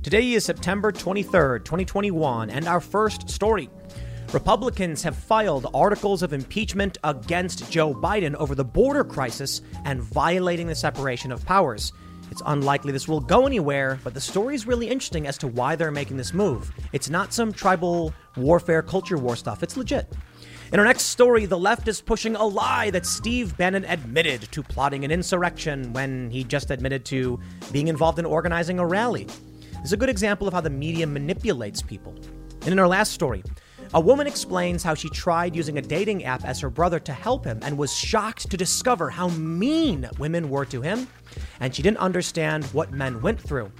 [0.00, 3.68] Today is September 23rd, 2021, and our first story.
[4.32, 10.68] Republicans have filed articles of impeachment against Joe Biden over the border crisis and violating
[10.68, 11.92] the separation of powers.
[12.30, 15.74] It's unlikely this will go anywhere, but the story is really interesting as to why
[15.74, 16.70] they're making this move.
[16.92, 20.10] It's not some tribal warfare, culture war stuff, it's legit.
[20.72, 24.62] In our next story, the left is pushing a lie that Steve Bannon admitted to
[24.62, 27.40] plotting an insurrection when he just admitted to
[27.72, 29.26] being involved in organizing a rally
[29.84, 32.14] is a good example of how the media manipulates people.
[32.62, 33.42] And in our last story,
[33.94, 37.44] a woman explains how she tried using a dating app as her brother to help
[37.44, 41.08] him and was shocked to discover how mean women were to him,
[41.60, 43.72] and she didn't understand what men went through.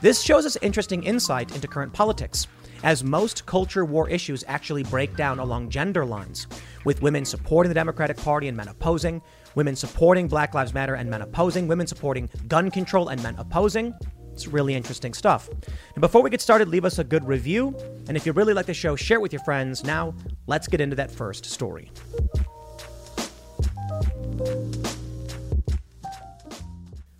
[0.00, 2.46] This shows us interesting insight into current politics,
[2.82, 6.46] as most culture war issues actually break down along gender lines,
[6.84, 9.20] with women supporting the Democratic Party and men opposing,
[9.54, 13.94] women supporting Black Lives Matter and men opposing, women supporting gun control and men opposing.
[14.34, 15.48] It's really interesting stuff.
[15.48, 17.72] And before we get started, leave us a good review.
[18.08, 19.84] And if you really like the show, share it with your friends.
[19.84, 20.12] Now,
[20.48, 21.92] let's get into that first story.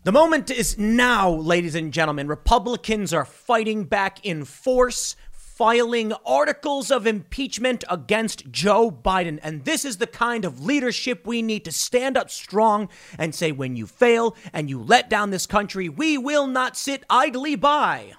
[0.02, 2.26] The moment is now, ladies and gentlemen.
[2.26, 5.14] Republicans are fighting back in force
[5.54, 9.38] filing articles of impeachment against Joe Biden.
[9.40, 12.88] And this is the kind of leadership we need to stand up strong
[13.18, 17.04] and say, when you fail and you let down this country, we will not sit
[17.08, 18.14] idly by.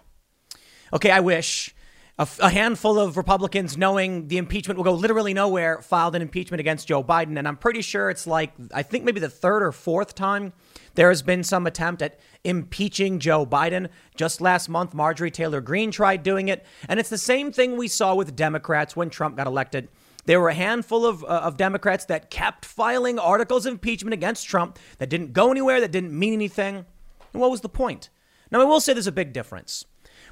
[0.94, 1.75] Okay, I wish.
[2.18, 6.88] A, handful of Republicans, knowing the impeachment will go literally nowhere, filed an impeachment against
[6.88, 7.38] Joe Biden.
[7.38, 10.54] And I'm pretty sure it's like, I think maybe the third or fourth time
[10.94, 13.90] there has been some attempt at impeaching Joe Biden.
[14.16, 16.66] Just last month, Marjorie Taylor Greene tried doing it.
[16.88, 19.90] And it's the same thing we saw with Democrats when Trump got elected.
[20.26, 24.48] There were a handful of, uh, of Democrats that kept filing articles of impeachment against
[24.48, 26.86] Trump that didn't go anywhere, that didn't mean anything.
[27.34, 28.10] And what was the point?
[28.52, 29.84] Now, I will say there's a big difference.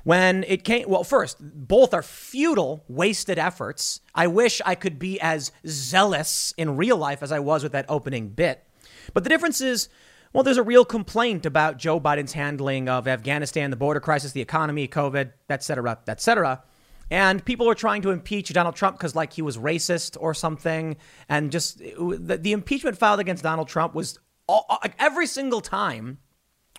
[0.03, 4.01] When it came, well, first, both are futile, wasted efforts.
[4.13, 7.85] I wish I could be as zealous in real life as I was with that
[7.87, 8.65] opening bit.
[9.13, 9.89] But the difference is
[10.33, 14.41] well, there's a real complaint about Joe Biden's handling of Afghanistan, the border crisis, the
[14.41, 16.63] economy, COVID, et cetera, et cetera.
[17.11, 20.97] And people are trying to impeach Donald Trump because, like, he was racist or something.
[21.29, 24.65] And just the, the impeachment filed against Donald Trump was all,
[24.97, 26.17] every single time,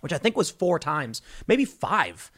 [0.00, 2.32] which I think was four times, maybe five,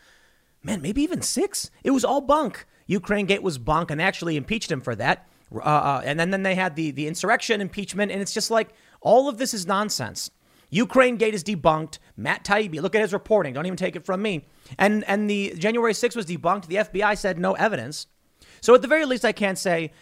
[0.67, 1.71] man, maybe even six.
[1.83, 2.67] It was all bunk.
[2.87, 5.27] Ukraine Gate was bunk, and actually impeached him for that.
[5.55, 8.71] Uh, uh, and then, then they had the, the insurrection impeachment, and it's just like
[9.01, 10.31] all of this is nonsense.
[10.69, 11.99] Ukraine Gate is debunked.
[12.17, 13.55] Matt Taibbi, look at his reporting.
[13.55, 14.47] Don't even take it from me.
[14.79, 16.67] And and the January 6th was debunked.
[16.67, 18.09] The FBI said no evidence.
[18.61, 19.93] So at the very least, I can't say,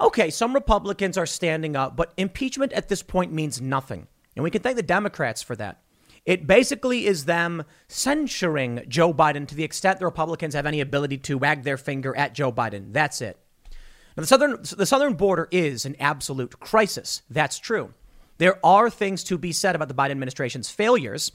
[0.00, 4.06] okay, some Republicans are standing up, but impeachment at this point means nothing.
[4.34, 5.82] And we can thank the Democrats for that.
[6.26, 11.18] It basically is them censuring Joe Biden to the extent the Republicans have any ability
[11.18, 12.92] to wag their finger at Joe Biden.
[12.92, 13.38] That's it.
[14.16, 17.22] Now, the southern the southern border is an absolute crisis.
[17.30, 17.94] That's true.
[18.38, 21.30] There are things to be said about the Biden administration's failures.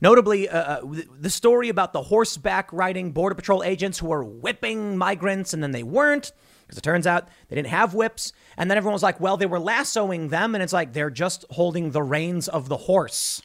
[0.00, 4.98] Notably, uh, uh the story about the horseback riding Border Patrol agents who were whipping
[4.98, 6.32] migrants and then they weren't,
[6.62, 8.32] because it turns out they didn't have whips.
[8.58, 10.54] And then everyone was like, well, they were lassoing them.
[10.54, 13.40] And it's like they're just holding the reins of the horse.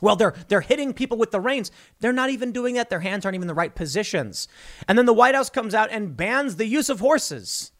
[0.00, 1.70] Well, they're they're hitting people with the reins.
[2.00, 2.90] They're not even doing that.
[2.90, 4.48] Their hands aren't even in the right positions.
[4.88, 7.72] And then the White House comes out and bans the use of horses.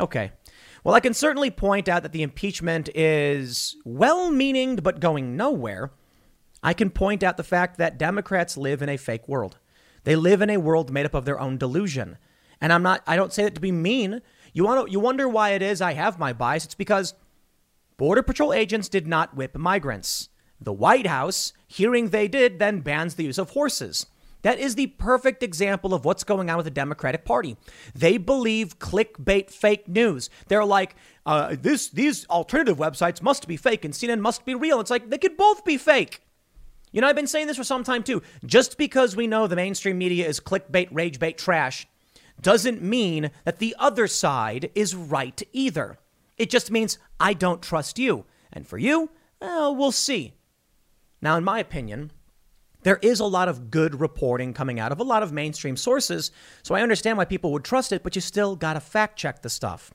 [0.00, 0.32] Okay,
[0.84, 5.90] well, I can certainly point out that the impeachment is well meaning but going nowhere.
[6.62, 9.58] I can point out the fact that Democrats live in a fake world.
[10.04, 12.18] They live in a world made up of their own delusion.
[12.60, 14.22] And I'm not I don't say that to be mean.
[14.52, 16.64] You want to, you wonder why it is I have my bias.
[16.64, 17.14] It's because
[17.96, 20.28] Border Patrol agents did not whip migrants.
[20.60, 24.06] The White House, hearing they did, then bans the use of horses.
[24.42, 27.56] That is the perfect example of what's going on with the Democratic Party.
[27.94, 30.30] They believe clickbait fake news.
[30.46, 30.94] They're like,
[31.24, 34.78] uh, this, these alternative websites must be fake and CNN must be real.
[34.78, 36.22] It's like they could both be fake.
[36.92, 38.22] You know, I've been saying this for some time too.
[38.44, 41.88] Just because we know the mainstream media is clickbait, ragebait, trash,
[42.40, 45.98] doesn't mean that the other side is right either.
[46.38, 48.26] It just means I don't trust you.
[48.52, 49.10] And for you,
[49.40, 50.34] well, we'll see.
[51.20, 52.12] Now, in my opinion,
[52.82, 56.30] there is a lot of good reporting coming out of a lot of mainstream sources.
[56.62, 59.42] So I understand why people would trust it, but you still got to fact check
[59.42, 59.92] the stuff.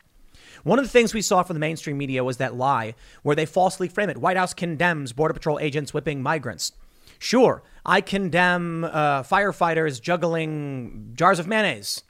[0.63, 3.45] One of the things we saw from the mainstream media was that lie where they
[3.45, 4.17] falsely frame it.
[4.17, 6.73] White House condemns Border Patrol agents whipping migrants.
[7.17, 12.03] Sure, I condemn uh, firefighters juggling jars of mayonnaise.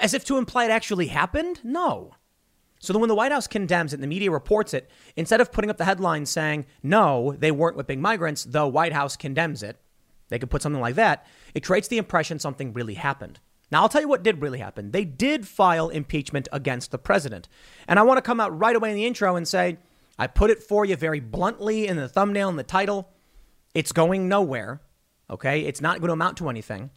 [0.00, 1.60] As if to imply it actually happened?
[1.62, 2.14] No.
[2.82, 5.52] So then when the White House condemns it and the media reports it, instead of
[5.52, 9.76] putting up the headline saying, no, they weren't whipping migrants, the White House condemns it,
[10.30, 11.24] they could put something like that,
[11.54, 13.38] it creates the impression something really happened.
[13.70, 14.90] Now, I'll tell you what did really happen.
[14.90, 17.48] They did file impeachment against the president.
[17.86, 19.78] And I want to come out right away in the intro and say,
[20.18, 23.08] I put it for you very bluntly in the thumbnail and the title.
[23.74, 24.82] It's going nowhere.
[25.30, 25.60] Okay.
[25.60, 26.90] It's not going to amount to anything.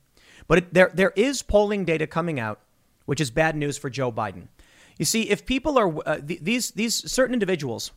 [0.48, 2.60] But it, there, there is polling data coming out,
[3.06, 4.48] which is bad news for Joe Biden.
[4.98, 7.92] You see, if people are, uh, th- these, these certain individuals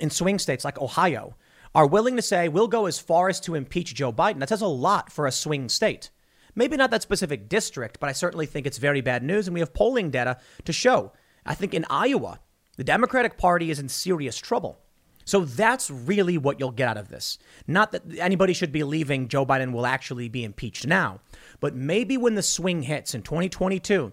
[0.00, 1.36] in swing states like Ohio
[1.74, 4.62] are willing to say, we'll go as far as to impeach Joe Biden, that says
[4.62, 6.10] a lot for a swing state.
[6.54, 9.46] Maybe not that specific district, but I certainly think it's very bad news.
[9.46, 11.12] And we have polling data to show.
[11.44, 12.40] I think in Iowa,
[12.76, 14.78] the Democratic Party is in serious trouble.
[15.24, 17.38] So that's really what you'll get out of this.
[17.66, 21.20] Not that anybody should be believing Joe Biden will actually be impeached now,
[21.60, 24.12] but maybe when the swing hits in 2022,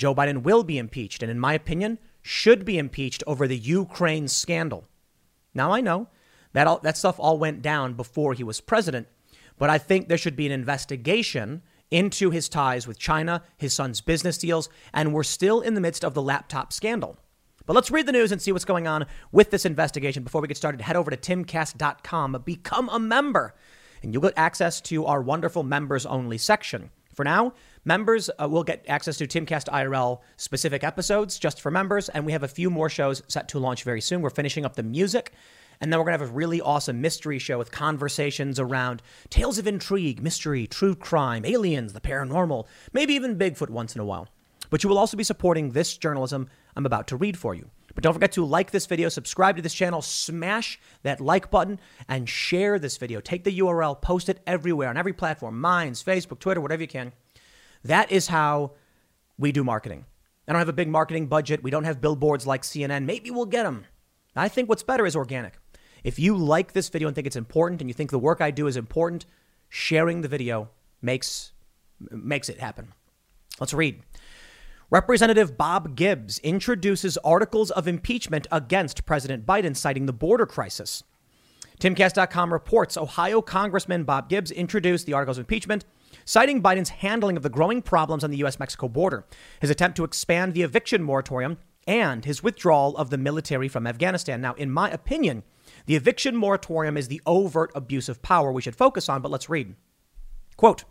[0.00, 4.28] Joe Biden will be impeached, and in my opinion, should be impeached over the Ukraine
[4.28, 4.88] scandal.
[5.52, 6.08] Now, I know
[6.54, 9.08] that, all, that stuff all went down before he was president,
[9.58, 11.60] but I think there should be an investigation
[11.90, 16.02] into his ties with China, his son's business deals, and we're still in the midst
[16.02, 17.18] of the laptop scandal.
[17.66, 20.24] But let's read the news and see what's going on with this investigation.
[20.24, 23.54] Before we get started, head over to timcast.com, become a member,
[24.02, 26.88] and you'll get access to our wonderful members only section.
[27.14, 27.52] For now,
[27.84, 32.32] members uh, will get access to Timcast IRL specific episodes just for members, and we
[32.32, 34.20] have a few more shows set to launch very soon.
[34.20, 35.32] We're finishing up the music,
[35.80, 39.58] and then we're going to have a really awesome mystery show with conversations around tales
[39.58, 44.28] of intrigue, mystery, true crime, aliens, the paranormal, maybe even Bigfoot once in a while.
[44.68, 47.70] But you will also be supporting this journalism I'm about to read for you.
[47.94, 51.80] But don't forget to like this video, subscribe to this channel, smash that like button,
[52.08, 53.20] and share this video.
[53.20, 57.12] Take the URL, post it everywhere on every platform Minds, Facebook, Twitter, whatever you can.
[57.84, 58.72] That is how
[59.38, 60.04] we do marketing.
[60.46, 61.62] I don't have a big marketing budget.
[61.62, 63.04] We don't have billboards like CNN.
[63.04, 63.86] Maybe we'll get them.
[64.34, 65.58] I think what's better is organic.
[66.02, 68.50] If you like this video and think it's important and you think the work I
[68.50, 69.26] do is important,
[69.68, 70.70] sharing the video
[71.02, 71.52] makes
[72.10, 72.92] makes it happen.
[73.58, 74.02] Let's read.
[74.90, 81.04] Representative Bob Gibbs introduces articles of impeachment against President Biden, citing the border crisis.
[81.78, 85.84] Timcast.com reports Ohio Congressman Bob Gibbs introduced the articles of impeachment,
[86.30, 88.60] citing Biden's handling of the growing problems on the U.S.
[88.60, 89.26] Mexico border,
[89.60, 94.40] his attempt to expand the eviction moratorium, and his withdrawal of the military from Afghanistan.
[94.40, 95.42] Now, in my opinion,
[95.86, 99.50] the eviction moratorium is the overt abuse of power we should focus on, but let's
[99.50, 99.74] read.
[100.56, 100.84] Quote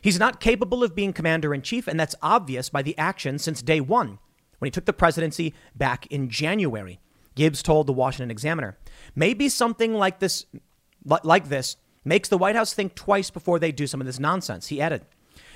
[0.00, 3.62] He's not capable of being commander in chief, and that's obvious by the action since
[3.62, 4.20] day one,
[4.58, 7.00] when he took the presidency back in January.
[7.34, 8.78] Gibbs told the Washington Examiner.
[9.16, 10.46] Maybe something like this,
[11.04, 11.78] like this
[12.08, 14.68] makes the White House think twice before they do some of this nonsense.
[14.68, 15.02] He added,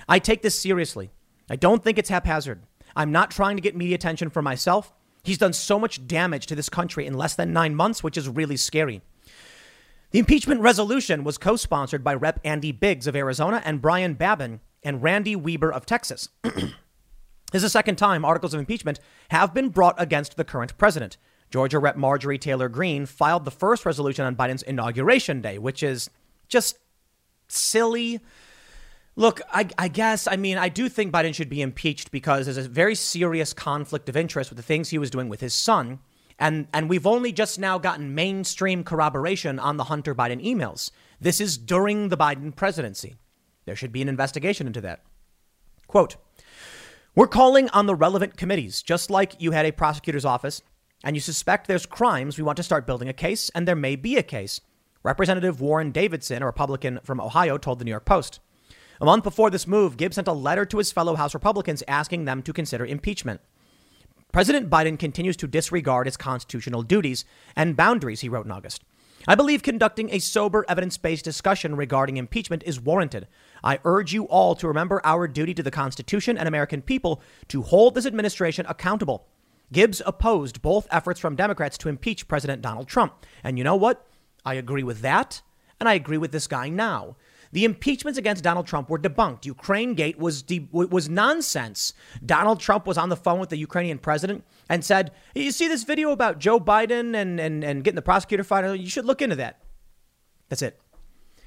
[0.09, 1.11] I take this seriously.
[1.51, 2.63] I don't think it's haphazard.
[2.95, 4.93] I'm not trying to get media attention for myself.
[5.25, 8.29] He's done so much damage to this country in less than nine months, which is
[8.29, 9.03] really scary.
[10.11, 12.41] The impeachment resolution was co sponsored by Rep.
[12.45, 16.29] Andy Biggs of Arizona and Brian Babin and Randy Weber of Texas.
[16.43, 16.75] this
[17.55, 21.17] is the second time articles of impeachment have been brought against the current president.
[21.51, 21.97] Georgia Rep.
[21.97, 26.11] Marjorie Taylor Greene filed the first resolution on Biden's inauguration day, which is
[26.53, 26.79] just
[27.49, 28.21] silly.
[29.17, 32.57] Look, I, I, guess, I mean, I do think Biden should be impeached because there's
[32.57, 35.99] a very serious conflict of interest with the things he was doing with his son.
[36.39, 40.91] And, and we've only just now gotten mainstream corroboration on the Hunter Biden emails.
[41.21, 43.17] This is during the Biden presidency.
[43.65, 45.03] There should be an investigation into that.
[45.87, 46.17] Quote
[47.15, 50.63] We're calling on the relevant committees, just like you had a prosecutor's office
[51.05, 53.97] and you suspect there's crimes, we want to start building a case, and there may
[53.97, 54.61] be a case.
[55.03, 58.41] Representative Warren Davidson, a Republican from Ohio, told the New York Post.
[59.01, 62.25] A month before this move, Gibbs sent a letter to his fellow House Republicans asking
[62.25, 63.41] them to consider impeachment.
[64.33, 67.25] President Biden continues to disregard his constitutional duties
[67.57, 68.83] and boundaries, he wrote in August.
[69.29, 73.29] I believe conducting a sober, evidence based discussion regarding impeachment is warranted.
[73.63, 77.63] I urge you all to remember our duty to the Constitution and American people to
[77.63, 79.27] hold this administration accountable.
[79.73, 83.15] Gibbs opposed both efforts from Democrats to impeach President Donald Trump.
[83.45, 84.07] And you know what?
[84.45, 85.43] I agree with that,
[85.79, 87.17] and I agree with this guy now.
[87.53, 89.45] The impeachments against Donald Trump were debunked.
[89.45, 91.93] Ukraine Gate was de- was nonsense.
[92.25, 95.85] Donald Trump was on the phone with the Ukrainian president and said, "You see this
[95.85, 98.81] video about Joe Biden and and, and getting the prosecutor fired?
[98.81, 99.61] You should look into that."
[100.49, 100.81] That's it.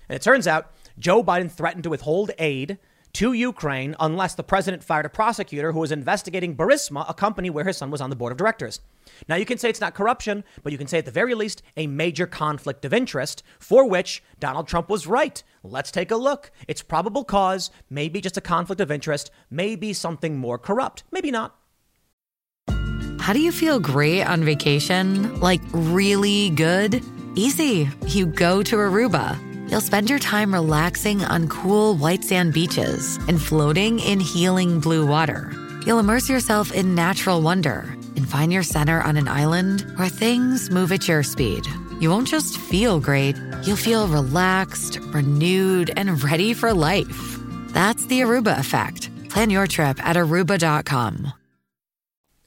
[0.07, 2.77] And it turns out Joe Biden threatened to withhold aid
[3.15, 7.63] to Ukraine unless the president fired a prosecutor who was investigating Burisma, a company where
[7.63, 8.81] his son was on the board of directors.
[9.29, 11.63] Now, you can say it's not corruption, but you can say at the very least
[11.77, 15.41] a major conflict of interest for which Donald Trump was right.
[15.63, 16.51] Let's take a look.
[16.67, 21.55] It's probable cause, maybe just a conflict of interest, maybe something more corrupt, maybe not.
[23.21, 25.39] How do you feel great on vacation?
[25.39, 27.01] Like really good?
[27.35, 27.89] Easy.
[28.07, 29.39] You go to Aruba.
[29.67, 35.05] You'll spend your time relaxing on cool white sand beaches and floating in healing blue
[35.07, 35.51] water.
[35.85, 40.69] You'll immerse yourself in natural wonder and find your center on an island where things
[40.69, 41.65] move at your speed.
[41.99, 47.39] You won't just feel great, you'll feel relaxed, renewed, and ready for life.
[47.69, 49.09] That's the Aruba effect.
[49.29, 51.33] Plan your trip at aruba.com.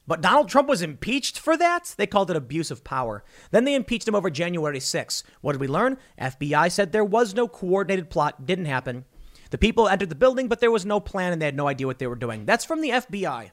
[0.09, 1.93] But Donald Trump was impeached for that?
[1.95, 3.23] They called it abuse of power.
[3.51, 5.23] Then they impeached him over January 6.
[5.41, 5.99] What did we learn?
[6.19, 9.05] FBI said there was no coordinated plot, didn't happen.
[9.51, 11.85] The people entered the building, but there was no plan and they had no idea
[11.85, 12.45] what they were doing.
[12.45, 13.51] That's from the FBI.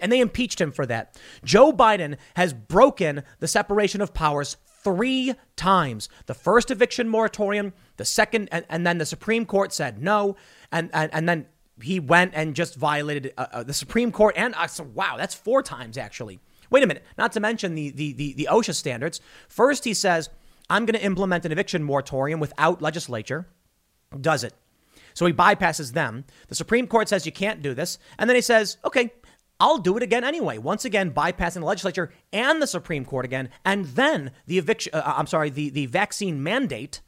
[0.00, 1.16] And they impeached him for that.
[1.44, 6.08] Joe Biden has broken the separation of powers three times.
[6.26, 10.34] The first eviction moratorium, the second, and, and then the Supreme Court said no.
[10.72, 11.46] And, and, and then
[11.82, 14.34] he went and just violated uh, uh, the Supreme Court.
[14.36, 16.40] And uh, so, wow, that's four times actually.
[16.70, 17.04] Wait a minute.
[17.18, 19.20] Not to mention the, the, the, the OSHA standards.
[19.48, 20.30] First, he says,
[20.70, 23.46] I'm going to implement an eviction moratorium without legislature.
[24.18, 24.54] Does it.
[25.14, 26.24] So he bypasses them.
[26.48, 27.98] The Supreme Court says you can't do this.
[28.18, 29.12] And then he says, okay,
[29.60, 30.58] I'll do it again anyway.
[30.58, 33.50] Once again, bypassing the legislature and the Supreme Court again.
[33.64, 37.00] And then the eviction, uh, I'm sorry, the, the vaccine mandate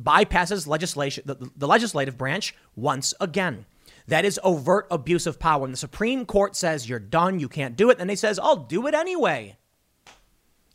[0.00, 3.66] bypasses legislation, the, the legislative branch once again.
[4.08, 5.64] That is overt abuse of power.
[5.64, 7.98] And the Supreme Court says you're done, you can't do it.
[8.00, 9.58] And he says, I'll do it anyway.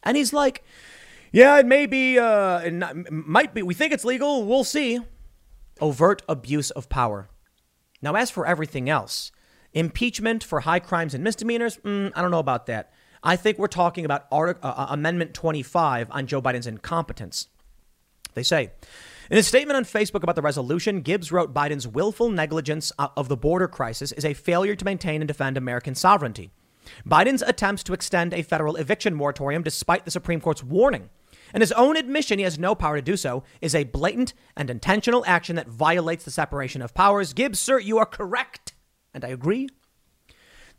[0.04, 0.64] And he's like,
[1.32, 5.00] yeah, it may be, uh, it not, might be, we think it's legal, we'll see.
[5.82, 7.28] Overt abuse of power.
[8.04, 9.32] Now, as for everything else,
[9.74, 12.94] impeachment for high crimes and misdemeanors, mm, I don't know about that.
[13.24, 17.48] I think we're talking about uh, uh, Amendment 25 on Joe Biden's incompetence.
[18.36, 18.72] They say,
[19.34, 23.30] in a statement on Facebook about the resolution, Gibbs wrote Biden's willful negligence uh, of
[23.30, 26.52] the border crisis is a failure to maintain and defend American sovereignty.
[27.04, 31.10] Biden's attempts to extend a federal eviction moratorium despite the Supreme Court's warning
[31.52, 34.70] and his own admission he has no power to do so is a blatant and
[34.70, 37.34] intentional action that violates the separation of powers.
[37.34, 38.74] Gibbs, sir, you are correct.
[39.16, 39.68] And I agree.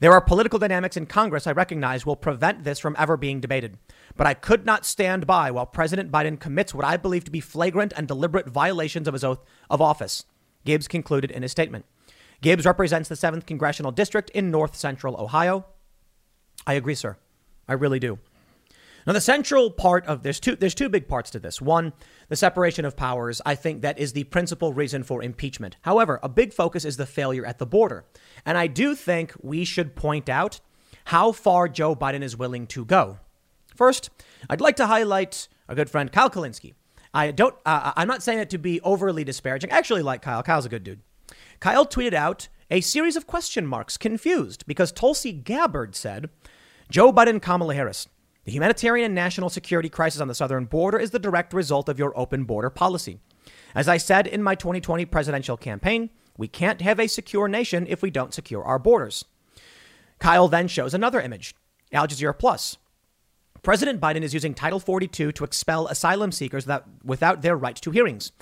[0.01, 3.79] There are political dynamics in Congress I recognize will prevent this from ever being debated.
[4.17, 7.41] But I could not stand by while President Biden commits what I believe to be
[7.41, 10.25] flagrant and deliberate violations of his oath of office,
[10.65, 11.85] Gibbs concluded in his statement.
[12.43, 15.65] Gibbs represents the 7th Congressional District in north central Ohio.
[16.67, 17.17] I agree, sir.
[17.69, 18.19] I really do.
[19.07, 21.61] Now, the central part of there's two there's two big parts to this.
[21.61, 21.93] One,
[22.29, 23.43] the separation of powers.
[23.45, 25.77] I think that is the principal reason for impeachment.
[25.83, 28.05] However, a big focus is the failure at the border,
[28.47, 30.61] and I do think we should point out
[31.07, 33.19] how far Joe Biden is willing to go.
[33.77, 34.11] First,
[34.49, 36.75] I'd like to highlight our good friend Kyle Kulinski.
[37.13, 37.55] I don't.
[37.67, 39.71] Uh, I'm not saying it to be overly disparaging.
[39.71, 40.43] I actually like Kyle.
[40.43, 41.01] Kyle's a good dude.
[41.61, 46.31] Kyle tweeted out a series of question marks, confused because Tulsi Gabbard said,
[46.91, 48.09] "Joe Biden, Kamala Harris."
[48.45, 51.99] The humanitarian and national security crisis on the southern border is the direct result of
[51.99, 53.19] your open border policy.
[53.75, 58.03] As I said in my 2020 presidential campaign, we can't have a secure nation if
[58.03, 59.25] we don't secure our borders.
[60.19, 61.55] Kyle then shows another image
[61.93, 62.77] Al Jazeera Plus.
[63.63, 67.91] President Biden is using Title 42 to expel asylum seekers without, without their right to
[67.91, 68.33] hearings.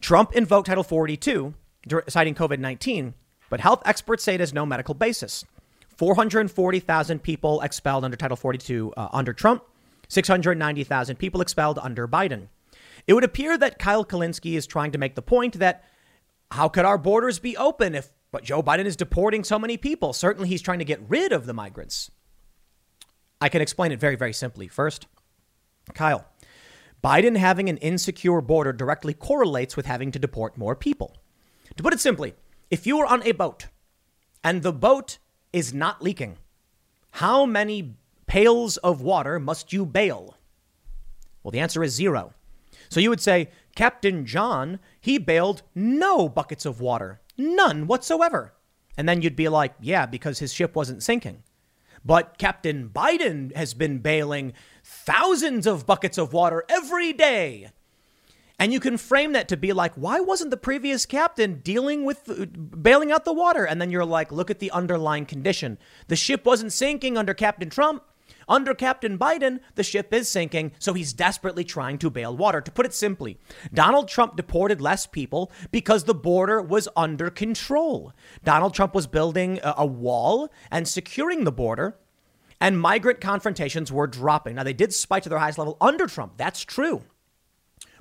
[0.00, 1.52] Trump invoked Title 42,
[2.08, 3.14] citing COVID 19,
[3.50, 5.44] but health experts say it has no medical basis.
[5.96, 9.64] 440,000 people expelled under Title 42 uh, under Trump,
[10.08, 12.48] 690,000 people expelled under Biden.
[13.06, 15.84] It would appear that Kyle Kulinski is trying to make the point that
[16.50, 20.12] how could our borders be open if but Joe Biden is deporting so many people?
[20.12, 22.10] Certainly he's trying to get rid of the migrants.
[23.40, 24.68] I can explain it very, very simply.
[24.68, 25.06] First,
[25.94, 26.26] Kyle,
[27.02, 31.16] Biden having an insecure border directly correlates with having to deport more people.
[31.76, 32.34] To put it simply,
[32.70, 33.68] if you are on a boat
[34.42, 35.18] and the boat
[35.56, 36.36] is not leaking,
[37.12, 37.94] how many
[38.26, 40.36] pails of water must you bail?
[41.42, 42.34] Well, the answer is zero.
[42.90, 48.52] So you would say, Captain John, he bailed no buckets of water, none whatsoever.
[48.98, 51.42] And then you'd be like, yeah, because his ship wasn't sinking.
[52.04, 54.52] But Captain Biden has been bailing
[54.84, 57.70] thousands of buckets of water every day.
[58.58, 62.82] And you can frame that to be like, why wasn't the previous captain dealing with
[62.82, 63.64] bailing out the water?
[63.64, 65.78] And then you're like, look at the underlying condition.
[66.08, 68.02] The ship wasn't sinking under Captain Trump.
[68.48, 72.60] Under Captain Biden, the ship is sinking, so he's desperately trying to bail water.
[72.60, 73.38] To put it simply,
[73.74, 78.12] Donald Trump deported less people because the border was under control.
[78.44, 81.98] Donald Trump was building a wall and securing the border,
[82.60, 84.54] and migrant confrontations were dropping.
[84.54, 86.34] Now, they did spike to their highest level under Trump.
[86.36, 87.02] That's true.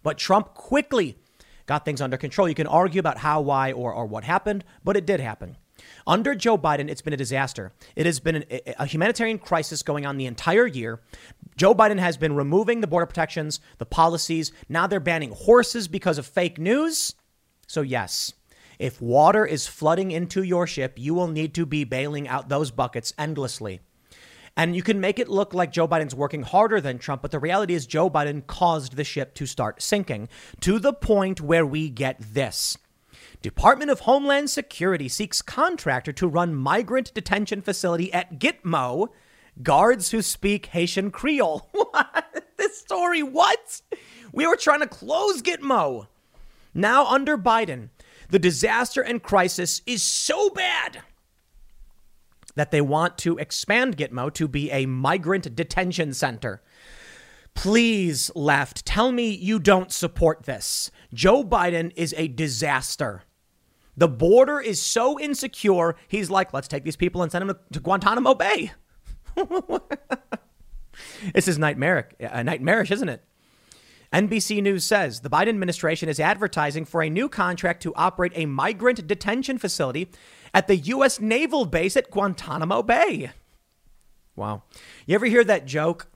[0.06, 1.18] But Trump quickly
[1.66, 2.48] got things under control.
[2.48, 5.58] You can argue about how, why, or, or what happened, but it did happen.
[6.06, 7.74] Under Joe Biden, it's been a disaster.
[7.96, 8.44] It has been an,
[8.78, 11.02] a humanitarian crisis going on the entire year.
[11.58, 14.52] Joe Biden has been removing the border protections, the policies.
[14.70, 17.16] Now they're banning horses because of fake news.
[17.66, 18.32] So, yes,
[18.78, 22.70] if water is flooding into your ship, you will need to be bailing out those
[22.70, 23.80] buckets endlessly.
[24.58, 27.40] And you can make it look like Joe Biden's working harder than Trump, but the
[27.40, 30.30] reality is Joe Biden caused the ship to start sinking
[30.62, 32.78] to the point where we get this.
[33.42, 39.10] Department of Homeland Security seeks contractor to run migrant detention facility at Gitmo.
[39.62, 41.70] Guards who speak Haitian Creole.
[41.92, 42.44] What?
[42.58, 43.82] This story, what?
[44.32, 46.08] We were trying to close Gitmo.
[46.74, 47.90] Now, under Biden,
[48.30, 51.02] the disaster and crisis is so bad
[52.56, 56.62] that they want to expand Gitmo to be a migrant detention center.
[57.54, 60.92] Please, left, tell me you don't support this.
[61.14, 63.24] Joe Biden is a disaster.
[63.98, 67.80] The border is so insecure, he's like, let's take these people and send them to,
[67.80, 68.72] Guantanamo Bay.
[71.34, 73.24] this is nightmarish, uh, nightmarish, isn't it?
[74.14, 78.46] NBC News says the Biden administration is advertising for a new contract to operate a
[78.46, 80.10] migrant detention facility
[80.56, 81.20] at the U.S.
[81.20, 83.32] naval base at Guantanamo Bay.
[84.38, 84.64] Wow.
[85.06, 86.08] You ever hear that joke?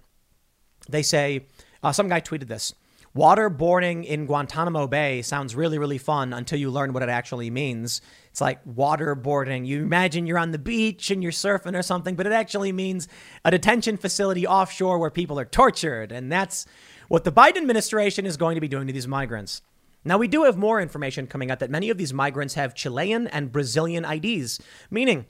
[0.88, 1.46] They say,
[1.84, 2.74] uh, some guy tweeted this
[3.16, 8.02] Waterboarding in Guantanamo Bay sounds really, really fun until you learn what it actually means.
[8.30, 9.66] It's like waterboarding.
[9.66, 13.08] You imagine you're on the beach and you're surfing or something, but it actually means
[13.44, 16.12] a detention facility offshore where people are tortured.
[16.12, 16.66] And that's
[17.08, 19.64] what the Biden administration is going to be doing to these migrants.
[20.04, 23.28] Now, we do have more information coming out that many of these migrants have Chilean
[23.28, 25.26] and Brazilian IDs, meaning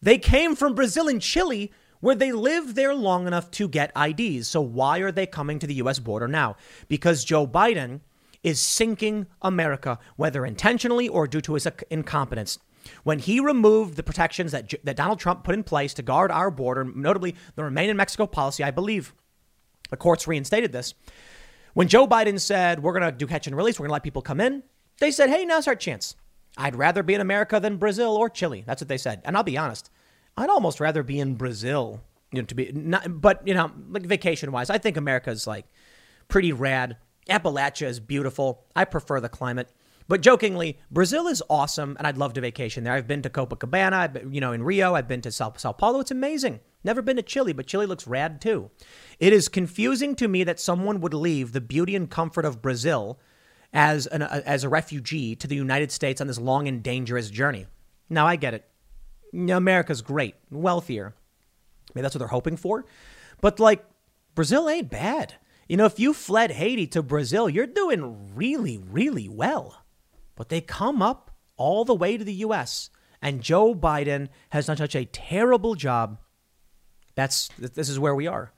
[0.00, 4.48] they came from Brazil and Chile where they lived there long enough to get IDs.
[4.48, 6.56] So why are they coming to the US border now?
[6.88, 8.00] Because Joe Biden
[8.42, 12.58] is sinking America, whether intentionally or due to his incompetence.
[13.02, 16.50] When he removed the protections that, that Donald Trump put in place to guard our
[16.50, 19.12] border, notably the Remain in Mexico policy, I believe
[19.90, 20.94] the courts reinstated this.
[21.76, 24.02] When Joe Biden said, we're going to do catch and release, we're going to let
[24.02, 24.62] people come in,
[24.98, 26.16] they said, hey, now's our chance.
[26.56, 28.64] I'd rather be in America than Brazil or Chile.
[28.66, 29.20] That's what they said.
[29.26, 29.90] And I'll be honest,
[30.38, 32.00] I'd almost rather be in Brazil,
[32.32, 35.66] you know, to be not, but you know, like vacation wise, I think America's like
[36.28, 36.96] pretty rad.
[37.28, 38.64] Appalachia is beautiful.
[38.74, 39.70] I prefer the climate.
[40.08, 42.94] But jokingly, Brazil is awesome, and I'd love to vacation there.
[42.94, 44.94] I've been to Copacabana, you know, in Rio.
[44.94, 46.00] I've been to Sao, Sao Paulo.
[46.00, 46.60] It's amazing.
[46.84, 48.70] Never been to Chile, but Chile looks rad too.
[49.18, 53.18] It is confusing to me that someone would leave the beauty and comfort of Brazil
[53.72, 57.30] as an uh, as a refugee to the United States on this long and dangerous
[57.30, 57.66] journey.
[58.08, 58.68] Now I get it.
[59.32, 61.14] America's great, wealthier.
[61.94, 62.84] Maybe that's what they're hoping for.
[63.40, 63.84] But like,
[64.34, 65.34] Brazil ain't bad.
[65.68, 69.84] You know, if you fled Haiti to Brazil, you're doing really, really well.
[70.36, 72.90] But they come up all the way to the U.S.,
[73.22, 76.18] and Joe Biden has done such a terrible job.
[77.14, 78.52] That's this is where we are.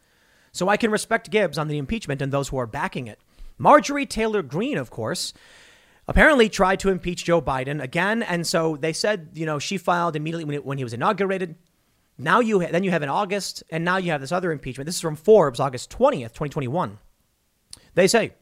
[0.53, 3.21] So I can respect Gibbs on the impeachment and those who are backing it.
[3.59, 5.33] Marjorie Taylor Greene, of course,
[6.07, 8.23] apparently tried to impeach Joe Biden again.
[8.23, 11.57] And so they said, you know, she filed immediately when, it, when he was inaugurated.
[12.17, 14.87] Now you then you have in August, and now you have this other impeachment.
[14.87, 16.99] This is from Forbes, August 20th, 2021.
[17.95, 18.35] They say,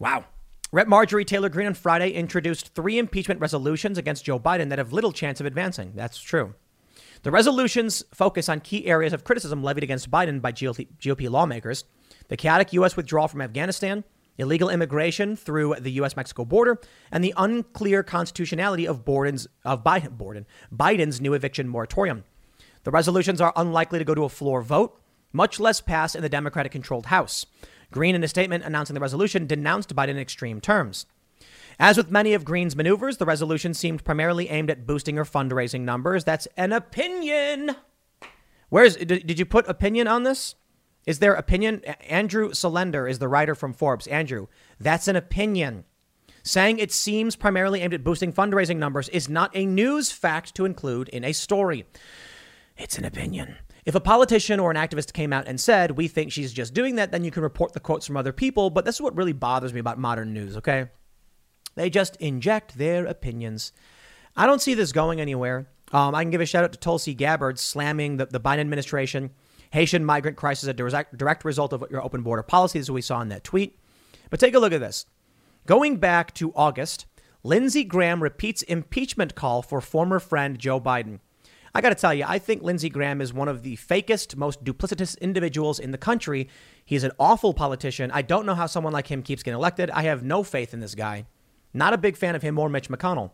[0.00, 0.24] wow.
[0.72, 0.88] Rep.
[0.88, 5.12] Marjorie Taylor Greene on Friday introduced three impeachment resolutions against Joe Biden that have little
[5.12, 5.92] chance of advancing.
[5.94, 6.54] That's true.
[7.22, 11.84] The resolutions focus on key areas of criticism levied against Biden by GOP, lawmakers
[12.28, 12.96] the chaotic U.S.
[12.96, 14.04] withdrawal from Afghanistan,
[14.38, 16.16] illegal immigration through the U.S.
[16.16, 16.80] Mexico border,
[17.10, 22.24] and the unclear constitutionality of, Borden's, of Biden, Borden, Biden's new eviction moratorium.
[22.84, 25.00] The resolutions are unlikely to go to a floor vote,
[25.32, 27.46] much less pass in the Democratic controlled House.
[27.92, 31.06] Greene, in a statement announcing the resolution, denounced Biden in extreme terms.
[31.78, 35.82] As with many of Greene's maneuvers, the resolution seemed primarily aimed at boosting her fundraising
[35.82, 36.24] numbers.
[36.24, 37.76] That's an opinion.
[38.68, 40.54] Where's did you put opinion on this?
[41.06, 41.84] Is there opinion?
[42.08, 44.06] Andrew Solender is the writer from Forbes.
[44.06, 44.46] Andrew,
[44.78, 45.84] that's an opinion.
[46.44, 50.64] Saying it seems primarily aimed at boosting fundraising numbers is not a news fact to
[50.64, 51.86] include in a story.
[52.76, 53.56] It's an opinion.
[53.84, 56.96] If a politician or an activist came out and said, we think she's just doing
[56.96, 58.70] that, then you can report the quotes from other people.
[58.70, 60.88] But this is what really bothers me about modern news, okay?
[61.74, 63.72] They just inject their opinions.
[64.36, 65.68] I don't see this going anywhere.
[65.92, 69.30] Um, I can give a shout out to Tulsi Gabbard slamming the, the Biden administration
[69.72, 73.20] Haitian migrant crisis a direct, direct result of your open border policies, as we saw
[73.20, 73.78] in that tweet.
[74.30, 75.06] But take a look at this.
[75.66, 77.06] Going back to August,
[77.42, 81.20] Lindsey Graham repeats impeachment call for former friend Joe Biden.
[81.74, 84.62] I got to tell you, I think Lindsey Graham is one of the fakest, most
[84.62, 86.48] duplicitous individuals in the country.
[86.84, 88.10] He's an awful politician.
[88.10, 89.90] I don't know how someone like him keeps getting elected.
[89.90, 91.24] I have no faith in this guy.
[91.74, 93.30] Not a big fan of him or Mitch McConnell.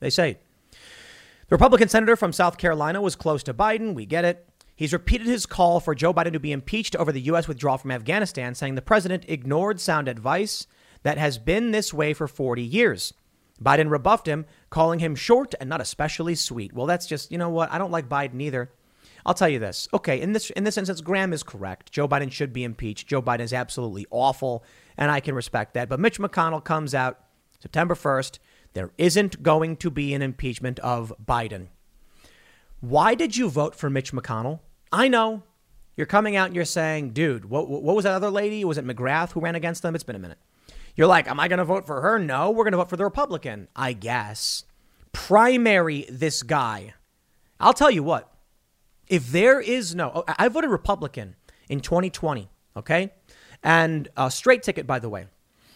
[0.00, 0.38] They say.
[0.70, 3.94] The Republican senator from South Carolina was close to Biden.
[3.94, 4.48] We get it.
[4.74, 7.48] He's repeated his call for Joe Biden to be impeached over the U.S.
[7.48, 10.66] withdrawal from Afghanistan, saying the president ignored sound advice
[11.02, 13.14] that has been this way for 40 years.
[13.62, 16.74] Biden rebuffed him, calling him short and not especially sweet.
[16.74, 17.72] Well, that's just, you know what?
[17.72, 18.70] I don't like Biden either.
[19.24, 19.88] I'll tell you this.
[19.92, 21.90] Okay, in this in this instance, Graham is correct.
[21.90, 23.08] Joe Biden should be impeached.
[23.08, 24.62] Joe Biden is absolutely awful,
[24.96, 25.88] and I can respect that.
[25.88, 27.18] But Mitch McConnell comes out
[27.66, 28.38] September 1st.
[28.74, 31.66] There isn't going to be an impeachment of Biden.
[32.78, 34.60] Why did you vote for Mitch McConnell?
[34.92, 35.42] I know
[35.96, 38.64] you're coming out and you're saying, dude, what, what was that other lady?
[38.64, 39.96] Was it McGrath who ran against them?
[39.96, 40.38] It's been a minute.
[40.94, 42.20] You're like, am I going to vote for her?
[42.20, 44.62] No, we're going to vote for the Republican, I guess.
[45.12, 46.94] Primary this guy.
[47.58, 48.32] I'll tell you what,
[49.08, 51.34] if there is no, I voted Republican
[51.68, 53.12] in 2020, okay?
[53.64, 55.26] And a straight ticket, by the way.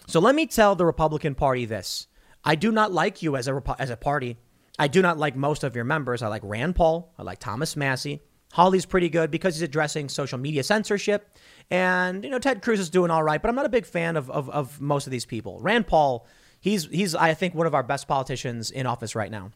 [0.06, 2.06] So let me tell the Republican Party this.
[2.44, 4.36] I do not like you as a, as a party.
[4.78, 6.22] I do not like most of your members.
[6.22, 7.12] I like Rand Paul.
[7.18, 8.20] I like Thomas Massie.
[8.52, 11.36] Hawley's pretty good because he's addressing social media censorship.
[11.70, 14.16] And, you know, Ted Cruz is doing all right, but I'm not a big fan
[14.16, 15.60] of, of, of most of these people.
[15.60, 16.26] Rand Paul,
[16.60, 19.52] he's, he's, I think, one of our best politicians in office right now.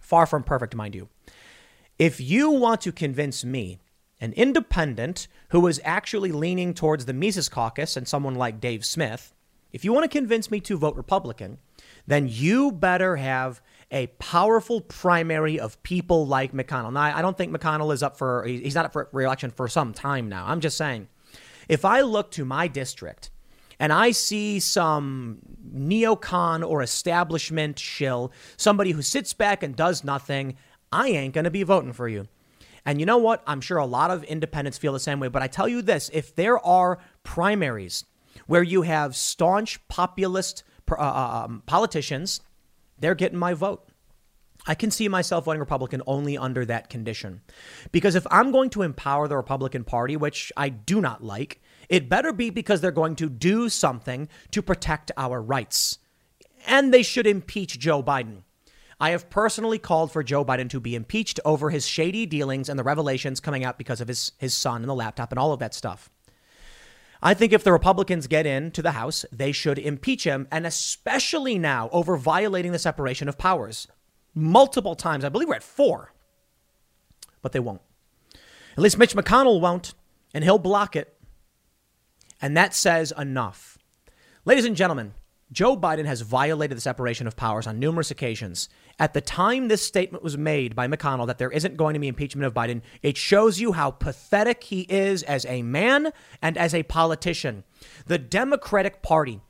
[0.00, 1.08] Far from perfect, mind you.
[1.98, 3.78] If you want to convince me,
[4.20, 9.32] an independent who is actually leaning towards the Mises caucus and someone like Dave Smith,
[9.72, 11.58] if you want to convince me to vote Republican,
[12.06, 16.92] then you better have a powerful primary of people like McConnell.
[16.92, 19.92] Now, I don't think McConnell is up for, he's not up for reelection for some
[19.92, 20.46] time now.
[20.46, 21.08] I'm just saying,
[21.68, 23.30] if I look to my district
[23.78, 25.38] and I see some
[25.74, 30.56] neocon or establishment shill, somebody who sits back and does nothing,
[30.92, 32.28] I ain't going to be voting for you.
[32.84, 33.42] And you know what?
[33.46, 35.28] I'm sure a lot of independents feel the same way.
[35.28, 38.04] But I tell you this if there are primaries
[38.46, 42.40] where you have staunch populist uh, uh, um, politicians
[43.00, 43.88] they're getting my vote.
[44.66, 47.40] I can see myself voting Republican only under that condition.
[47.92, 52.10] Because if I'm going to empower the Republican Party, which I do not like, it
[52.10, 55.98] better be because they're going to do something to protect our rights.
[56.66, 58.42] And they should impeach Joe Biden.
[59.00, 62.78] I have personally called for Joe Biden to be impeached over his shady dealings and
[62.78, 65.60] the revelations coming out because of his, his son and the laptop and all of
[65.60, 66.10] that stuff.
[67.22, 71.58] I think if the Republicans get into the House, they should impeach him, and especially
[71.58, 73.88] now over violating the separation of powers.
[74.34, 75.24] Multiple times.
[75.24, 76.14] I believe we're at four.
[77.42, 77.82] But they won't.
[78.76, 79.92] At least Mitch McConnell won't,
[80.32, 81.14] and he'll block it.
[82.40, 83.76] And that says enough.
[84.46, 85.12] Ladies and gentlemen,
[85.52, 88.68] Joe Biden has violated the separation of powers on numerous occasions.
[89.00, 92.06] At the time this statement was made by McConnell that there isn't going to be
[92.06, 96.72] impeachment of Biden, it shows you how pathetic he is as a man and as
[96.72, 97.64] a politician.
[98.06, 99.40] The Democratic Party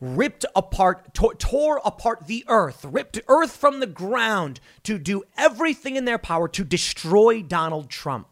[0.00, 5.96] ripped apart, tore, tore apart the earth, ripped earth from the ground to do everything
[5.96, 8.28] in their power to destroy Donald Trump.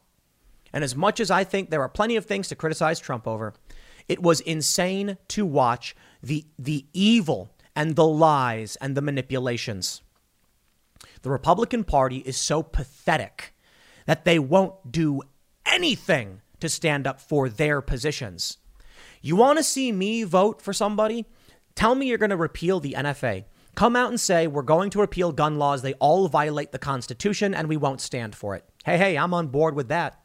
[0.70, 3.54] And as much as I think there are plenty of things to criticize Trump over,
[4.08, 5.96] it was insane to watch
[6.26, 10.02] the, the evil and the lies and the manipulations.
[11.22, 13.54] The Republican Party is so pathetic
[14.06, 15.22] that they won't do
[15.64, 18.58] anything to stand up for their positions.
[19.20, 21.26] You want to see me vote for somebody?
[21.74, 23.44] Tell me you're going to repeal the NFA.
[23.74, 25.82] Come out and say, we're going to repeal gun laws.
[25.82, 28.64] They all violate the Constitution and we won't stand for it.
[28.84, 30.20] Hey, hey, I'm on board with that.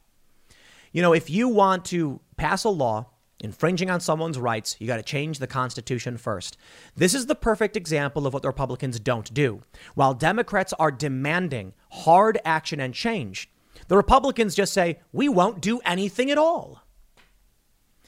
[0.93, 3.10] You know, if you want to pass a law
[3.41, 6.57] infringing on someone's rights, you got to change the Constitution first.
[6.95, 9.63] This is the perfect example of what the Republicans don't do.
[9.95, 13.49] While Democrats are demanding hard action and change,
[13.87, 16.81] the Republicans just say, we won't do anything at all.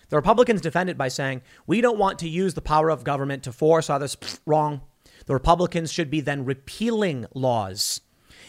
[0.10, 3.44] The Republicans defend it by saying, we don't want to use the power of government
[3.44, 4.16] to force others.
[4.16, 4.82] Pfft, wrong.
[5.26, 8.02] The Republicans should be then repealing laws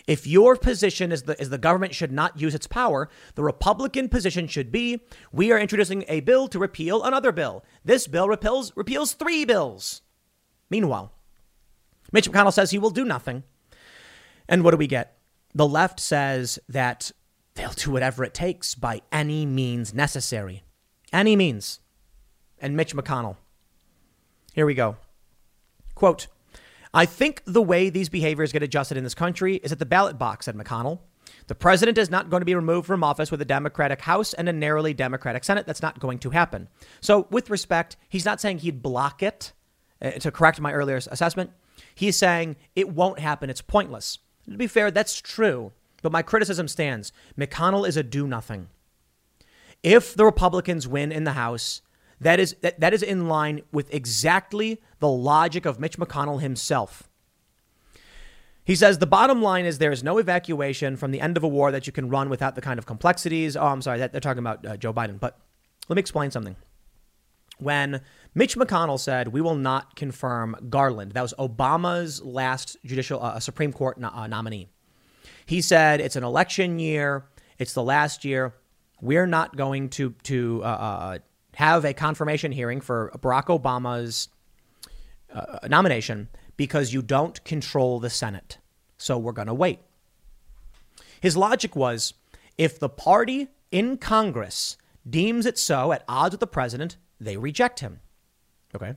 [0.06, 4.08] if your position is the, is the government should not use its power, the Republican
[4.08, 5.00] position should be
[5.32, 7.64] we are introducing a bill to repeal another bill.
[7.84, 10.02] This bill repeals, repeals three bills.
[10.70, 11.12] Meanwhile,
[12.12, 13.42] Mitch McConnell says he will do nothing.
[14.48, 15.18] And what do we get?
[15.54, 17.12] The left says that
[17.54, 20.62] they'll do whatever it takes by any means necessary.
[21.12, 21.80] Any means.
[22.58, 23.36] And Mitch McConnell.
[24.52, 24.96] Here we go.
[25.94, 26.26] Quote
[26.94, 30.16] I think the way these behaviors get adjusted in this country is at the ballot
[30.16, 31.00] box, said McConnell.
[31.48, 34.48] The president is not going to be removed from office with a Democratic House and
[34.48, 35.66] a narrowly Democratic Senate.
[35.66, 36.68] That's not going to happen.
[37.00, 39.52] So, with respect, he's not saying he'd block it.
[40.00, 41.50] Uh, to correct my earlier assessment,
[41.94, 43.50] he's saying it won't happen.
[43.50, 44.18] It's pointless.
[44.50, 45.72] To be fair, that's true.
[46.02, 47.12] But my criticism stands.
[47.38, 48.68] McConnell is a do nothing.
[49.82, 51.82] If the Republicans win in the House,
[52.24, 57.08] that is, that, that is in line with exactly the logic of Mitch McConnell himself.
[58.64, 61.48] He says the bottom line is there is no evacuation from the end of a
[61.48, 63.56] war that you can run without the kind of complexities.
[63.56, 65.20] Oh, I'm sorry, that, they're talking about uh, Joe Biden.
[65.20, 65.38] But
[65.88, 66.56] let me explain something.
[67.58, 68.00] When
[68.34, 73.72] Mitch McConnell said we will not confirm Garland, that was Obama's last judicial uh, Supreme
[73.72, 74.68] Court no- uh, nominee.
[75.44, 77.26] He said it's an election year,
[77.58, 78.54] it's the last year.
[79.02, 81.18] We're not going to to uh, uh,
[81.56, 84.28] have a confirmation hearing for Barack Obama's
[85.32, 88.58] uh, nomination because you don't control the Senate.
[88.96, 89.80] So we're going to wait.
[91.20, 92.14] His logic was
[92.56, 94.76] if the party in Congress
[95.08, 98.00] deems it so at odds with the president, they reject him.
[98.74, 98.94] Okay.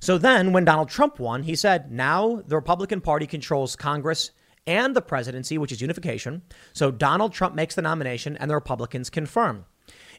[0.00, 4.30] So then when Donald Trump won, he said, now the Republican Party controls Congress
[4.66, 6.42] and the presidency, which is unification.
[6.72, 9.66] So Donald Trump makes the nomination and the Republicans confirm.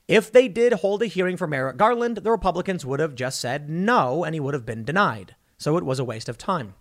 [0.08, 3.70] If they did hold a hearing for Merrick Garland, the Republicans would have just said
[3.70, 5.36] no and he would have been denied.
[5.58, 6.74] So it was a waste of time.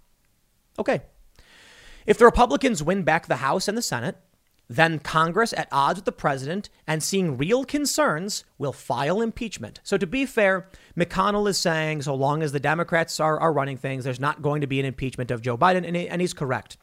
[0.79, 1.03] Okay.
[2.07, 4.17] If the Republicans win back the House and the Senate,
[4.71, 9.81] then Congress, at odds with the president and seeing real concerns, will file impeachment.
[9.83, 13.77] So, to be fair, McConnell is saying so long as the Democrats are, are running
[13.77, 16.33] things, there's not going to be an impeachment of Joe Biden, and, he, and he's
[16.33, 16.77] correct.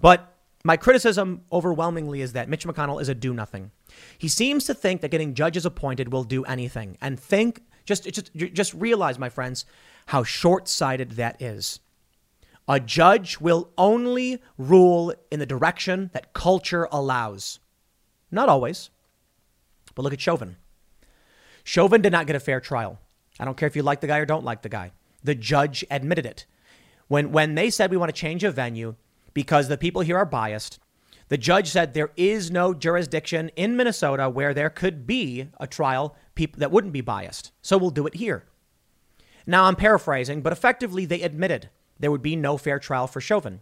[0.00, 3.72] But my criticism overwhelmingly is that Mitch McConnell is a do nothing.
[4.18, 8.34] He seems to think that getting judges appointed will do anything, and think just just
[8.34, 9.64] just realize, my friends,
[10.06, 11.80] how short sighted that is.
[12.68, 17.60] A judge will only rule in the direction that culture allows.
[18.30, 18.90] Not always.
[19.94, 20.56] But look at Chauvin.
[21.62, 22.98] Chauvin did not get a fair trial.
[23.38, 24.92] I don't care if you like the guy or don't like the guy.
[25.22, 26.46] The judge admitted it.
[27.08, 28.96] When, when they said we want to change a venue
[29.32, 30.78] because the people here are biased,
[31.28, 36.16] the judge said there is no jurisdiction in Minnesota where there could be a trial
[36.56, 37.52] that wouldn't be biased.
[37.62, 38.44] So we'll do it here.
[39.46, 43.60] Now, I'm paraphrasing, but effectively, they admitted there would be no fair trial for Chauvin.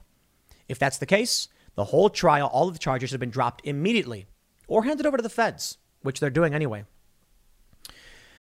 [0.68, 4.27] If that's the case, the whole trial, all of the charges have been dropped immediately
[4.66, 6.85] or handed over to the feds, which they're doing anyway.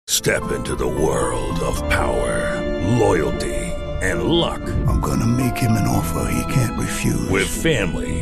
[0.07, 2.61] Step into the world of power,
[2.99, 3.55] loyalty,
[4.03, 4.61] and luck.
[4.87, 7.29] I'm going to make him an offer he can't refuse.
[7.29, 8.22] With family,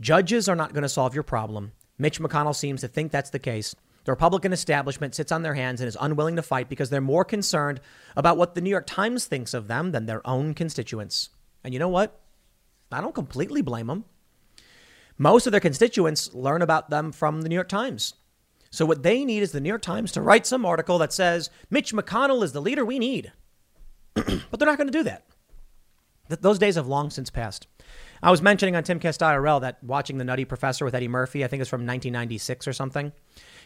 [0.00, 1.72] Judges are not going to solve your problem.
[1.98, 3.74] Mitch McConnell seems to think that's the case.
[4.04, 7.24] The Republican establishment sits on their hands and is unwilling to fight because they're more
[7.24, 7.80] concerned
[8.14, 11.30] about what the New York Times thinks of them than their own constituents.
[11.64, 12.20] And you know what?
[12.92, 14.04] I don't completely blame them.
[15.18, 18.14] Most of their constituents learn about them from the New York Times.
[18.70, 21.50] So what they need is the New York Times to write some article that says
[21.70, 23.32] Mitch McConnell is the leader we need.
[24.14, 25.24] but they're not going to do that.
[26.28, 27.66] Th- those days have long since passed.
[28.22, 31.48] I was mentioning on Timcast IRL that watching The Nutty Professor with Eddie Murphy, I
[31.48, 33.12] think it's from 1996 or something.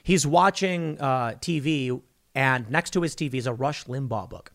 [0.03, 2.01] He's watching uh, TV,
[2.35, 4.53] and next to his TV is a Rush Limbaugh book.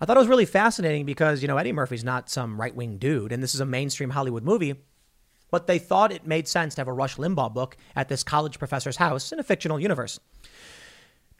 [0.00, 2.98] I thought it was really fascinating because, you know, Eddie Murphy's not some right wing
[2.98, 4.74] dude, and this is a mainstream Hollywood movie.
[5.50, 8.58] But they thought it made sense to have a Rush Limbaugh book at this college
[8.58, 10.20] professor's house in a fictional universe.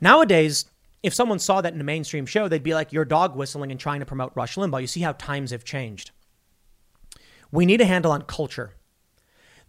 [0.01, 0.64] Nowadays,
[1.03, 3.79] if someone saw that in a mainstream show, they'd be like, you're dog whistling and
[3.79, 4.81] trying to promote Rush Limbaugh.
[4.81, 6.11] You see how times have changed.
[7.50, 8.74] We need a handle on culture.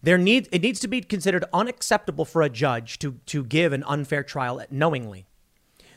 [0.02, 3.84] There need, it needs to be considered unacceptable for a judge to, to give an
[3.84, 5.26] unfair trial knowingly.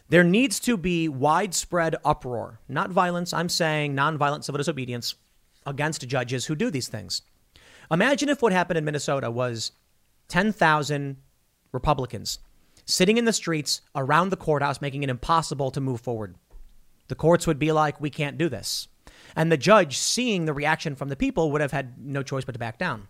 [0.09, 3.33] There needs to be widespread uproar, not violence.
[3.33, 5.15] I'm saying nonviolent civil disobedience
[5.65, 7.21] against judges who do these things.
[7.89, 9.71] Imagine if what happened in Minnesota was
[10.27, 11.17] 10,000
[11.71, 12.39] Republicans
[12.85, 16.35] sitting in the streets around the courthouse, making it impossible to move forward.
[17.07, 18.87] The courts would be like, we can't do this.
[19.35, 22.53] And the judge, seeing the reaction from the people, would have had no choice but
[22.53, 23.07] to back down.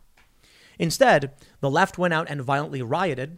[0.80, 3.38] Instead, the left went out and violently rioted.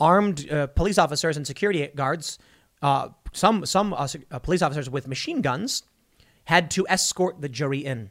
[0.00, 2.38] Armed uh, police officers and security guards,
[2.82, 5.84] uh, some, some uh, uh, police officers with machine guns,
[6.46, 8.10] had to escort the jury in.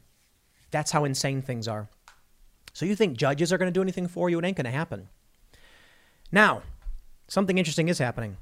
[0.72, 1.89] That's how insane things are.
[2.74, 4.39] So you think judges are going to do anything for you?
[4.39, 5.10] It ain't going to happen.
[6.32, 6.63] Now,
[7.28, 8.38] something interesting is happening.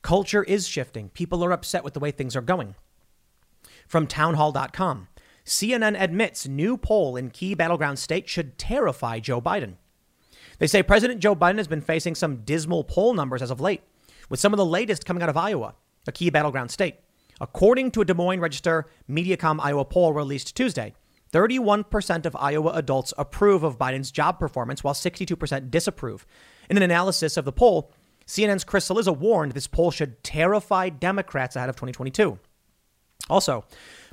[0.00, 1.10] Culture is shifting.
[1.10, 2.74] People are upset with the way things are going.
[3.90, 5.08] From townhall.com,
[5.44, 9.78] CNN admits new poll in key battleground state should terrify Joe Biden.
[10.60, 13.82] They say President Joe Biden has been facing some dismal poll numbers as of late,
[14.28, 15.74] with some of the latest coming out of Iowa,
[16.06, 17.00] a key battleground state.
[17.40, 20.94] According to a Des Moines Register Mediacom Iowa poll released Tuesday,
[21.32, 26.24] 31% of Iowa adults approve of Biden's job performance, while 62% disapprove.
[26.68, 27.90] In an analysis of the poll,
[28.24, 32.38] CNN's Chris Cillizza warned this poll should terrify Democrats ahead of 2022.
[33.30, 33.64] Also,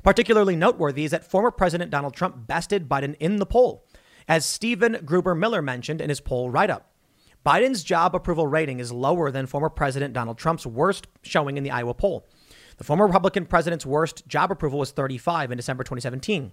[0.02, 3.84] particularly noteworthy is that former President Donald Trump bested Biden in the poll,
[4.28, 6.92] as Stephen Gruber Miller mentioned in his poll write up.
[7.44, 11.70] Biden's job approval rating is lower than former President Donald Trump's worst showing in the
[11.70, 12.26] Iowa poll.
[12.78, 16.52] The former Republican president's worst job approval was 35 in December 2017.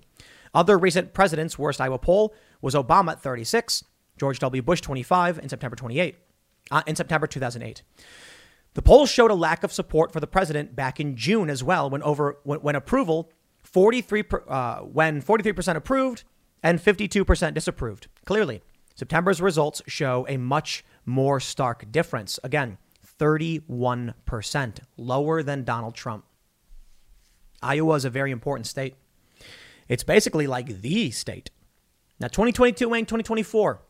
[0.54, 3.84] Other recent presidents' worst Iowa poll was Obama at 36,
[4.18, 4.62] George W.
[4.62, 6.16] Bush 25 in September 28,
[6.72, 7.84] uh, in September 2008.
[8.76, 11.90] The polls showed a lack of support for the president back in June as well,
[11.90, 13.32] when over when, when approval
[13.64, 16.24] 43 uh, when 43% approved
[16.62, 18.08] and 52% disapproved.
[18.26, 18.62] Clearly,
[18.94, 22.38] September's results show a much more stark difference.
[22.44, 22.78] Again,
[23.20, 26.26] 31%, lower than Donald Trump.
[27.62, 28.96] Iowa is a very important state.
[29.88, 31.50] It's basically like the state.
[32.20, 33.82] Now, 2022 ain't 2024.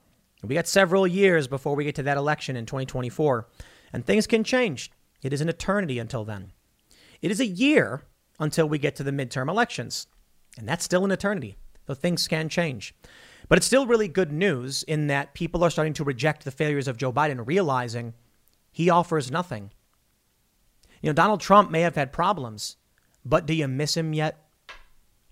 [0.44, 3.48] We got several years before we get to that election in 2024,
[3.94, 4.92] and things can change.
[5.22, 6.52] It is an eternity until then.
[7.22, 8.04] It is a year
[8.40, 10.08] until we get to the midterm elections,
[10.58, 12.94] and that's still an eternity, though things can change.
[13.48, 16.88] But it's still really good news in that people are starting to reject the failures
[16.88, 18.14] of Joe Biden, realizing
[18.72, 19.72] he offers nothing.
[21.02, 22.78] You know, Donald Trump may have had problems,
[23.24, 24.48] but do you miss him yet?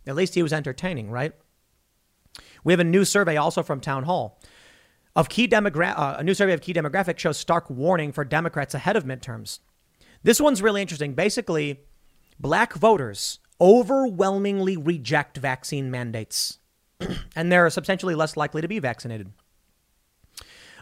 [0.06, 1.34] At least he was entertaining, right?
[2.64, 4.40] We have a new survey also from Town Hall
[5.16, 8.74] of key demogra- uh, a new survey of key demographics shows stark warning for Democrats
[8.74, 9.60] ahead of midterms.
[10.24, 11.14] This one's really interesting.
[11.14, 11.82] Basically,
[12.40, 16.60] black voters overwhelmingly reject vaccine mandates,
[17.36, 19.32] and they're substantially less likely to be vaccinated.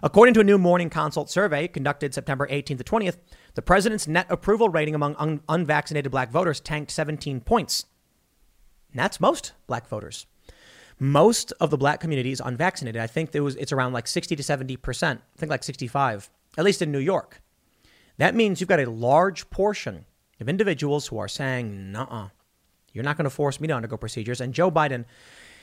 [0.03, 3.17] According to a new morning consult survey conducted September 18th to 20th,
[3.53, 7.85] the president's net approval rating among un- unvaccinated black voters tanked 17 points.
[8.91, 10.25] And that's most black voters.
[11.03, 13.01] Most of the black community is unvaccinated.
[13.01, 15.19] I think it was it's around like 60 to 70 percent.
[15.35, 17.41] I think like 65, at least in New York.
[18.17, 20.05] That means you've got a large portion
[20.39, 22.29] of individuals who are saying, "Nah,
[22.93, 25.05] you're not going to force me to undergo procedures." And Joe Biden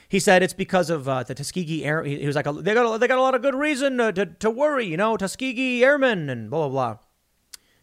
[0.09, 2.03] he said it's because of uh, the Tuskegee Air.
[2.03, 4.25] He, was like, they got, a, they got a lot of good reason to, to,
[4.25, 6.97] to worry, you know, Tuskegee Airmen and blah, blah, blah.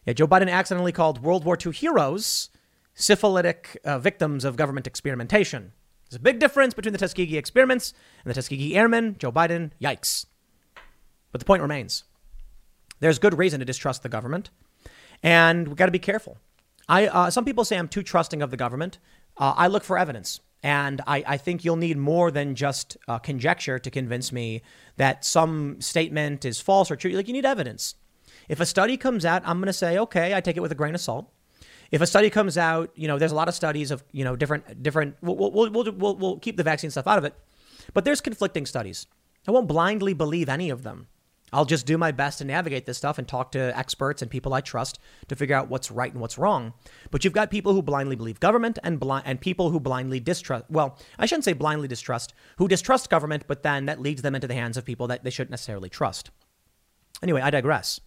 [0.05, 2.51] Yeah, Joe Biden accidentally called World War II heroes
[2.95, 5.73] syphilitic uh, victims of government experimentation.
[6.09, 7.93] There's a big difference between the Tuskegee experiments
[8.25, 9.17] and the Tuskegee Airmen.
[9.19, 10.27] Joe Biden, yikes.
[11.33, 12.05] But the point remains
[13.01, 14.51] there's good reason to distrust the government,
[15.23, 16.39] and we've got to be careful.
[16.89, 18.99] I, uh, some people say I'm too trusting of the government.
[19.37, 20.41] Uh, I look for evidence.
[20.63, 24.63] And I, I, think you'll need more than just uh, conjecture to convince me
[24.97, 27.11] that some statement is false or true.
[27.13, 27.95] Like, you need evidence.
[28.49, 30.77] If a study comes out, I'm going to say, okay, I take it with a
[30.77, 31.31] grain of salt.
[31.91, 34.37] If a study comes out, you know, there's a lot of studies of, you know,
[34.37, 37.35] different, different, we'll, we'll, we'll, we'll, we'll keep the vaccine stuff out of it.
[37.95, 39.07] But there's conflicting studies.
[39.47, 41.07] I won't blindly believe any of them.
[41.53, 44.53] I'll just do my best to navigate this stuff and talk to experts and people
[44.53, 46.73] I trust to figure out what's right and what's wrong.
[47.13, 50.65] But you've got people who blindly believe government and blind and people who blindly distrust.
[50.69, 54.49] Well, I shouldn't say blindly distrust, who distrust government, but then that leads them into
[54.49, 56.31] the hands of people that they shouldn't necessarily trust.
[57.23, 58.01] Anyway, I digress.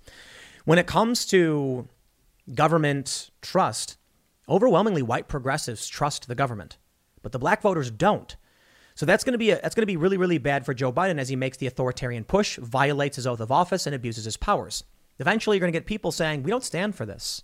[0.66, 1.88] When it comes to
[2.54, 3.98] government trust,
[4.48, 6.78] overwhelmingly white progressives trust the government,
[7.22, 8.36] but the black voters don't.
[8.96, 10.92] So that's going to be a, that's going to be really really bad for Joe
[10.92, 14.38] Biden as he makes the authoritarian push, violates his oath of office, and abuses his
[14.38, 14.84] powers.
[15.20, 17.44] Eventually, you're going to get people saying we don't stand for this,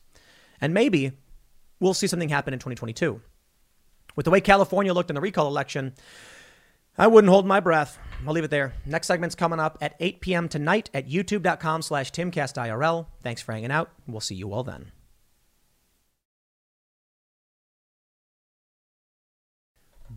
[0.59, 1.13] and maybe
[1.79, 3.21] we'll see something happen in 2022.
[4.15, 5.93] With the way California looked in the recall election,
[6.97, 7.99] I wouldn't hold my breath.
[8.25, 8.73] I'll leave it there.
[8.85, 10.47] Next segment's coming up at 8 p.m.
[10.47, 13.07] tonight at youtube.com slash timcastirl.
[13.21, 13.91] Thanks for hanging out.
[14.07, 14.91] We'll see you all then.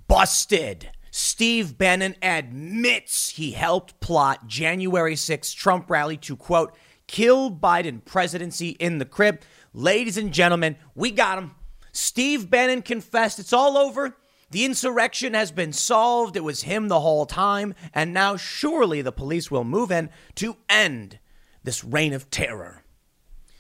[0.09, 0.91] Busted.
[1.11, 6.75] Steve Bannon admits he helped plot January 6th Trump rally to quote,
[7.07, 9.41] kill Biden presidency in the crib.
[9.73, 11.55] Ladies and gentlemen, we got him.
[11.93, 14.17] Steve Bannon confessed it's all over.
[14.51, 16.37] The insurrection has been solved.
[16.37, 17.75] It was him the whole time.
[17.93, 21.19] And now surely the police will move in to end
[21.65, 22.83] this reign of terror.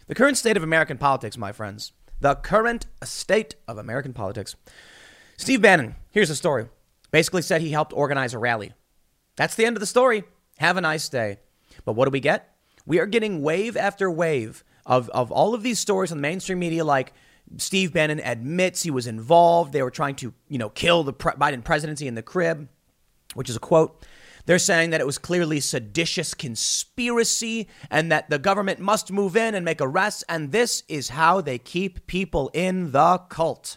[0.07, 1.93] The current state of American politics, my friends.
[2.21, 4.57] The current state of American politics.
[5.39, 6.69] Steve Bannon, here's the story
[7.11, 8.73] basically said he helped organize a rally.
[9.37, 10.25] That's the end of the story.
[10.59, 11.39] Have a nice day.
[11.87, 12.55] But what do we get?
[12.85, 16.59] We are getting wave after wave of, of all of these stories on the mainstream
[16.59, 17.15] media, like
[17.57, 19.73] Steve Bannon admits he was involved.
[19.73, 22.69] They were trying to, you know, kill the pre- Biden presidency in the crib,
[23.35, 24.05] which is a quote.
[24.45, 29.55] They're saying that it was clearly seditious conspiracy and that the government must move in
[29.55, 30.25] and make arrests.
[30.29, 33.77] And this is how they keep people in the cult.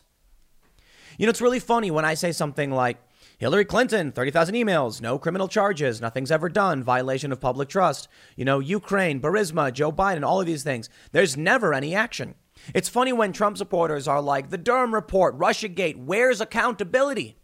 [1.22, 2.97] You know, it's really funny when I say something like,
[3.38, 8.07] Hillary Clinton, 30,000 emails, no criminal charges, nothing's ever done, violation of public trust.
[8.36, 10.89] You know, Ukraine, Burisma, Joe Biden, all of these things.
[11.11, 12.34] There's never any action.
[12.74, 17.38] It's funny when Trump supporters are like, the Durham report, Russiagate, where's accountability?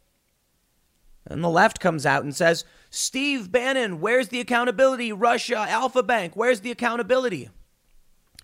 [1.28, 5.14] And the left comes out and says, Steve Bannon, where's the accountability?
[5.14, 7.52] Russia, Alpha Bank, where's the accountability?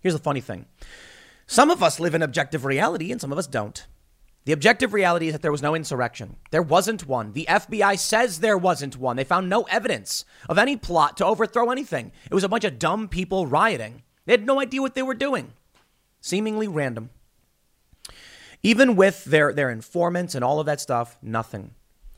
[0.01, 0.67] Here's the funny thing
[1.47, 3.87] some of us live in objective reality and some of us don't.
[4.45, 6.35] The objective reality is that there was no insurrection.
[6.51, 7.31] There wasn't one.
[7.31, 9.15] The FBI says there wasn't one.
[9.15, 12.11] They found no evidence of any plot to overthrow anything.
[12.29, 14.03] It was a bunch of dumb people rioting.
[14.25, 15.53] They had no idea what they were doing.
[16.19, 17.09] Seemingly random.
[18.61, 21.71] Even with their, their informants and all of that stuff, nothing.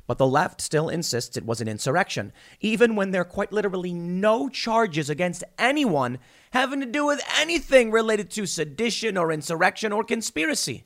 [0.08, 3.94] But the left still insists it was an insurrection, even when there are quite literally
[3.94, 6.20] no charges against anyone
[6.52, 10.86] having to do with anything related to sedition or insurrection or conspiracy.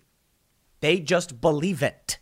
[0.81, 2.17] They just believe it.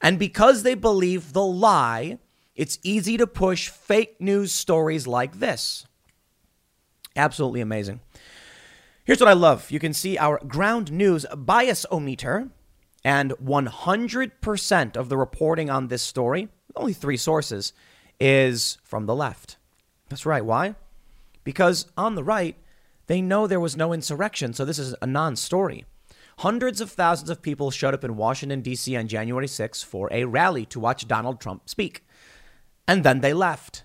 [0.00, 2.18] And because they believe the lie,
[2.54, 5.86] it's easy to push fake news stories like this.
[7.14, 8.00] Absolutely amazing.
[9.04, 12.48] Here's what I love you can see our ground news bias ometer
[13.04, 17.72] and 100% of the reporting on this story, only three sources,
[18.18, 19.58] is from the left.
[20.08, 20.44] That's right.
[20.44, 20.74] Why?
[21.44, 22.56] Because on the right,
[23.06, 25.84] they know there was no insurrection, so this is a non story.
[26.40, 28.94] Hundreds of thousands of people showed up in Washington, D.C.
[28.94, 32.06] on January 6 for a rally to watch Donald Trump speak.
[32.86, 33.84] And then they left.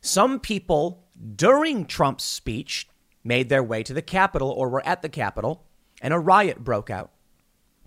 [0.00, 1.04] Some people
[1.36, 2.88] during Trump's speech
[3.22, 5.64] made their way to the Capitol or were at the Capitol,
[6.00, 7.10] and a riot broke out.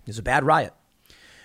[0.00, 0.72] It was a bad riot.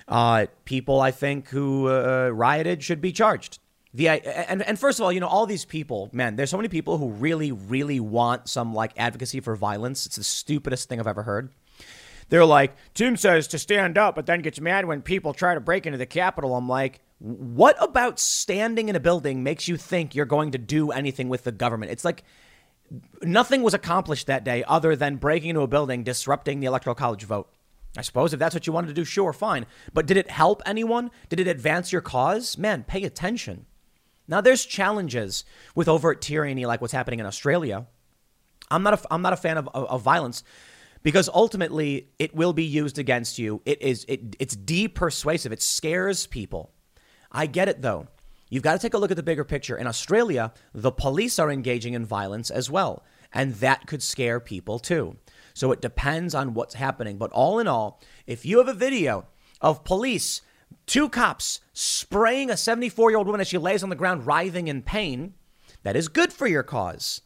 [0.08, 3.60] Uh, people, I think, who uh, rioted should be charged.
[3.96, 6.70] The and and first of all, you know, all these people, man, there's so many
[6.70, 10.08] people who really, really want some like advocacy for violence.
[10.08, 11.52] It's the stupidest thing I've ever heard.
[12.30, 15.60] They're like, Tim says to stand up, but then gets mad when people try to
[15.60, 16.56] break into the Capitol.
[16.56, 20.92] I'm like, what about standing in a building makes you think you're going to do
[20.92, 21.92] anything with the government?
[21.92, 22.24] It's like
[23.22, 27.24] nothing was accomplished that day other than breaking into a building, disrupting the electoral college
[27.24, 27.50] vote.
[27.96, 29.66] I suppose if that's what you wanted to do, sure, fine.
[29.94, 31.12] But did it help anyone?
[31.30, 32.58] Did it advance your cause?
[32.58, 33.68] Man, pay attention.
[34.28, 35.46] Now, there's challenges
[35.76, 37.88] with overt tyranny like what's happening in Australia.
[38.72, 40.44] I'm not a, I'm not a fan of, of, of violence
[41.04, 43.62] because ultimately it will be used against you.
[43.66, 45.52] It is it, it's de-persuasive.
[45.52, 46.72] It scares people.
[47.32, 48.08] I get it though.
[48.50, 49.78] You've got to take a look at the bigger picture.
[49.78, 54.80] In Australia, the police are engaging in violence as well, and that could scare people
[54.80, 55.18] too.
[55.54, 57.18] So it depends on what's happening.
[57.18, 59.26] But all in all, if you have a video
[59.60, 60.42] of police,
[60.86, 64.68] two cops spraying a 74 year old woman as she lays on the ground writhing
[64.68, 65.34] in pain,
[65.82, 67.22] that is good for your cause.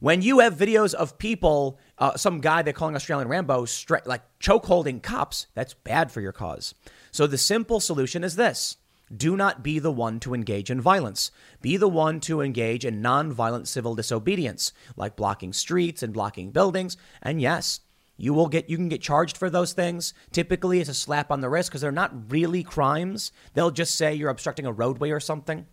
[0.00, 3.66] When you have videos of people, uh, some guy they're calling Australian Rambo,
[4.04, 6.74] like choke holding cops, that's bad for your cause.
[7.10, 8.76] So the simple solution is this
[9.14, 11.30] do not be the one to engage in violence.
[11.60, 16.96] Be the one to engage in nonviolent civil disobedience, like blocking streets and blocking buildings.
[17.22, 17.80] And yes,
[18.16, 20.14] you will get you can get charged for those things.
[20.32, 23.32] Typically, it's a slap on the wrist because they're not really crimes.
[23.52, 25.66] They'll just say you're obstructing a roadway or something.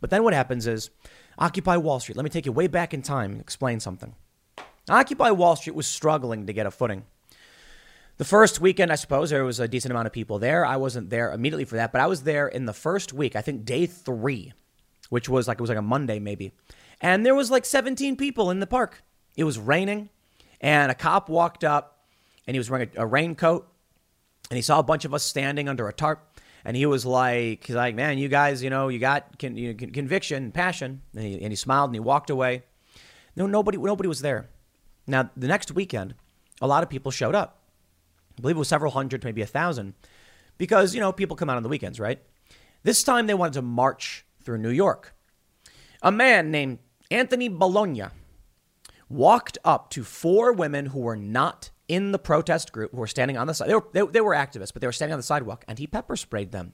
[0.00, 0.90] But then what happens is
[1.38, 2.16] Occupy Wall Street.
[2.16, 4.14] Let me take you way back in time and explain something.
[4.88, 7.04] Occupy Wall Street was struggling to get a footing.
[8.18, 10.66] The first weekend, I suppose, there was a decent amount of people there.
[10.66, 13.40] I wasn't there immediately for that, but I was there in the first week, I
[13.40, 14.52] think day three,
[15.08, 16.52] which was like, it was like a Monday maybe.
[17.00, 19.02] And there was like 17 people in the park.
[19.36, 20.10] It was raining,
[20.60, 22.04] and a cop walked up,
[22.46, 23.66] and he was wearing a, a raincoat,
[24.50, 26.31] and he saw a bunch of us standing under a tarp,
[26.64, 29.74] and he was like, he's like, man, you guys, you know, you got con- you
[29.74, 32.62] know, conviction, passion, and he, and he smiled and he walked away.
[33.34, 34.48] No, nobody, nobody was there.
[35.06, 36.14] Now, the next weekend,
[36.60, 37.62] a lot of people showed up.
[38.38, 39.94] I believe it was several hundred, maybe a thousand,
[40.58, 42.20] because, you know, people come out on the weekends, right?
[42.82, 45.14] This time they wanted to march through New York.
[46.02, 46.78] A man named
[47.10, 48.04] Anthony Bologna
[49.08, 53.36] walked up to four women who were not in the protest group, who were standing
[53.36, 53.68] on the side.
[53.68, 55.86] They were, they, they were activists, but they were standing on the sidewalk, and he
[55.86, 56.72] pepper sprayed them.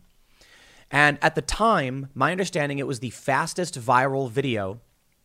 [0.93, 4.81] And at the time, my understanding, it was the fastest viral video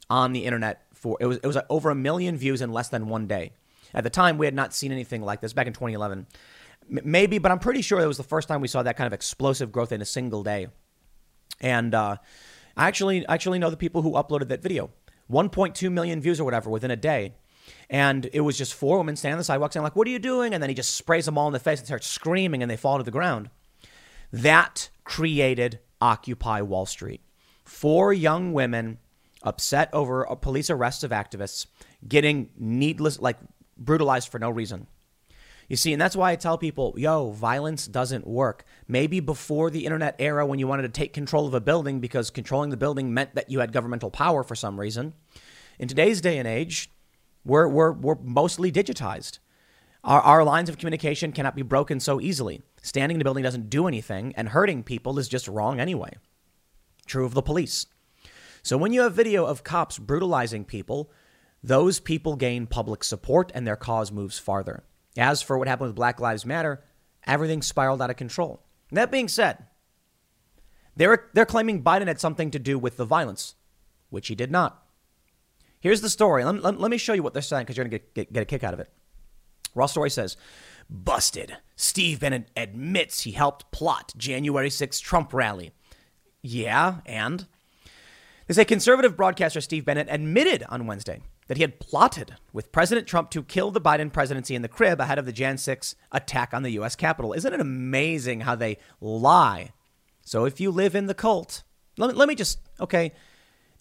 [0.10, 0.82] on the internet.
[0.96, 3.54] For it was it was over a million views in less than one day.
[3.94, 6.26] At the time, we had not seen anything like this back in 2011.
[6.90, 9.06] M- maybe, but I'm pretty sure it was the first time we saw that kind
[9.06, 10.70] of explosive growth in a single day.
[11.62, 12.18] And uh,
[12.76, 14.90] I actually actually know the people who uploaded that video.
[15.32, 17.36] 1.2 million views or whatever within a day.
[17.90, 20.20] And it was just four women standing on the sidewalk saying, like, what are you
[20.20, 20.54] doing?
[20.54, 22.78] And then he just sprays them all in the face and starts screaming and they
[22.78, 23.50] fall to the ground.
[24.32, 27.22] That created Occupy Wall Street.
[27.64, 28.98] Four young women
[29.44, 31.68] upset over police arrests of activists
[32.08, 33.38] getting needless, like
[33.78, 34.88] brutalized for no reason.
[35.70, 38.66] You see, and that's why I tell people, yo, violence doesn't work.
[38.88, 42.30] Maybe before the internet era when you wanted to take control of a building because
[42.30, 45.14] controlling the building meant that you had governmental power for some reason.
[45.80, 46.90] In today's day and age,
[47.46, 49.40] we're, we're, we're mostly digitized.
[50.04, 52.62] Our, our lines of communication cannot be broken so easily.
[52.82, 56.18] Standing in a building doesn't do anything, and hurting people is just wrong anyway.
[57.06, 57.86] True of the police.
[58.62, 61.12] So when you have video of cops brutalizing people,
[61.62, 64.84] those people gain public support and their cause moves farther.
[65.18, 66.84] As for what happened with Black Lives Matter,
[67.26, 68.62] everything spiraled out of control.
[68.92, 69.66] That being said,
[70.96, 73.56] they're, they're claiming Biden had something to do with the violence,
[74.10, 74.83] which he did not.
[75.84, 76.46] Here's the story.
[76.46, 78.42] Let, let, let me show you what they're saying because you're going to get, get
[78.42, 78.90] a kick out of it.
[79.76, 80.38] Raw Story says,
[80.90, 81.58] busted.
[81.76, 85.74] Steve Bannon admits he helped plot January 6th Trump rally.
[86.42, 87.48] Yeah, and?
[88.48, 93.06] They say conservative broadcaster Steve Bannon admitted on Wednesday that he had plotted with President
[93.06, 96.54] Trump to kill the Biden presidency in the crib ahead of the Jan 6 attack
[96.54, 96.96] on the U.S.
[96.96, 97.34] Capitol.
[97.34, 99.72] Isn't it amazing how they lie?
[100.22, 101.64] So if you live in the cult,
[101.98, 103.12] let me, let me just, okay,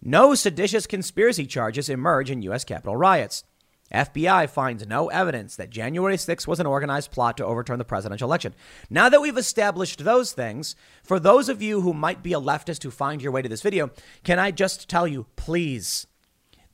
[0.03, 2.65] no seditious conspiracy charges emerge in U.S.
[2.65, 3.45] Capitol riots.
[3.93, 8.29] FBI finds no evidence that January 6 was an organized plot to overturn the presidential
[8.29, 8.55] election.
[8.89, 10.75] Now that we've established those things,
[11.05, 13.63] for those of you who might be a leftist who find your way to this
[13.63, 13.91] video,
[14.25, 16.07] can I just tell you, please,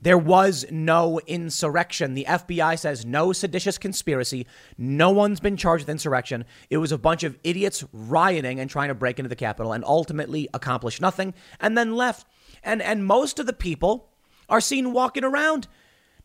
[0.01, 2.13] there was no insurrection.
[2.13, 4.47] The FBI says no seditious conspiracy.
[4.77, 6.45] No one's been charged with insurrection.
[6.69, 9.83] It was a bunch of idiots rioting and trying to break into the Capitol and
[9.83, 12.25] ultimately accomplished nothing and then left.
[12.63, 14.09] And, and most of the people
[14.47, 15.67] are seen walking around.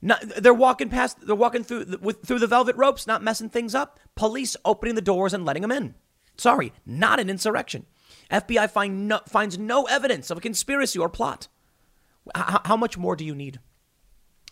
[0.02, 3.48] Not, they're walking past, they're walking through the, with, through the velvet ropes, not messing
[3.48, 3.98] things up.
[4.14, 5.94] Police opening the doors and letting them in.
[6.36, 7.86] Sorry, not an insurrection.
[8.30, 11.48] FBI find no, finds no evidence of a conspiracy or plot.
[12.36, 13.60] H- how much more do you need?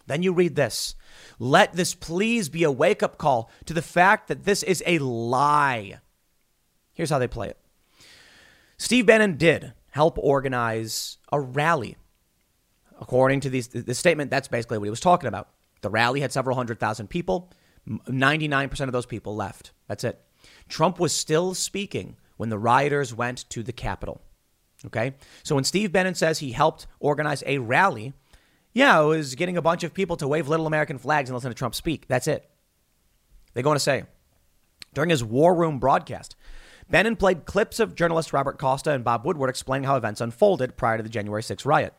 [0.07, 0.95] Then you read this.
[1.39, 4.99] Let this please be a wake up call to the fact that this is a
[4.99, 6.01] lie.
[6.93, 7.59] Here's how they play it
[8.77, 11.97] Steve Bannon did help organize a rally.
[13.01, 15.49] According to these, this statement, that's basically what he was talking about.
[15.83, 17.51] The rally had several hundred thousand people.
[17.89, 19.73] 99% of those people left.
[19.89, 20.21] That's it.
[20.69, 24.23] Trump was still speaking when the rioters went to the Capitol.
[24.87, 25.15] Okay?
[25.43, 28.13] So when Steve Bannon says he helped organize a rally,
[28.73, 31.51] yeah, it was getting a bunch of people to wave little American flags and listen
[31.51, 32.07] to Trump speak.
[32.09, 32.49] That's it.
[33.55, 34.05] They go on to say
[34.95, 36.37] during his War Room broadcast,
[36.93, 40.99] Bannon played clips of journalists Robert Costa and Bob Woodward explaining how events unfolded prior
[40.99, 41.95] to the January 6th riot.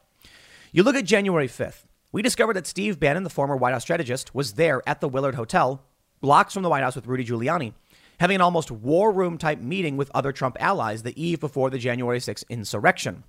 [0.71, 1.85] You look at January 5th.
[2.11, 5.33] We discovered that Steve Bannon, the former White House strategist, was there at the Willard
[5.33, 5.83] Hotel,
[6.21, 7.73] blocks from the White House with Rudy Giuliani,
[8.19, 11.79] having an almost war room type meeting with other Trump allies the eve before the
[11.79, 13.23] January 6th insurrection.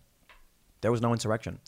[0.83, 1.61] There was no insurrection.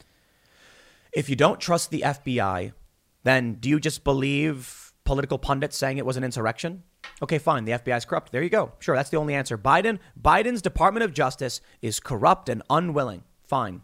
[1.11, 2.75] If you don't trust the FBI,
[3.23, 6.83] then do you just believe political pundits saying it was an insurrection?
[7.23, 7.65] Okay, fine.
[7.65, 8.33] The FBI is corrupt.
[8.33, 8.73] There you go.
[8.79, 9.57] Sure, that's the only answer.
[9.57, 13.25] Biden, Biden's Department of Justice is corrupt and unwilling.
[13.47, 13.83] Fine.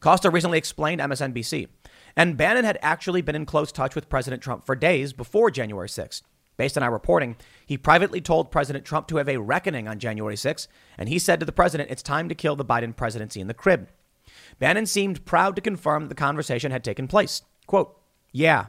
[0.00, 1.68] Costa recently explained MSNBC.
[2.16, 5.88] And Bannon had actually been in close touch with President Trump for days before January
[5.88, 6.22] 6th.
[6.56, 7.36] Based on our reporting,
[7.66, 10.66] he privately told President Trump to have a reckoning on January 6th,
[10.96, 13.54] and he said to the president, It's time to kill the Biden presidency in the
[13.54, 13.88] crib.
[14.58, 17.42] Bannon seemed proud to confirm that the conversation had taken place.
[17.66, 17.96] Quote,
[18.32, 18.66] yeah,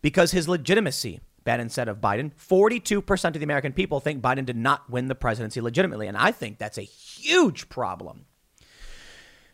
[0.00, 4.56] because his legitimacy, Bannon said of Biden, 42% of the American people think Biden did
[4.56, 6.06] not win the presidency legitimately.
[6.06, 8.26] And I think that's a huge problem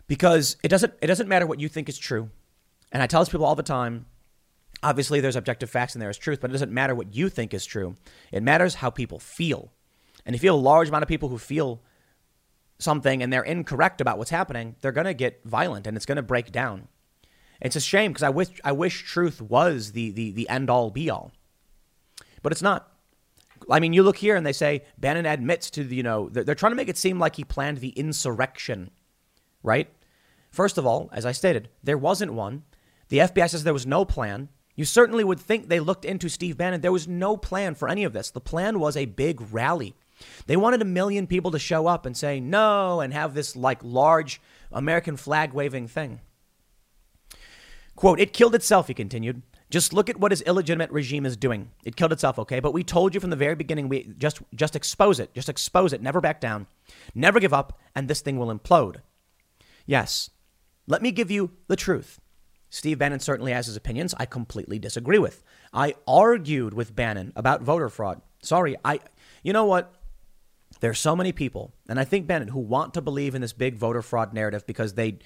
[0.07, 2.31] because it doesn't, it doesn't matter what you think is true.
[2.93, 4.07] And I tell these people all the time
[4.83, 7.53] obviously, there's objective facts and there is truth, but it doesn't matter what you think
[7.55, 7.97] is true.
[8.33, 9.73] It matters how people feel.
[10.25, 11.83] And if you have a large amount of people who feel
[12.79, 16.17] something and they're incorrect about what's happening, they're going to get violent and it's going
[16.17, 16.89] to break down.
[17.61, 20.91] It's a shame because I wish I wish truth was the the the end all
[20.91, 21.33] be all,
[22.43, 22.93] but it's not.
[23.71, 26.45] I mean, you look here and they say Bannon admits to the, you know they're,
[26.45, 28.91] they're trying to make it seem like he planned the insurrection,
[29.63, 29.89] right?
[30.51, 32.63] First of all, as I stated, there wasn't one.
[33.09, 34.49] The FBI says there was no plan.
[34.75, 36.81] You certainly would think they looked into Steve Bannon.
[36.81, 38.31] There was no plan for any of this.
[38.31, 39.97] The plan was a big rally.
[40.47, 43.79] They wanted a million people to show up and say no and have this like
[43.83, 46.21] large American flag waving thing.
[47.97, 49.43] Quote, it killed itself, he continued.
[49.71, 51.71] Just look at what his illegitimate regime is doing.
[51.85, 52.61] It killed itself, okay?
[52.61, 55.35] But we told you from the very beginning, we just just expose it.
[55.35, 56.01] Just expose it.
[56.03, 56.67] Never back down.
[57.15, 59.03] Never give up, and this thing will implode.
[59.85, 60.31] Yes.
[60.87, 62.19] Let me give you the truth.
[62.71, 65.43] Steve Bannon certainly has his opinions I completely disagree with.
[65.73, 68.23] I argued with Bannon about voter fraud.
[68.43, 69.01] Sorry, I
[69.43, 69.95] you know what?
[70.81, 73.77] There's so many people, and I think Bannon, who want to believe in this big
[73.77, 75.19] voter fraud narrative because they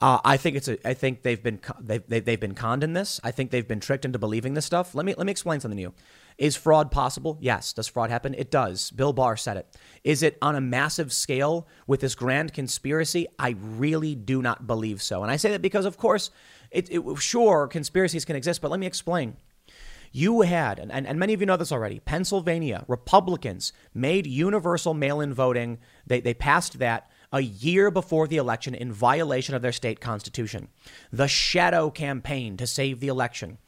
[0.00, 0.88] uh, I think it's a.
[0.88, 3.20] I think they've been they've, they've been conned in this.
[3.22, 4.94] I think they've been tricked into believing this stuff.
[4.94, 5.94] Let me let me explain something to you.
[6.38, 7.36] Is fraud possible?
[7.38, 7.74] Yes.
[7.74, 8.34] Does fraud happen?
[8.34, 8.90] It does.
[8.92, 9.76] Bill Barr said it.
[10.02, 13.26] Is it on a massive scale with this grand conspiracy?
[13.38, 15.22] I really do not believe so.
[15.22, 16.30] And I say that because, of course,
[16.70, 19.36] it, it sure conspiracies can exist, but let me explain.
[20.12, 25.20] You had, and, and many of you know this already, Pennsylvania Republicans made universal mail
[25.20, 25.78] in voting.
[26.06, 30.68] They, they passed that a year before the election in violation of their state constitution.
[31.12, 33.58] The shadow campaign to save the election.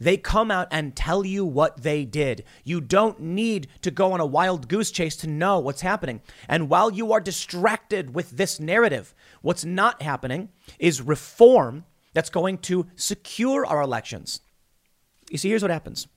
[0.00, 2.44] They come out and tell you what they did.
[2.64, 6.20] You don't need to go on a wild goose chase to know what's happening.
[6.48, 12.58] And while you are distracted with this narrative, what's not happening is reform that's going
[12.58, 14.40] to secure our elections.
[15.30, 16.08] You see, here's what happens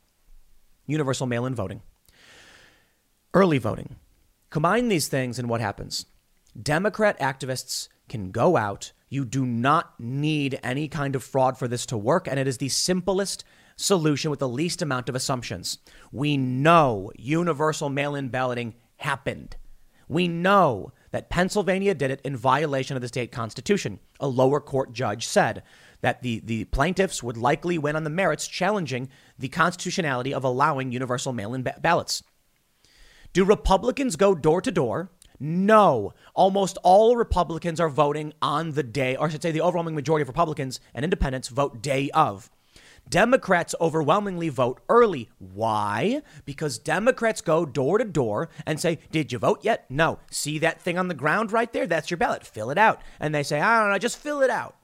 [0.88, 1.82] universal mail in voting,
[3.34, 3.96] early voting.
[4.50, 6.06] Combine these things, and what happens?
[6.62, 8.94] Democrat activists can go out.
[9.10, 12.58] You do not need any kind of fraud for this to work, and it is
[12.58, 13.44] the simplest
[13.76, 15.80] solution with the least amount of assumptions.
[16.12, 19.58] We know universal mail in balloting happened.
[20.08, 24.00] We know that Pennsylvania did it in violation of the state constitution.
[24.20, 25.64] A lower court judge said
[26.02, 30.92] that the, the plaintiffs would likely win on the merits, challenging the constitutionality of allowing
[30.92, 32.24] universal mail in ba- ballots.
[33.34, 39.16] Do Republicans go door to door no, almost all Republicans are voting on the day,
[39.16, 42.50] or I should say, the overwhelming majority of Republicans and independents vote day of.
[43.10, 45.30] Democrats overwhelmingly vote early.
[45.38, 46.22] Why?
[46.44, 49.86] Because Democrats go door to door and say, Did you vote yet?
[49.90, 50.20] No.
[50.32, 51.86] See that thing on the ground right there?
[51.86, 52.46] That's your ballot.
[52.46, 53.02] Fill it out.
[53.20, 54.76] And they say, I don't know, just fill it out.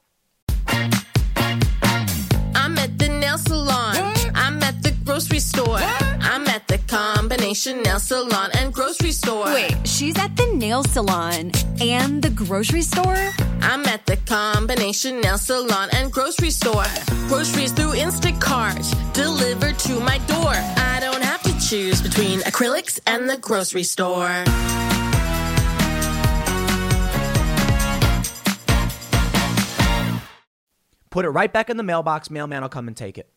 [2.54, 3.95] I'm at the nail salon.
[4.36, 5.80] I'm at the grocery store.
[5.80, 6.51] I'm at the
[6.92, 9.46] combination nail salon and grocery store.
[9.46, 13.30] Wait, she's at the nail salon and the grocery store?
[13.62, 16.84] I'm at the combination nail salon and grocery store.
[17.30, 18.84] Groceries through Instacart,
[19.14, 20.52] delivered to my door.
[20.52, 24.44] I don't have to choose between acrylics and the grocery store.
[31.10, 33.32] Put it right back in the mailbox, mailman will come and take it.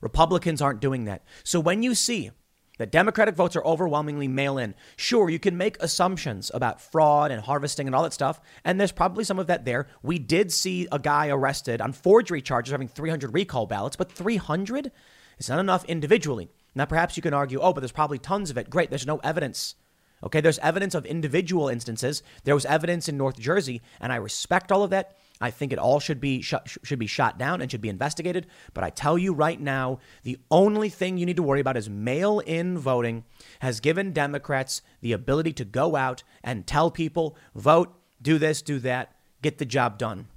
[0.00, 1.22] Republicans aren't doing that.
[1.44, 2.32] So when you see
[2.78, 7.42] that Democratic votes are overwhelmingly mail in, sure, you can make assumptions about fraud and
[7.42, 9.86] harvesting and all that stuff, and there's probably some of that there.
[10.02, 14.90] We did see a guy arrested on forgery charges having 300 recall ballots, but 300
[15.38, 16.48] is not enough individually.
[16.74, 18.68] Now, perhaps you can argue, oh, but there's probably tons of it.
[18.70, 19.76] Great, there's no evidence.
[20.24, 22.22] Okay, there's evidence of individual instances.
[22.44, 25.16] There was evidence in North Jersey, and I respect all of that.
[25.40, 26.54] I think it all should be sh-
[26.84, 28.46] should be shot down and should be investigated.
[28.72, 31.90] But I tell you right now, the only thing you need to worry about is
[31.90, 33.24] mail-in voting
[33.58, 38.78] has given Democrats the ability to go out and tell people, vote, do this, do
[38.78, 40.28] that, get the job done.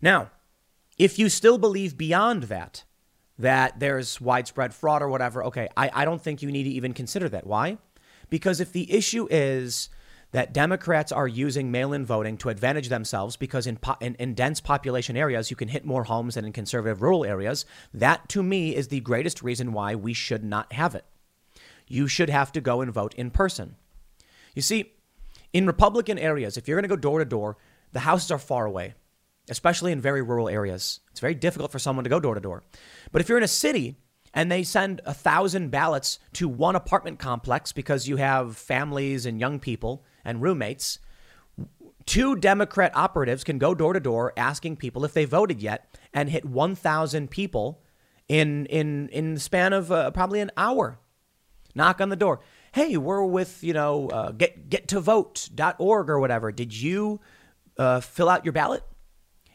[0.00, 0.30] Now,
[0.98, 2.84] if you still believe beyond that,
[3.38, 6.92] that there's widespread fraud or whatever, okay, I, I don't think you need to even
[6.92, 7.46] consider that.
[7.46, 7.78] Why?
[8.28, 9.88] Because if the issue is
[10.32, 14.34] that Democrats are using mail in voting to advantage themselves because in, po- in, in,
[14.34, 17.64] dense population areas, you can hit more homes than in conservative rural areas.
[17.94, 21.04] That, to me, is the greatest reason why we should not have it.
[21.86, 23.76] You should have to go and vote in person.
[24.54, 24.92] You see,
[25.52, 27.58] in Republican areas, if you're going to go door to door,
[27.92, 28.94] the houses are far away,
[29.50, 31.00] especially in very rural areas.
[31.10, 32.62] It's very difficult for someone to go door to door.
[33.12, 33.96] But if you're in a city,
[34.34, 39.38] and they send a thousand ballots to one apartment complex because you have families and
[39.38, 40.98] young people and roommates,
[42.06, 46.30] two Democrat operatives can go door to door asking people if they voted yet and
[46.30, 47.82] hit 1,000 people
[48.28, 50.98] in, in, in the span of uh, probably an hour.
[51.74, 52.40] Knock on the door.
[52.72, 56.52] Hey, we're with, you know, uh, get, gettovote.org or whatever.
[56.52, 57.20] Did you
[57.78, 58.82] uh, fill out your ballot?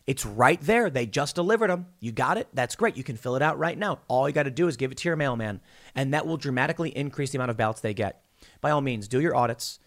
[0.08, 0.90] It's right there.
[0.90, 1.88] They just delivered them.
[2.00, 2.48] You got it?
[2.54, 2.96] That's great.
[2.96, 4.00] You can fill it out right now.
[4.08, 5.60] All you got to do is give it to your mailman,
[5.96, 8.24] and that will dramatically increase the amount of ballots they get.
[8.62, 9.80] By all means, do your audits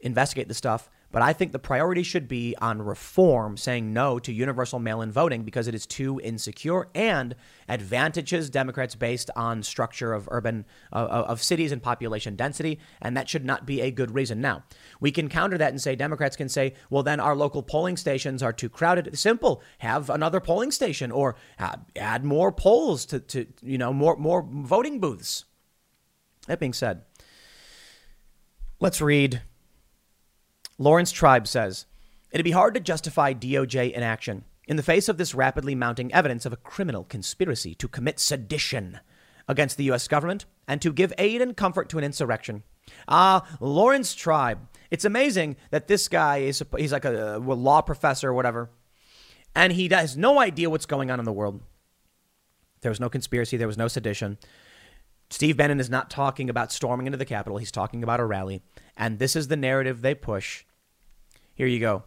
[0.00, 0.90] investigate the stuff.
[1.12, 5.12] But I think the priority should be on reform, saying no to universal mail in
[5.12, 7.34] voting because it is too insecure and
[7.68, 12.80] advantages Democrats based on structure of urban, uh, of cities and population density.
[13.00, 14.40] And that should not be a good reason.
[14.40, 14.64] Now,
[15.00, 18.42] we can counter that and say Democrats can say, well, then our local polling stations
[18.42, 19.16] are too crowded.
[19.16, 19.62] Simple.
[19.78, 21.36] Have another polling station or
[21.94, 25.44] add more polls to, to you know, more, more voting booths.
[26.46, 27.02] That being said,
[28.80, 29.40] let's read
[30.78, 31.86] Laurence Tribe says
[32.30, 34.44] it'd be hard to justify DOJ inaction.
[34.68, 39.00] In the face of this rapidly mounting evidence of a criminal conspiracy to commit sedition
[39.48, 40.08] against the U.S.
[40.08, 42.62] government and to give aid and comfort to an insurrection.
[43.08, 44.58] Ah, Laurence Tribe.
[44.90, 48.70] It's amazing that this guy is, he's like a, a law professor or whatever,
[49.54, 51.62] and he has no idea what's going on in the world.
[52.82, 54.38] There was no conspiracy, there was no sedition.
[55.30, 58.62] Steve Bannon is not talking about storming into the Capitol, he's talking about a rally.
[58.96, 60.64] And this is the narrative they push.
[61.56, 62.04] Here you go.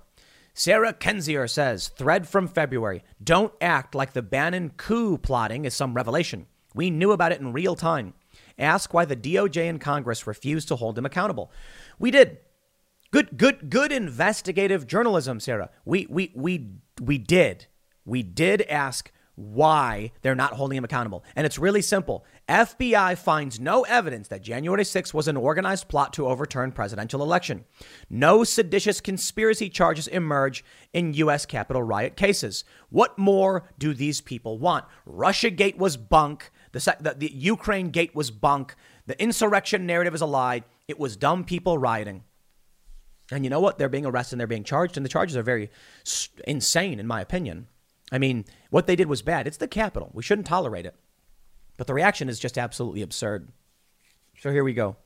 [0.53, 3.03] Sarah Kendzior says, thread from February.
[3.21, 6.47] Don't act like the Bannon coup plotting is some revelation.
[6.75, 8.13] We knew about it in real time.
[8.57, 11.51] Ask why the DOJ and Congress refused to hold him accountable.
[11.97, 12.37] We did.
[13.11, 15.71] Good, good, good investigative journalism, Sarah.
[15.83, 16.67] We, we, we,
[17.01, 17.65] we did.
[18.05, 21.23] We did ask why they're not holding him accountable.
[21.33, 22.25] And it's really simple.
[22.49, 27.63] FBI finds no evidence that January 6th was an organized plot to overturn presidential election.
[28.09, 32.65] No seditious conspiracy charges emerge in US Capitol riot cases.
[32.89, 34.83] What more do these people want?
[35.05, 36.51] Russia Gate was bunk.
[36.73, 38.75] The, the, the Ukraine Gate was bunk.
[39.05, 40.63] The insurrection narrative is a lie.
[40.89, 42.23] It was dumb people rioting.
[43.31, 43.77] And you know what?
[43.77, 45.69] They're being arrested and they're being charged, and the charges are very
[46.45, 47.67] insane, in my opinion.
[48.11, 49.47] I mean, what they did was bad.
[49.47, 50.11] It's the Capitol.
[50.13, 50.95] We shouldn't tolerate it.
[51.77, 53.49] But the reaction is just absolutely absurd.
[54.39, 54.97] So here we go.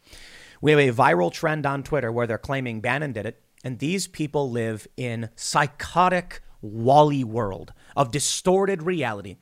[0.62, 4.08] We have a viral trend on Twitter where they're claiming Bannon did it, and these
[4.08, 9.38] people live in psychotic Wally world of distorted reality.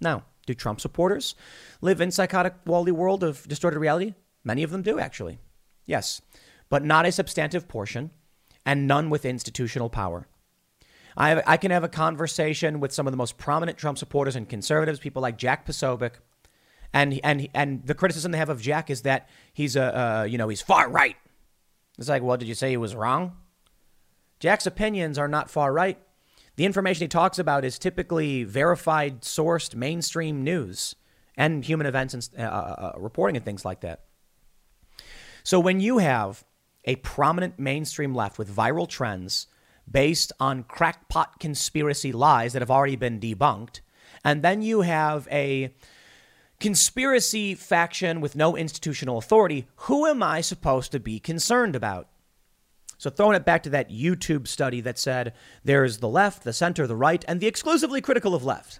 [0.00, 1.36] Now, do Trump supporters
[1.80, 4.14] live in psychotic Wally world of distorted reality?
[4.42, 5.38] Many of them do, actually.
[5.86, 6.20] Yes,
[6.68, 8.10] but not a substantive portion,
[8.66, 10.26] and none with institutional power.
[11.16, 14.36] I, have, I can have a conversation with some of the most prominent Trump supporters
[14.36, 16.12] and conservatives, people like Jack Posobiec,
[16.92, 20.48] and and and the criticism they have of Jack is that he's a you know
[20.48, 21.16] he's far right.
[21.98, 23.36] It's like, well, did you say he was wrong?
[24.40, 25.98] Jack's opinions are not far right.
[26.56, 30.96] The information he talks about is typically verified, sourced, mainstream news
[31.36, 34.00] and human events and uh, uh, uh reporting and things like that.
[35.44, 36.44] So when you have
[36.84, 39.46] a prominent mainstream left with viral trends
[39.92, 43.80] based on crackpot conspiracy lies that have already been debunked.
[44.24, 45.74] And then you have a
[46.60, 49.66] conspiracy faction with no institutional authority.
[49.76, 52.08] Who am I supposed to be concerned about?
[52.98, 55.32] So, throwing it back to that YouTube study that said
[55.64, 58.78] there's the left, the center, the right, and the exclusively critical of left.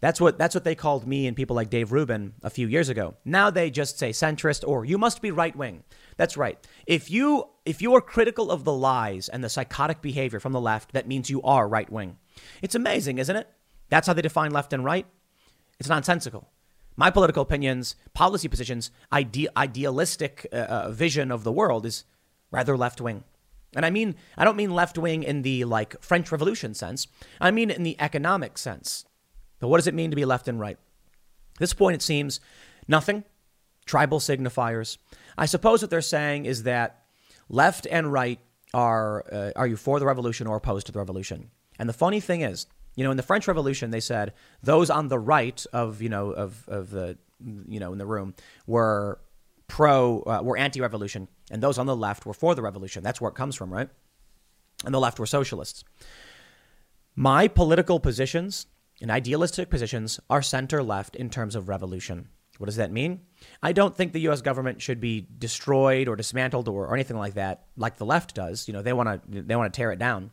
[0.00, 2.88] That's what, that's what they called me and people like Dave Rubin a few years
[2.88, 3.14] ago.
[3.24, 5.82] Now they just say centrist or you must be right wing.
[6.16, 6.58] That's right.
[6.86, 10.60] If you if you are critical of the lies and the psychotic behavior from the
[10.60, 12.18] left, that means you are right wing.
[12.60, 13.48] It's amazing, isn't it?
[13.88, 15.06] That's how they define left and right.
[15.80, 16.50] It's nonsensical.
[16.96, 22.04] My political opinions, policy positions, ide- idealistic uh, uh, vision of the world is
[22.50, 23.24] rather left wing.
[23.74, 27.08] And I mean, I don't mean left wing in the like French Revolution sense.
[27.40, 29.04] I mean in the economic sense.
[29.60, 30.76] So what does it mean to be left and right?
[31.54, 32.40] At this point, it seems
[32.88, 33.24] nothing.
[33.86, 34.98] Tribal signifiers.
[35.36, 37.04] I suppose what they're saying is that
[37.48, 38.40] left and right
[38.72, 41.50] are uh, are you for the revolution or opposed to the revolution?
[41.78, 44.32] And the funny thing is, you know, in the French Revolution, they said
[44.62, 48.34] those on the right of you know of of the you know in the room
[48.66, 49.20] were
[49.68, 53.02] pro uh, were anti-revolution, and those on the left were for the revolution.
[53.02, 53.88] That's where it comes from, right?
[54.84, 55.84] And the left were socialists.
[57.16, 58.66] My political positions
[59.00, 62.28] and idealistic positions are center left in terms of revolution.
[62.58, 63.20] What does that mean?
[63.62, 64.40] I don't think the U.S.
[64.40, 68.68] government should be destroyed or dismantled or, or anything like that, like the left does.
[68.68, 70.30] You know, they want to they want to tear it down.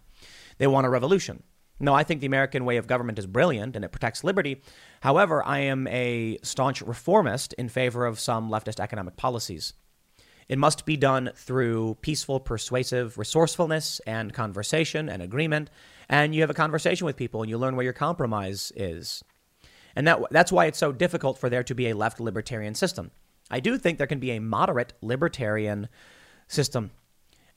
[0.60, 1.42] They want a revolution.
[1.80, 4.62] No, I think the American way of government is brilliant and it protects liberty.
[5.02, 9.74] However, I am a staunch reformist in favor of some leftist economic policies.
[10.48, 15.72] It must be done through peaceful, persuasive resourcefulness and conversation and agreement.
[16.12, 19.24] And you have a conversation with people and you learn where your compromise is.
[19.96, 23.12] And that, that's why it's so difficult for there to be a left libertarian system.
[23.50, 25.88] I do think there can be a moderate libertarian
[26.50, 26.92] system.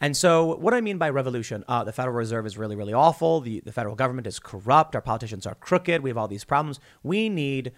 [0.00, 3.40] And so, what I mean by revolution, uh, the Federal Reserve is really, really awful.
[3.40, 4.94] The, the federal government is corrupt.
[4.94, 6.02] Our politicians are crooked.
[6.02, 6.80] We have all these problems.
[7.02, 7.72] We need,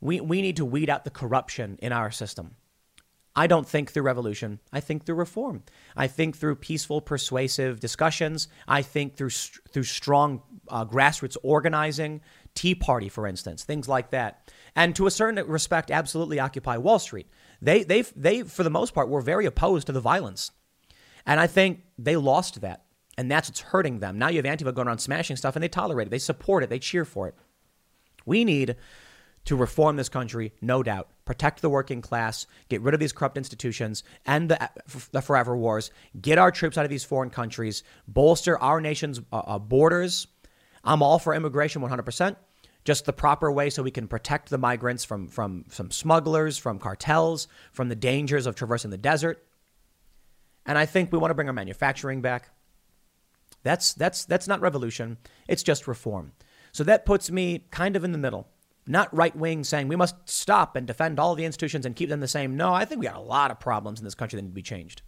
[0.00, 2.56] we, we need to weed out the corruption in our system.
[3.36, 4.58] I don't think through revolution.
[4.72, 5.62] I think through reform.
[5.96, 8.48] I think through peaceful, persuasive discussions.
[8.66, 12.22] I think through through strong uh, grassroots organizing.
[12.54, 14.52] Tea Party, for instance, things like that.
[14.74, 17.28] And to a certain respect, absolutely occupy Wall Street.
[17.62, 20.50] They, they, they, for the most part, were very opposed to the violence.
[21.26, 22.84] And I think they lost that.
[23.16, 24.18] And that's what's hurting them.
[24.18, 26.10] Now you have Antifa going around smashing stuff and they tolerate it.
[26.10, 26.70] They support it.
[26.70, 27.34] They cheer for it.
[28.24, 28.76] We need
[29.44, 31.08] to reform this country, no doubt.
[31.24, 34.70] Protect the working class, get rid of these corrupt institutions, end the,
[35.12, 39.36] the forever wars, get our troops out of these foreign countries, bolster our nation's uh,
[39.36, 40.26] uh, borders.
[40.84, 42.36] I'm all for immigration 100%,
[42.84, 46.78] just the proper way so we can protect the migrants from, from, from smugglers, from
[46.78, 49.44] cartels, from the dangers of traversing the desert.
[50.66, 52.50] And I think we want to bring our manufacturing back.
[53.62, 55.18] That's, that's, that's not revolution,
[55.48, 56.32] it's just reform.
[56.72, 58.48] So that puts me kind of in the middle
[58.90, 62.20] not right wing saying we must stop and defend all the institutions and keep them
[62.20, 62.56] the same.
[62.56, 64.54] No, I think we got a lot of problems in this country that need to
[64.54, 65.02] be changed.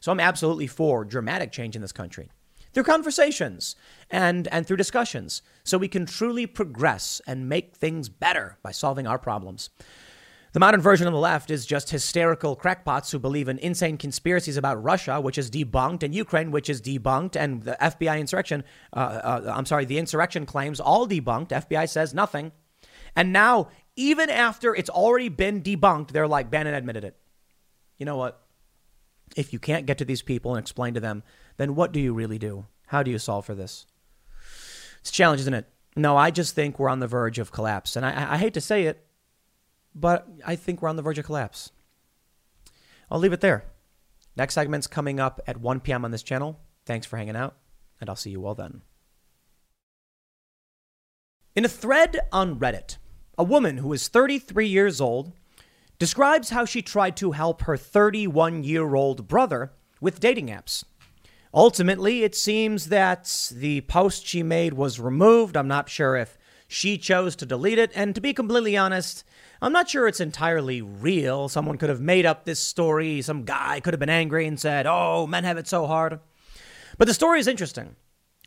[0.00, 2.30] So I'm absolutely for dramatic change in this country
[2.72, 3.76] through conversations
[4.10, 9.06] and, and through discussions so we can truly progress and make things better by solving
[9.06, 9.70] our problems.
[10.52, 14.58] The modern version of the left is just hysterical crackpots who believe in insane conspiracies
[14.58, 18.62] about Russia, which is debunked, and Ukraine, which is debunked, and the FBI insurrection,
[18.94, 21.48] uh, uh, I'm sorry, the insurrection claims all debunked.
[21.48, 22.52] FBI says nothing.
[23.14, 27.16] And now, even after it's already been debunked, they're like, Bannon admitted it.
[27.98, 28.40] You know what?
[29.36, 31.22] If you can't get to these people and explain to them,
[31.56, 32.66] then what do you really do?
[32.86, 33.86] How do you solve for this?
[35.00, 35.68] It's a challenge, isn't it?
[35.96, 37.96] No, I just think we're on the verge of collapse.
[37.96, 39.04] And I, I hate to say it,
[39.94, 41.70] but I think we're on the verge of collapse.
[43.10, 43.64] I'll leave it there.
[44.36, 46.04] Next segment's coming up at 1 p.m.
[46.04, 46.58] on this channel.
[46.86, 47.56] Thanks for hanging out,
[48.00, 48.80] and I'll see you all then.
[51.54, 52.96] In a thread on Reddit,
[53.42, 55.32] a woman who is 33 years old
[55.98, 60.84] describes how she tried to help her 31 year old brother with dating apps.
[61.52, 65.56] Ultimately, it seems that the post she made was removed.
[65.56, 66.38] I'm not sure if
[66.68, 67.90] she chose to delete it.
[67.96, 69.24] And to be completely honest,
[69.60, 71.48] I'm not sure it's entirely real.
[71.48, 73.22] Someone could have made up this story.
[73.22, 76.20] Some guy could have been angry and said, Oh, men have it so hard.
[76.96, 77.96] But the story is interesting.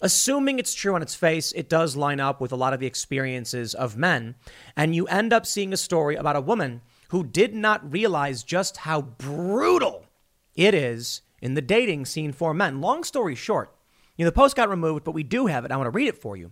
[0.01, 2.87] Assuming it's true on its face, it does line up with a lot of the
[2.87, 4.35] experiences of men.
[4.75, 8.77] And you end up seeing a story about a woman who did not realize just
[8.77, 10.05] how brutal
[10.53, 12.81] it is in the dating scene for men.
[12.81, 13.73] Long story short,
[14.17, 15.71] you know, the post got removed, but we do have it.
[15.71, 16.51] I want to read it for you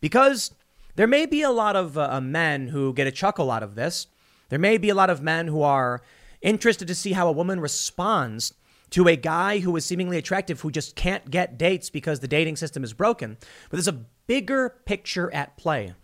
[0.00, 0.54] because
[0.96, 4.06] there may be a lot of uh, men who get a chuckle out of this.
[4.48, 6.02] There may be a lot of men who are
[6.40, 8.54] interested to see how a woman responds
[8.90, 12.56] to a guy who is seemingly attractive who just can't get dates because the dating
[12.56, 13.36] system is broken.
[13.68, 15.94] But there's a bigger picture at play.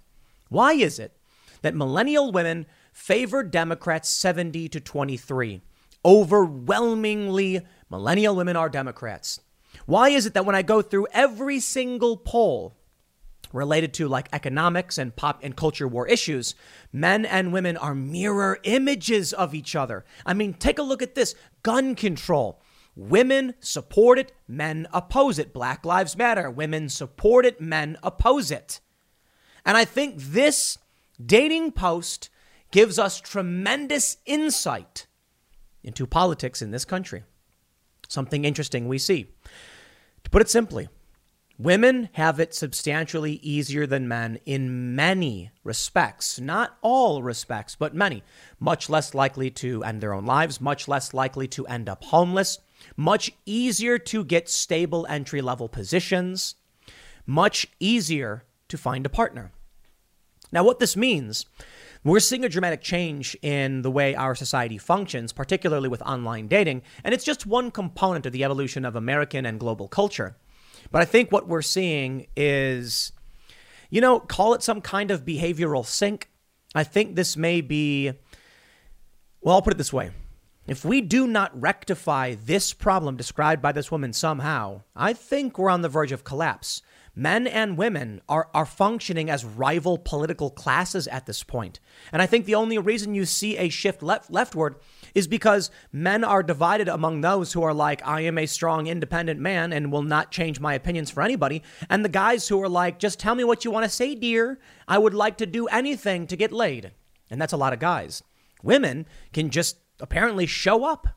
[0.49, 1.17] Why is it
[1.63, 5.63] that millennial women favor Democrats 70 to 23?
[6.05, 9.41] Overwhelmingly, millennial women are Democrats.
[9.87, 12.77] Why is it that when I go through every single poll
[13.55, 16.55] related to like economics and pop and culture war issues,
[16.93, 20.05] men and women are mirror images of each other.
[20.27, 22.61] I mean, take a look at this gun control.
[22.97, 25.53] Women support it, men oppose it.
[25.53, 26.51] Black Lives Matter.
[26.51, 28.81] Women support it, men oppose it.
[29.67, 30.79] And I think this
[31.25, 32.31] dating post
[32.71, 35.07] gives us tremendous insight
[35.83, 37.25] into politics in this country.
[38.09, 39.27] Something interesting we see.
[40.25, 40.89] To put it simply,
[41.59, 46.39] women have it substantially easier than men in many respects.
[46.41, 48.23] Not all respects, but many.
[48.59, 52.59] Much less likely to end their own lives, much less likely to end up homeless,
[52.97, 56.55] much easier to get stable entry level positions,
[57.27, 59.53] much easier to find a partner.
[60.53, 61.47] Now, what this means,
[62.05, 66.83] we're seeing a dramatic change in the way our society functions, particularly with online dating,
[67.03, 70.37] and it's just one component of the evolution of American and global culture.
[70.93, 73.13] But I think what we're seeing is,
[73.91, 76.31] you know, call it some kind of behavioral sink.
[76.75, 78.13] I think this may be,
[79.41, 80.11] well, I'll put it this way
[80.67, 85.71] if we do not rectify this problem described by this woman somehow, I think we're
[85.71, 86.81] on the verge of collapse.
[87.17, 91.79] Men and women are, are functioning as rival political classes at this point.
[92.13, 94.77] And I think the only reason you see a shift left, leftward
[95.15, 99.39] is because men are divided among those who are like, I am a strong, independent
[99.39, 101.63] man and will not change my opinions for anybody.
[101.89, 104.59] And the guys who are like, just tell me what you want to say, dear.
[104.89, 106.91] I would like to do anything to get laid.
[107.31, 108.25] And that's a lot of guys.
[108.63, 111.09] Women can just apparently show up.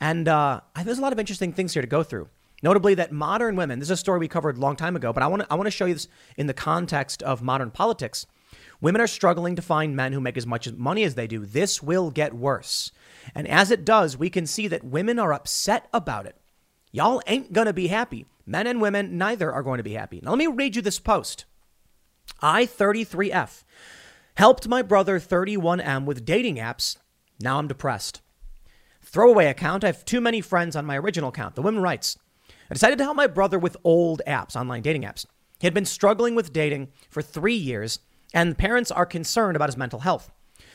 [0.00, 2.28] And uh, there's a lot of interesting things here to go through.
[2.62, 5.22] Notably, that modern women, this is a story we covered a long time ago, but
[5.22, 8.26] I want to I want to show you this in the context of modern politics.
[8.80, 11.44] Women are struggling to find men who make as much money as they do.
[11.44, 12.90] This will get worse.
[13.34, 16.36] And as it does, we can see that women are upset about it.
[16.90, 18.26] Y'all ain't going to be happy.
[18.46, 20.20] Men and women, neither are going to be happy.
[20.22, 21.44] Now, let me read you this post.
[22.40, 23.64] I, 33F,
[24.34, 26.96] helped my brother, 31M, with dating apps
[27.40, 28.20] now I'm depressed.
[29.02, 29.84] Throwaway account.
[29.84, 31.54] I have too many friends on my original account.
[31.54, 32.18] The woman writes
[32.70, 35.24] I decided to help my brother with old apps, online dating apps.
[35.58, 38.00] He had been struggling with dating for three years
[38.34, 40.30] and parents are concerned about his mental health.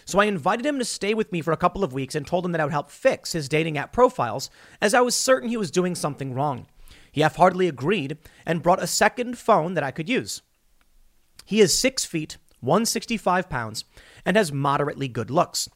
[0.06, 2.46] So I invited him to stay with me for a couple of weeks and told
[2.46, 4.50] him that I would help fix his dating app profiles,
[4.82, 6.68] as I was certain he was doing something wrong.
[7.12, 10.42] He half heartedly agreed and brought a second phone that I could use.
[11.46, 13.86] He is six feet, 165 pounds,
[14.26, 15.70] and has moderately good looks.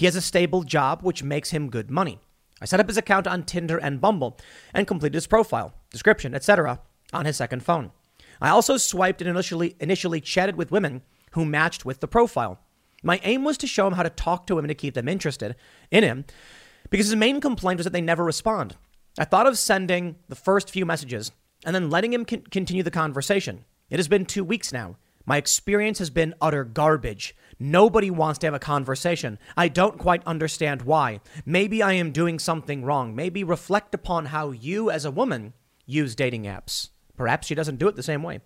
[0.00, 2.20] He has a stable job, which makes him good money.
[2.58, 4.38] I set up his account on Tinder and Bumble
[4.72, 6.80] and completed his profile, description, etc.
[7.12, 7.92] on his second phone.
[8.40, 12.60] I also swiped and initially, initially chatted with women who matched with the profile.
[13.02, 15.54] My aim was to show him how to talk to women to keep them interested
[15.90, 16.24] in him
[16.88, 18.76] because his main complaint was that they never respond.
[19.18, 21.30] I thought of sending the first few messages
[21.66, 23.66] and then letting him con- continue the conversation.
[23.90, 24.96] It has been two weeks now.
[25.26, 27.36] My experience has been utter garbage.
[27.58, 29.38] Nobody wants to have a conversation.
[29.56, 31.20] I don't quite understand why.
[31.44, 33.14] Maybe I am doing something wrong.
[33.14, 35.52] Maybe reflect upon how you, as a woman,
[35.86, 36.88] use dating apps.
[37.16, 38.40] Perhaps she doesn't do it the same way.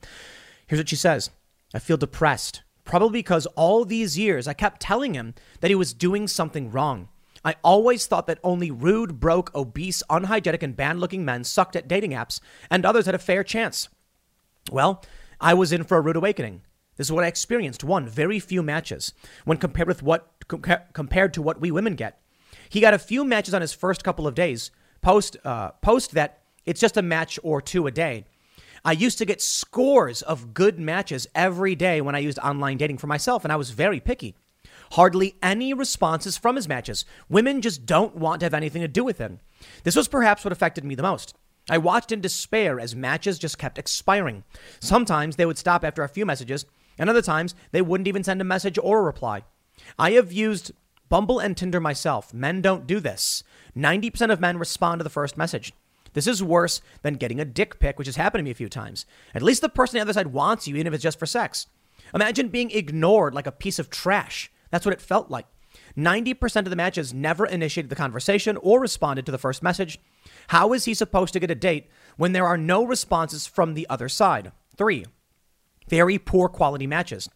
[0.66, 1.30] Here's what she says
[1.72, 5.94] I feel depressed, probably because all these years I kept telling him that he was
[5.94, 7.08] doing something wrong.
[7.44, 11.86] I always thought that only rude, broke, obese, unhygienic, and bad looking men sucked at
[11.86, 13.88] dating apps, and others had a fair chance.
[14.72, 15.04] Well,
[15.40, 16.62] I was in for a rude awakening.
[16.96, 17.82] This is what I experienced.
[17.82, 19.12] One, very few matches
[19.44, 20.30] when compared with what
[20.92, 22.20] compared to what we women get.
[22.68, 24.70] He got a few matches on his first couple of days.
[25.00, 28.26] Post uh, post that it's just a match or two a day.
[28.84, 32.98] I used to get scores of good matches every day when I used online dating
[32.98, 34.34] for myself, and I was very picky.
[34.92, 37.04] Hardly any responses from his matches.
[37.28, 39.40] Women just don't want to have anything to do with him.
[39.84, 41.34] This was perhaps what affected me the most.
[41.68, 44.44] I watched in despair as matches just kept expiring.
[44.80, 46.66] Sometimes they would stop after a few messages,
[46.98, 49.44] and other times they wouldn't even send a message or a reply.
[49.98, 50.72] I have used
[51.08, 52.34] Bumble and Tinder myself.
[52.34, 53.42] Men don't do this.
[53.76, 55.72] 90% of men respond to the first message.
[56.12, 58.68] This is worse than getting a dick pic, which has happened to me a few
[58.68, 59.04] times.
[59.34, 61.26] At least the person on the other side wants you, even if it's just for
[61.26, 61.66] sex.
[62.14, 64.50] Imagine being ignored like a piece of trash.
[64.70, 65.46] That's what it felt like.
[65.96, 69.98] 90% of the matches never initiated the conversation or responded to the first message.
[70.48, 73.86] How is he supposed to get a date when there are no responses from the
[73.88, 74.52] other side?
[74.76, 75.04] Three,
[75.88, 77.28] very poor quality matches.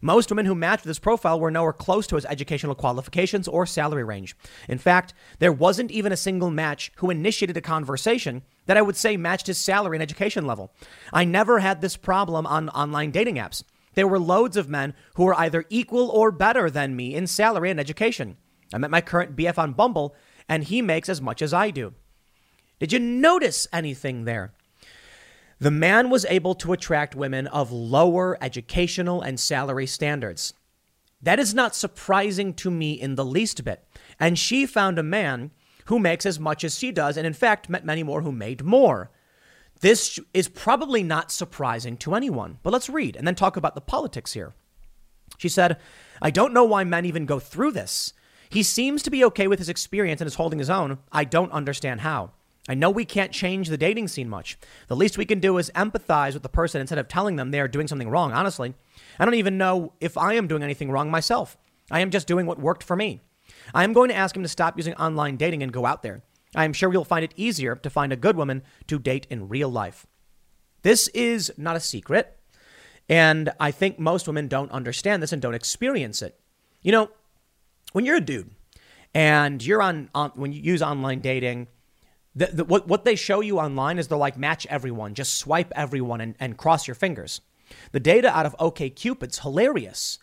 [0.00, 4.02] Most women who matched this profile were nowhere close to his educational qualifications or salary
[4.02, 4.36] range.
[4.68, 8.96] In fact, there wasn't even a single match who initiated a conversation that I would
[8.96, 10.74] say matched his salary and education level.
[11.12, 13.62] I never had this problem on online dating apps.
[13.94, 17.70] There were loads of men who were either equal or better than me in salary
[17.70, 18.38] and education.
[18.74, 20.16] I met my current BF on Bumble,
[20.48, 21.94] and he makes as much as I do.
[22.82, 24.54] Did you notice anything there?
[25.60, 30.54] The man was able to attract women of lower educational and salary standards.
[31.22, 33.86] That is not surprising to me in the least bit.
[34.18, 35.52] And she found a man
[35.84, 38.64] who makes as much as she does, and in fact, met many more who made
[38.64, 39.12] more.
[39.80, 43.80] This is probably not surprising to anyone, but let's read and then talk about the
[43.80, 44.54] politics here.
[45.38, 45.78] She said,
[46.20, 48.12] I don't know why men even go through this.
[48.50, 50.98] He seems to be okay with his experience and is holding his own.
[51.12, 52.32] I don't understand how.
[52.68, 54.56] I know we can't change the dating scene much.
[54.86, 57.60] The least we can do is empathize with the person instead of telling them they
[57.60, 58.74] are doing something wrong, honestly.
[59.18, 61.56] I don't even know if I am doing anything wrong myself.
[61.90, 63.20] I am just doing what worked for me.
[63.74, 66.22] I am going to ask him to stop using online dating and go out there.
[66.54, 69.48] I am sure you'll find it easier to find a good woman to date in
[69.48, 70.06] real life.
[70.82, 72.38] This is not a secret.
[73.08, 76.38] And I think most women don't understand this and don't experience it.
[76.82, 77.10] You know,
[77.92, 78.50] when you're a dude
[79.14, 81.68] and you're on, on when you use online dating,
[82.34, 85.72] the, the, what, what they show you online is they're like match everyone, just swipe
[85.76, 87.40] everyone and, and cross your fingers.
[87.92, 90.18] The data out of OKCupid's hilarious.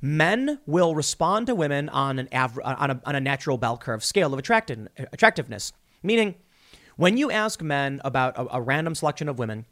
[0.00, 4.04] Men will respond to women on an av- on, a, on a natural bell curve
[4.04, 5.72] scale of attractive, attractiveness.
[6.02, 6.34] Meaning,
[6.96, 9.64] when you ask men about a, a random selection of women,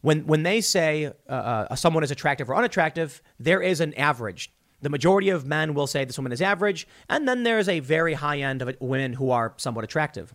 [0.00, 4.50] when when they say uh, uh, someone is attractive or unattractive, there is an average.
[4.80, 7.80] The majority of men will say this woman is average, and then there is a
[7.80, 10.34] very high end of women who are somewhat attractive.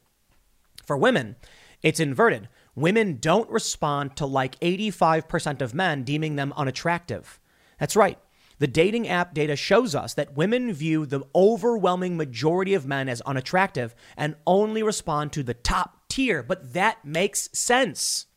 [0.85, 1.35] For women,
[1.81, 2.49] it's inverted.
[2.75, 7.39] Women don't respond to like 85% of men deeming them unattractive.
[7.79, 8.17] That's right.
[8.59, 13.21] The dating app data shows us that women view the overwhelming majority of men as
[13.21, 18.27] unattractive and only respond to the top tier, but that makes sense.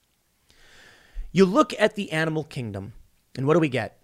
[1.30, 2.94] You look at the animal kingdom,
[3.36, 4.00] and what do we get?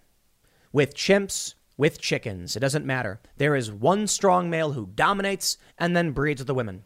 [0.71, 3.19] With chimps, with chickens, it doesn't matter.
[3.37, 6.83] There is one strong male who dominates and then breeds with the women.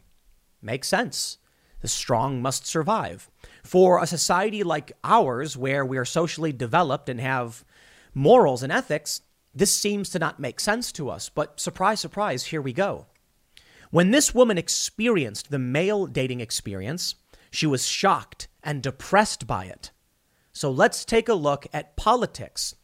[0.62, 1.38] Makes sense.
[1.80, 3.30] The strong must survive.
[3.62, 7.64] For a society like ours, where we are socially developed and have
[8.14, 9.22] morals and ethics,
[9.54, 13.06] this seems to not make sense to us, but surprise, surprise, here we go.
[13.90, 17.14] When this woman experienced the male dating experience,
[17.50, 19.90] she was shocked and depressed by it.
[20.52, 22.74] So let's take a look at politics.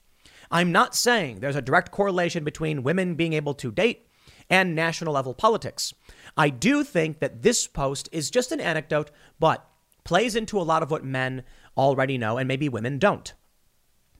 [0.50, 4.08] I'm not saying there's a direct correlation between women being able to date
[4.50, 5.94] and national level politics.
[6.36, 9.68] I do think that this post is just an anecdote, but
[10.04, 11.44] plays into a lot of what men
[11.76, 13.32] already know and maybe women don't.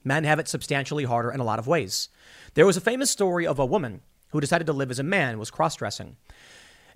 [0.03, 2.09] Men have it substantially harder in a lot of ways.
[2.53, 5.39] There was a famous story of a woman who decided to live as a man
[5.39, 6.17] was cross dressing.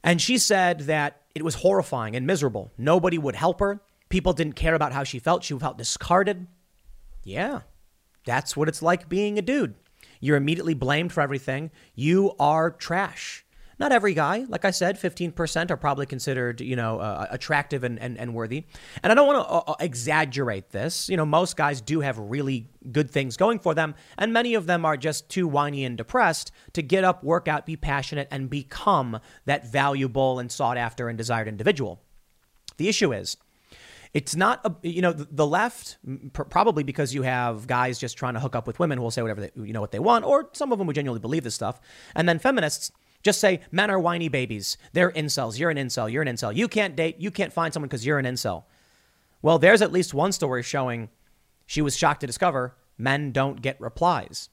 [0.04, 2.72] And she said that it was horrifying and miserable.
[2.78, 3.82] Nobody would help her.
[4.10, 5.44] People didn't care about how she felt.
[5.44, 6.48] She felt discarded.
[7.24, 7.62] Yeah,
[8.26, 9.76] that's what it's like being a dude.
[10.20, 11.72] You're immediately blamed for everything.
[11.96, 13.46] You are trash.
[13.80, 17.98] Not every guy, like I said, 15% are probably considered, you know, uh, attractive and,
[17.98, 18.66] and, and worthy.
[19.02, 21.08] And I don't want to uh, uh, exaggerate this.
[21.08, 24.66] You know, most guys do have really good things going for them, and many of
[24.66, 28.50] them are just too whiny and depressed to get up, work out, be passionate, and
[28.50, 32.02] become that valuable and sought after and desired individual.
[32.76, 33.38] The issue is,
[34.14, 35.98] it's not a, you know the left
[36.34, 39.22] probably because you have guys just trying to hook up with women who will say
[39.22, 41.56] whatever they, you know what they want or some of them who genuinely believe this
[41.56, 41.80] stuff
[42.16, 42.92] and then feminists
[43.22, 44.78] just say men are whiny babies.
[44.94, 45.60] They're incels.
[45.60, 46.12] You're an incel.
[46.12, 46.56] You're an incel.
[46.56, 47.18] You can't date.
[47.20, 48.64] You can't find someone because you're an incel.
[49.42, 51.10] Well, there's at least one story showing
[51.66, 54.50] she was shocked to discover men don't get replies.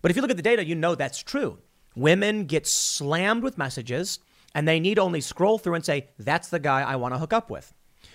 [0.00, 1.58] But if you look at the data, you know that's true.
[1.96, 4.18] Women get slammed with messages
[4.54, 7.32] and they need only scroll through and say, that's the guy I want to hook
[7.32, 7.72] up with.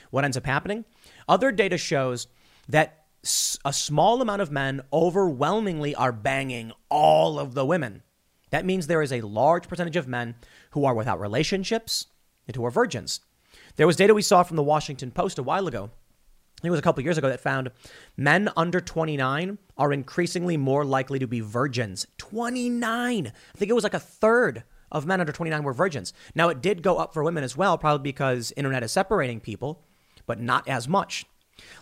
[0.10, 0.86] What ends up happening?
[1.28, 2.28] Other data shows
[2.68, 3.05] that
[3.66, 8.01] a small amount of men overwhelmingly are banging all of the women.
[8.51, 10.36] That means there is a large percentage of men
[10.72, 12.07] who are without relationships
[12.47, 13.22] and who are virgins.
[13.76, 15.91] There was data we saw from the Washington Post a while ago.
[16.60, 17.72] I think it was a couple years ago that found
[18.18, 22.05] men under 29 are increasingly more likely to be virgins.
[22.18, 23.28] 29.
[23.28, 26.14] I think it was like a third of men under 29 were virgins.
[26.36, 29.84] Now it did go up for women as well, probably because internet is separating people,
[30.30, 31.26] but not as much.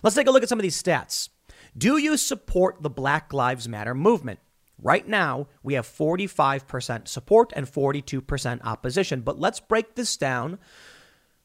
[0.02, 1.28] Let's take a look at some of these stats.
[1.76, 4.38] Do you support the Black Lives Matter movement?
[4.82, 9.20] Right now, we have 45% support and 42% opposition.
[9.20, 10.58] But let's break this down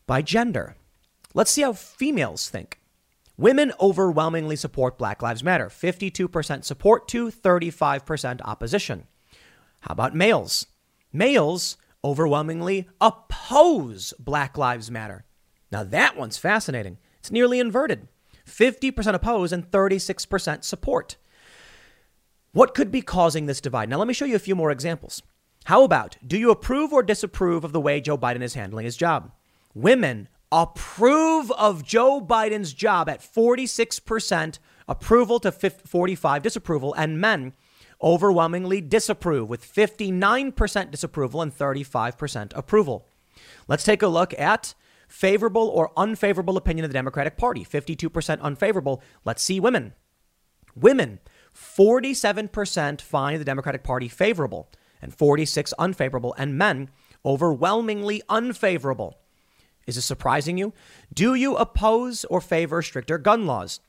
[0.07, 0.77] by gender.
[1.33, 2.79] Let's see how females think.
[3.35, 9.07] Women overwhelmingly support Black Lives Matter 52% support to 35% opposition.
[9.81, 10.67] How about males?
[11.11, 15.25] Males overwhelmingly oppose Black Lives Matter.
[15.73, 16.99] Now, that one's fascinating.
[17.17, 18.07] It's nearly inverted
[18.47, 21.17] 50% oppose and 36% support.
[22.51, 23.89] What could be causing this divide?
[23.89, 25.23] Now, let me show you a few more examples.
[25.65, 28.95] How about do you approve or disapprove of the way Joe Biden is handling his
[28.95, 29.31] job?
[29.73, 37.53] Women approve of Joe Biden's job at 46% approval to 45 disapproval, and men
[37.99, 43.07] overwhelmingly disapprove with 59% disapproval and 35% approval.
[43.67, 44.75] Let's take a look at
[45.13, 49.03] favorable or unfavorable opinion of the Democratic Party 52% unfavorable.
[49.23, 49.93] Let's see women.
[50.75, 51.19] Women
[51.55, 54.71] 47% find the Democratic Party favorable
[55.03, 56.89] and 46 unfavorable, and men
[57.23, 59.19] overwhelmingly unfavorable.
[59.85, 60.73] Is this surprising you?
[61.13, 63.81] Do you oppose or favor stricter gun laws?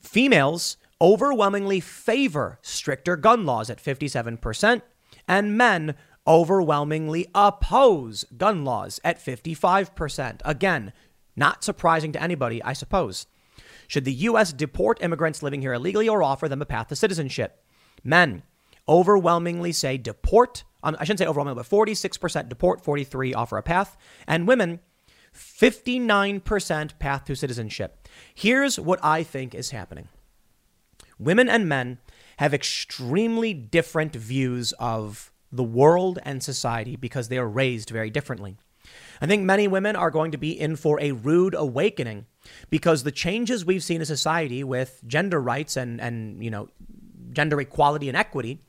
[0.00, 4.82] Females overwhelmingly favor stricter gun laws at 57%,
[5.28, 5.94] and men
[6.26, 10.40] overwhelmingly oppose gun laws at 55%.
[10.44, 10.92] Again,
[11.36, 13.26] not surprising to anybody, I suppose.
[13.88, 14.52] Should the U.S.
[14.52, 17.64] deport immigrants living here illegally or offer them a path to citizenship?
[18.04, 18.42] Men
[18.88, 20.64] overwhelmingly say deport.
[20.82, 23.96] Um, I shouldn't say overwhelmingly, but 46% deport, 43 offer a path.
[24.26, 24.80] And women,
[25.34, 28.08] 59% path to citizenship.
[28.34, 30.08] Here's what I think is happening
[31.18, 31.98] women and men
[32.38, 38.56] have extremely different views of the world and society because they are raised very differently.
[39.20, 42.26] I think many women are going to be in for a rude awakening
[42.70, 46.68] because the changes we've seen in society with gender rights and, and you know,
[47.32, 48.60] gender equality and equity,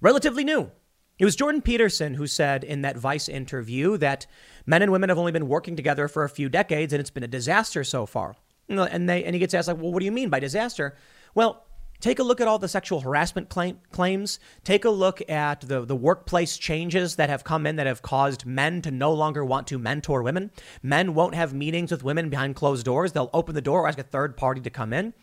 [0.00, 0.70] relatively new.
[1.18, 4.26] It was Jordan Peterson who said in that Vice interview that
[4.64, 7.22] men and women have only been working together for a few decades and it's been
[7.22, 8.34] a disaster so far.
[8.68, 10.96] And they and he gets asked like, well, what do you mean by disaster?
[11.34, 11.66] Well,
[12.02, 14.40] Take a look at all the sexual harassment claim, claims.
[14.64, 18.44] Take a look at the, the workplace changes that have come in that have caused
[18.44, 20.50] men to no longer want to mentor women.
[20.82, 23.12] Men won't have meetings with women behind closed doors.
[23.12, 25.14] They'll open the door or ask a third party to come in.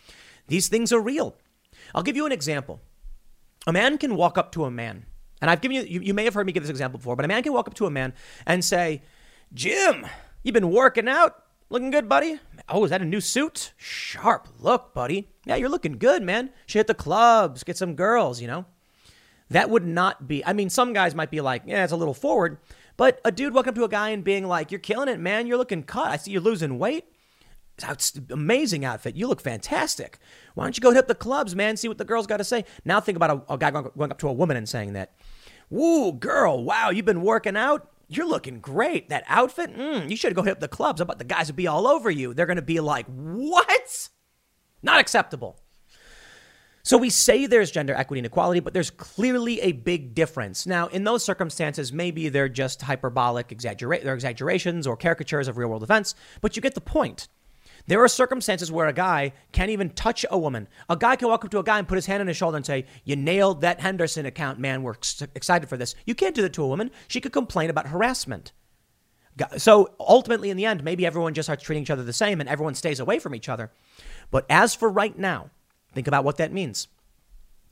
[0.47, 1.35] These things are real.
[1.93, 2.79] I'll give you an example.
[3.67, 5.05] A man can walk up to a man,
[5.41, 7.25] and I've given you, you, you may have heard me give this example before, but
[7.25, 8.13] a man can walk up to a man
[8.45, 9.01] and say,
[9.53, 10.07] Jim,
[10.43, 11.43] you've been working out?
[11.69, 12.39] Looking good, buddy?
[12.69, 13.73] Oh, is that a new suit?
[13.77, 15.29] Sharp look, buddy.
[15.45, 16.51] Yeah, you're looking good, man.
[16.65, 18.65] Should hit the clubs, get some girls, you know?
[19.49, 22.13] That would not be, I mean, some guys might be like, yeah, it's a little
[22.13, 22.59] forward,
[22.97, 25.47] but a dude walking up to a guy and being like, you're killing it, man.
[25.47, 26.11] You're looking cut.
[26.11, 27.05] I see you're losing weight.
[27.77, 29.15] That's amazing outfit.
[29.15, 30.19] You look fantastic.
[30.53, 31.77] Why don't you go hit the clubs, man?
[31.77, 32.65] See what the girls got to say.
[32.85, 35.13] Now think about a, a guy going up to a woman and saying that.
[35.69, 37.89] Woo, girl, wow, you've been working out?
[38.09, 39.09] You're looking great.
[39.09, 40.99] That outfit, mm, you should go hit up the clubs.
[40.99, 42.33] I bet the guys would be all over you?
[42.33, 44.09] They're going to be like, what?
[44.81, 45.59] Not acceptable.
[46.81, 50.65] So we say there's gender equity and equality, but there's clearly a big difference.
[50.65, 55.69] Now, in those circumstances, maybe they're just hyperbolic exaggera- they're exaggerations or caricatures of real
[55.69, 57.27] world events, but you get the point.
[57.89, 60.67] There are circumstances where a guy can't even touch a woman.
[60.89, 62.55] A guy can walk up to a guy and put his hand on his shoulder
[62.55, 64.83] and say, You nailed that Henderson account, man.
[64.83, 64.93] We're
[65.33, 65.95] excited for this.
[66.05, 66.91] You can't do that to a woman.
[67.07, 68.51] She could complain about harassment.
[69.57, 72.47] So ultimately, in the end, maybe everyone just starts treating each other the same and
[72.47, 73.71] everyone stays away from each other.
[74.29, 75.49] But as for right now,
[75.95, 76.89] think about what that means.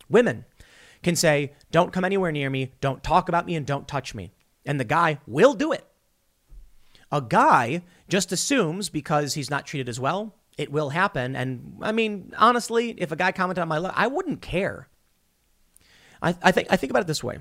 [0.10, 0.45] Women
[1.03, 4.31] can say, Don't come anywhere near me, don't talk about me, and don't touch me.
[4.65, 5.88] And the guy will do it.
[7.12, 11.36] A guy just assumes because he's not treated as well, it will happen.
[11.36, 14.88] And I mean, honestly, if a guy commented on my life, I wouldn't care.
[16.22, 17.40] I, I think I think about it this way.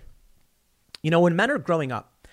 [1.02, 2.26] You know, when men are growing up,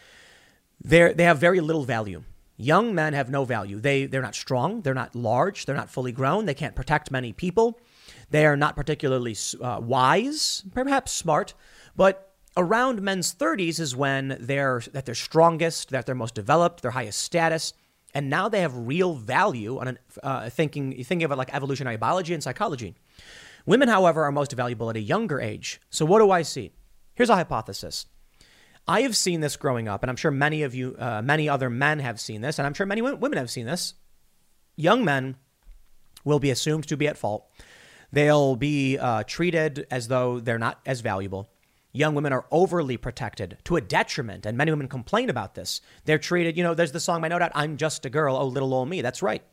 [0.83, 2.23] they they have very little value.
[2.57, 3.79] Young men have no value.
[3.79, 4.81] They they're not strong.
[4.81, 5.65] They're not large.
[5.65, 6.45] They're not fully grown.
[6.45, 7.79] They can't protect many people.
[8.29, 11.53] They are not particularly uh, wise, perhaps smart,
[11.95, 16.91] but around men's 30s is when they're at their strongest, that they're most developed, their
[16.91, 17.73] highest status,
[18.13, 21.97] and now they have real value on an, uh, thinking thinking of it like evolutionary
[21.97, 22.95] biology and psychology.
[23.65, 25.81] Women, however, are most valuable at a younger age.
[25.89, 26.71] So what do I see?
[27.15, 28.05] Here's a hypothesis.
[28.87, 31.69] I have seen this growing up, and I'm sure many of you, uh, many other
[31.69, 33.93] men have seen this, and I'm sure many women have seen this.
[34.75, 35.37] Young men
[36.25, 37.49] will be assumed to be at fault.
[38.11, 41.49] They'll be uh, treated as though they're not as valuable
[41.93, 44.45] young women are overly protected to a detriment.
[44.45, 45.79] And many women complain about this.
[46.05, 48.45] They're treated, you know, there's the song by No Doubt, I'm just a girl, oh,
[48.45, 49.01] little old me.
[49.01, 49.43] That's right.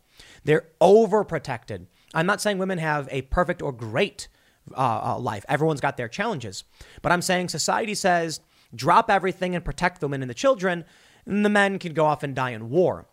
[0.45, 1.87] They're overprotected.
[2.13, 4.29] I'm not saying women have a perfect or great
[4.75, 5.45] uh, uh, life.
[5.49, 6.65] Everyone's got their challenges.
[7.03, 8.41] But I'm saying society says
[8.75, 10.85] drop everything and protect the women and the children,
[11.27, 13.07] and the men can go off and die in war.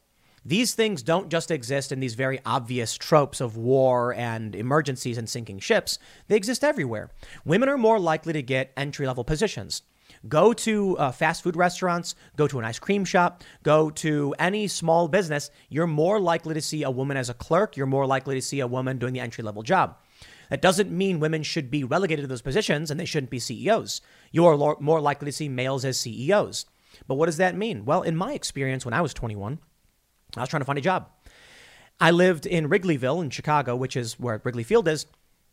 [0.47, 5.27] These things don't just exist in these very obvious tropes of war and emergencies and
[5.27, 5.99] sinking ships.
[6.29, 7.11] They exist everywhere.
[7.43, 9.81] Women are more likely to get entry level positions.
[10.29, 14.69] Go to uh, fast food restaurants, go to an ice cream shop, go to any
[14.69, 15.51] small business.
[15.67, 17.75] You're more likely to see a woman as a clerk.
[17.75, 19.97] You're more likely to see a woman doing the entry level job.
[20.49, 23.99] That doesn't mean women should be relegated to those positions and they shouldn't be CEOs.
[24.31, 26.67] You are more likely to see males as CEOs.
[27.05, 27.83] But what does that mean?
[27.83, 29.59] Well, in my experience, when I was 21,
[30.35, 31.09] I was trying to find a job.
[31.99, 35.05] I lived in Wrigleyville in Chicago, which is where Wrigley Field is.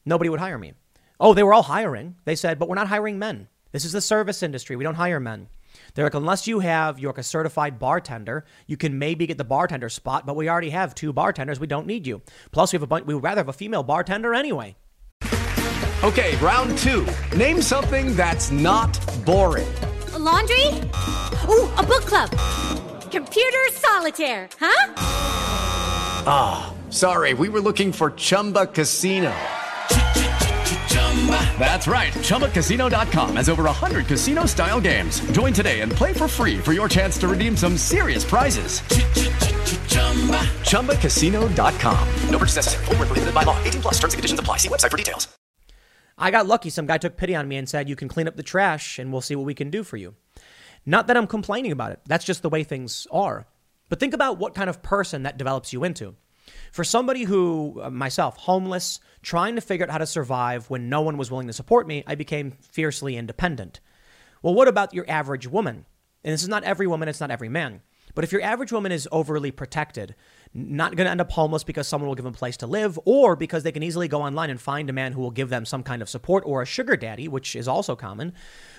[0.05, 0.75] Nobody would hire me.
[1.19, 2.17] Oh, they were all hiring.
[2.25, 3.49] They said, but we're not hiring men.
[3.73, 4.77] This is the service industry.
[4.77, 5.49] We don't hire men.
[5.95, 9.45] They're like, unless you have, you're like a certified bartender, you can maybe get the
[9.45, 11.59] bartender spot, but we already have two bartenders.
[11.59, 12.23] We don't need you.
[12.53, 14.77] Plus, we have a bunch, we would rather have a female bartender anyway.
[16.03, 17.07] Okay, round two.
[17.37, 19.67] Name something that's not boring.
[20.13, 20.69] A laundry?
[21.49, 22.84] Ooh, a book club
[23.15, 24.95] computer solitaire, huh?
[26.27, 29.33] Ah, oh, sorry, we were looking for Chumba Casino.
[31.59, 32.13] That's right.
[32.13, 35.21] ChumbaCasino.com has over 100 casino style games.
[35.31, 38.81] Join today and play for free for your chance to redeem some serious prizes.
[40.71, 42.09] ChumbaCasino.com.
[42.29, 42.85] No purchase necessary.
[42.87, 43.63] Full prohibited by law.
[43.63, 44.59] 18 plus terms and conditions apply.
[44.59, 45.29] See website for details.
[46.19, 46.71] I got lucky.
[46.71, 49.13] Some guy took pity on me and said, You can clean up the trash and
[49.13, 50.17] we'll see what we can do for you.
[50.87, 53.47] Not that I'm complaining about it, that's just the way things are.
[53.89, 56.15] But think about what kind of person that develops you into.
[56.73, 61.01] For somebody who, uh, myself, homeless, trying to figure out how to survive when no
[61.01, 63.81] one was willing to support me, I became fiercely independent.
[64.43, 65.87] Well, what about your average woman?
[66.23, 67.81] And this is not every woman, it's not every man.
[68.15, 70.15] But if your average woman is overly protected,
[70.53, 72.99] not going to end up homeless because someone will give them a place to live,
[73.05, 75.65] or because they can easily go online and find a man who will give them
[75.65, 78.33] some kind of support, or a sugar daddy, which is also common,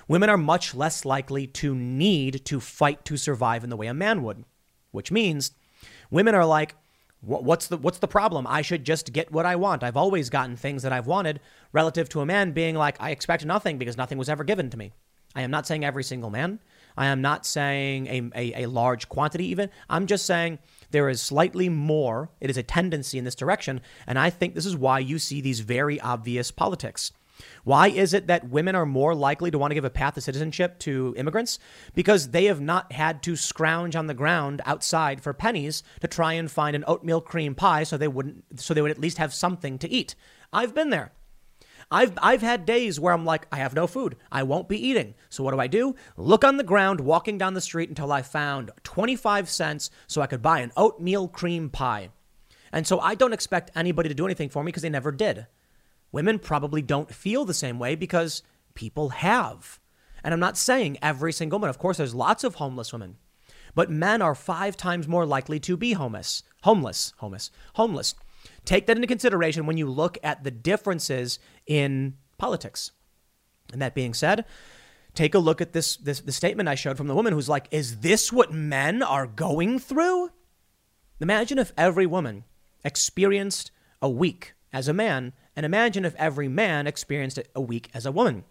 [0.07, 3.93] women are much less likely to need to fight to survive in the way a
[3.93, 4.45] man would.
[4.91, 5.51] Which means
[6.09, 6.75] women are like,
[7.21, 8.45] what's the what's the problem?
[8.47, 9.83] I should just get what I want.
[9.83, 11.39] I've always gotten things that I've wanted,
[11.73, 14.77] relative to a man being like, I expect nothing because nothing was ever given to
[14.77, 14.91] me.
[15.35, 16.59] I am not saying every single man.
[16.97, 19.69] I am not saying a, a, a, large quantity, even.
[19.89, 20.59] I'm just saying
[20.91, 22.29] there is slightly more.
[22.39, 23.81] It is a tendency in this direction.
[24.07, 27.11] And I think this is why you see these very obvious politics.
[27.63, 30.21] Why is it that women are more likely to want to give a path to
[30.21, 31.59] citizenship to immigrants?
[31.93, 36.33] Because they have not had to scrounge on the ground outside for pennies to try
[36.33, 39.33] and find an oatmeal cream pie so they wouldn't so they would at least have
[39.33, 40.15] something to eat.
[40.53, 41.11] I've been there.
[41.91, 44.15] I've, I've had days where I'm like, I have no food.
[44.31, 45.13] I won't be eating.
[45.29, 45.95] So what do I do?
[46.17, 50.27] Look on the ground, walking down the street until I found 25 cents so I
[50.27, 52.09] could buy an oatmeal cream pie.
[52.71, 55.45] And so I don't expect anybody to do anything for me because they never did.
[56.15, 58.41] Women probably don't feel the same way because
[58.73, 59.81] people have.
[60.23, 61.69] And I'm not saying every single woman.
[61.69, 63.17] Of course, there's lots of homeless women.
[63.73, 66.43] But men are five times more likely to be homeless.
[66.63, 67.13] Homeless.
[67.17, 67.51] Homeless.
[67.73, 68.15] Homeless.
[68.63, 71.37] Take that into consideration when you look at the differences
[71.67, 72.91] in politics.
[73.73, 74.45] And that being said,
[75.15, 77.67] take a look at this, this the statement I showed from the woman who's like,
[77.71, 80.29] "Is this what men are going through?"
[81.19, 82.45] Imagine if every woman
[82.85, 83.71] experienced
[84.01, 88.11] a week as a man, and imagine if every man experienced a week as a
[88.11, 88.43] woman.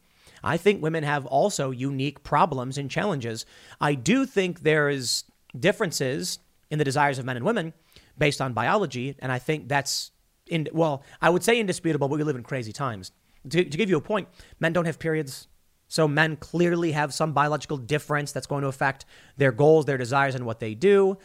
[0.43, 3.47] I think women have also unique problems and challenges.
[3.81, 5.25] I do think there is
[5.59, 6.39] differences
[6.71, 7.73] in the desires of men and women
[8.19, 10.11] based on biology, and I think that's
[10.47, 13.13] in well, I would say indisputable, but we live in crazy times.
[13.51, 14.29] To, to give you a point,
[14.61, 15.49] men don't have periods.
[15.89, 19.05] So men clearly have some biological difference that's going to affect
[19.37, 21.19] their goals, their desires, and what they do.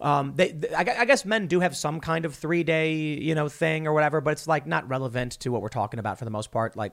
[0.00, 3.48] Um, they, they I, guess men do have some kind of three day, you know,
[3.48, 6.30] thing or whatever, but it's like not relevant to what we're talking about for the
[6.30, 6.76] most part.
[6.76, 6.92] Like,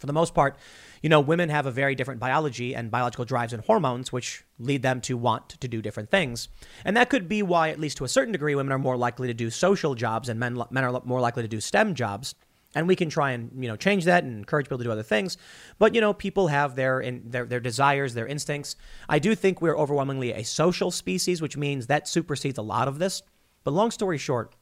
[0.00, 0.56] for the most part,
[1.02, 4.82] you know, women have a very different biology and biological drives and hormones, which lead
[4.82, 6.48] them to want to do different things.
[6.84, 9.28] And that could be why, at least to a certain degree, women are more likely
[9.28, 12.34] to do social jobs and men, men are more likely to do STEM jobs.
[12.74, 15.02] And we can try and you know change that and encourage people to do other
[15.02, 15.36] things,
[15.78, 18.76] but you know people have their in, their their desires, their instincts.
[19.08, 22.98] I do think we're overwhelmingly a social species, which means that supersedes a lot of
[22.98, 23.22] this.
[23.64, 24.54] But long story short,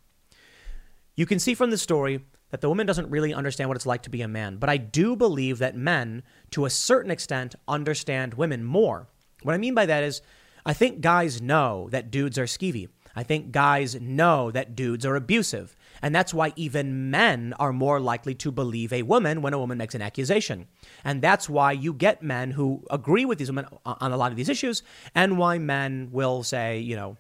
[1.17, 4.03] you can see from the story that the woman doesn't really understand what it's like
[4.03, 4.57] to be a man.
[4.57, 6.23] But I do believe that men,
[6.53, 9.09] to a certain extent, understand women more.
[9.43, 10.23] What I mean by that is,
[10.65, 12.89] I think guys know that dudes are skeevy.
[13.15, 15.75] I think guys know that dudes are abusive.
[16.03, 19.79] And that's why even men are more likely to believe a woman when a woman
[19.79, 20.67] makes an accusation.
[21.05, 24.37] And that's why you get men who agree with these women on a lot of
[24.37, 24.83] these issues,
[25.15, 27.17] and why men will say, you know,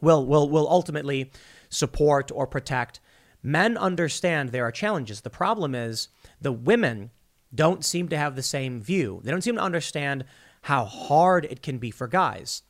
[0.00, 1.30] will will will ultimately
[1.68, 3.00] support or protect.
[3.42, 5.20] Men understand there are challenges.
[5.20, 6.08] The problem is
[6.40, 7.10] the women
[7.54, 9.20] don't seem to have the same view.
[9.24, 10.24] They don't seem to understand
[10.62, 12.62] how hard it can be for guys.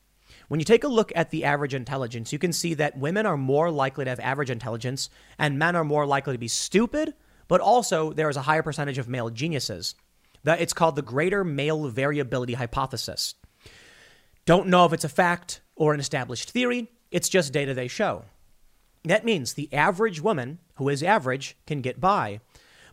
[0.48, 3.36] When you take a look at the average intelligence, you can see that women are
[3.36, 7.14] more likely to have average intelligence and men are more likely to be stupid,
[7.48, 9.94] but also there is a higher percentage of male geniuses.
[10.44, 13.34] It's called the greater male variability hypothesis.
[14.46, 18.24] Don't know if it's a fact or an established theory, it's just data they show.
[19.04, 22.40] That means the average woman who is average can get by,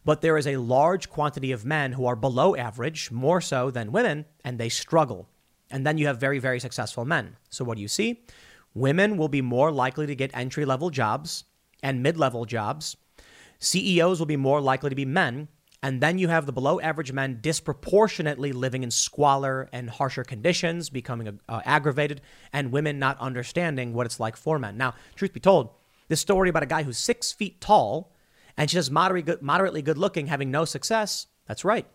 [0.04, 3.94] but there is a large quantity of men who are below average, more so than
[3.94, 5.30] women, and they struggle.
[5.72, 7.38] And then you have very, very successful men.
[7.50, 8.24] So what do you see?
[8.74, 11.46] Women will be more likely to get entry level jobs
[11.82, 12.98] and mid level jobs.
[13.60, 15.48] CEOs will be more likely to be men.
[15.82, 20.90] And then you have the below average men disproportionately living in squalor and harsher conditions,
[20.90, 22.22] becoming uh, aggravated,
[22.52, 24.78] and women not understanding what it's like for men.
[24.78, 25.70] Now, truth be told,
[26.08, 28.16] this story about a guy who's six feet tall
[28.58, 31.86] and moderately good, moderately good looking, having no success, that's right.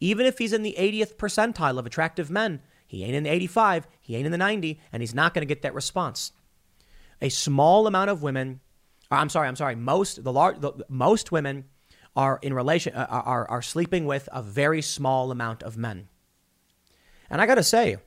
[0.00, 3.86] Even if he's in the 80th percentile of attractive men, he ain't in the 85,
[4.00, 6.32] he ain't in the 90, and he's not going to get that response.
[7.20, 8.60] A small amount of women,
[9.10, 11.66] I'm sorry, I'm sorry, most the large, the, most women
[12.16, 16.08] are in relation uh, are are sleeping with a very small amount of men.
[17.28, 17.98] And I got to say,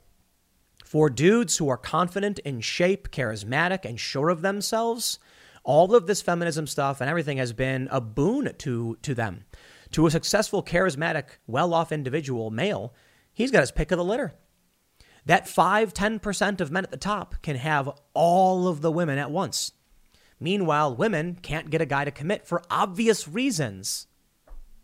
[0.84, 5.20] for dudes who are confident in shape, charismatic, and sure of themselves,
[5.64, 9.45] all of this feminism stuff and everything has been a boon to to them.
[9.91, 12.95] To a successful, charismatic, well-off individual male,
[13.32, 14.34] he's got his pick of the litter.
[15.26, 19.31] That 5 10% of men at the top can have all of the women at
[19.31, 19.72] once.
[20.39, 24.07] Meanwhile, women can't get a guy to commit for obvious reasons.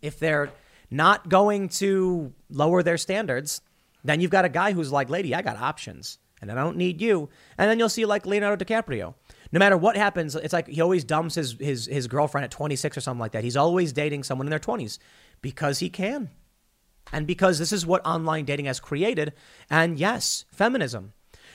[0.00, 0.50] If they're
[0.90, 3.60] not going to lower their standards,
[4.04, 7.00] then you've got a guy who's like, lady, I got options and I don't need
[7.00, 7.28] you.
[7.58, 9.14] And then you'll see like Leonardo DiCaprio.
[9.50, 12.96] No matter what happens, it's like he always dumps his, his, his girlfriend at 26
[12.96, 13.44] or something like that.
[13.44, 14.98] He's always dating someone in their 20s
[15.42, 16.30] because he can
[17.12, 19.32] and because this is what online dating has created.
[19.70, 21.12] And yes, feminism.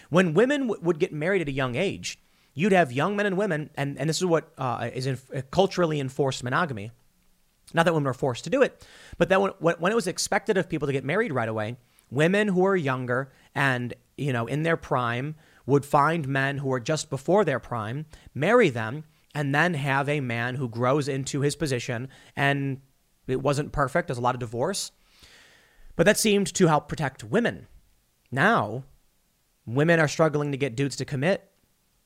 [0.09, 2.19] When women w- would get married at a young age,
[2.53, 5.41] you'd have young men and women, and, and this is what uh, is in, uh,
[5.51, 6.91] culturally enforced monogamy.
[7.73, 8.85] Not that women are forced to do it,
[9.17, 11.77] but that when, when it was expected of people to get married right away,
[12.11, 15.35] women who are younger and you know in their prime
[15.65, 19.03] would find men who are just before their prime, marry them,
[19.33, 22.09] and then have a man who grows into his position.
[22.35, 22.81] And
[23.27, 24.07] it wasn't perfect.
[24.07, 24.91] There's a lot of divorce.
[25.95, 27.67] But that seemed to help protect women.
[28.31, 28.83] Now,
[29.65, 31.49] women are struggling to get dudes to commit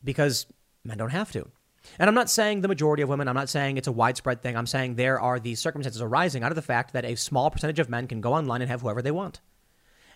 [0.03, 0.45] because
[0.83, 1.49] men don't have to.
[1.97, 4.57] And I'm not saying the majority of women, I'm not saying it's a widespread thing.
[4.57, 7.79] I'm saying there are these circumstances arising out of the fact that a small percentage
[7.79, 9.39] of men can go online and have whoever they want.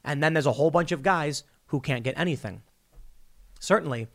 [0.04, 2.64] And then there's a whole bunch of guys who can't get anything.
[3.60, 4.08] Certainly,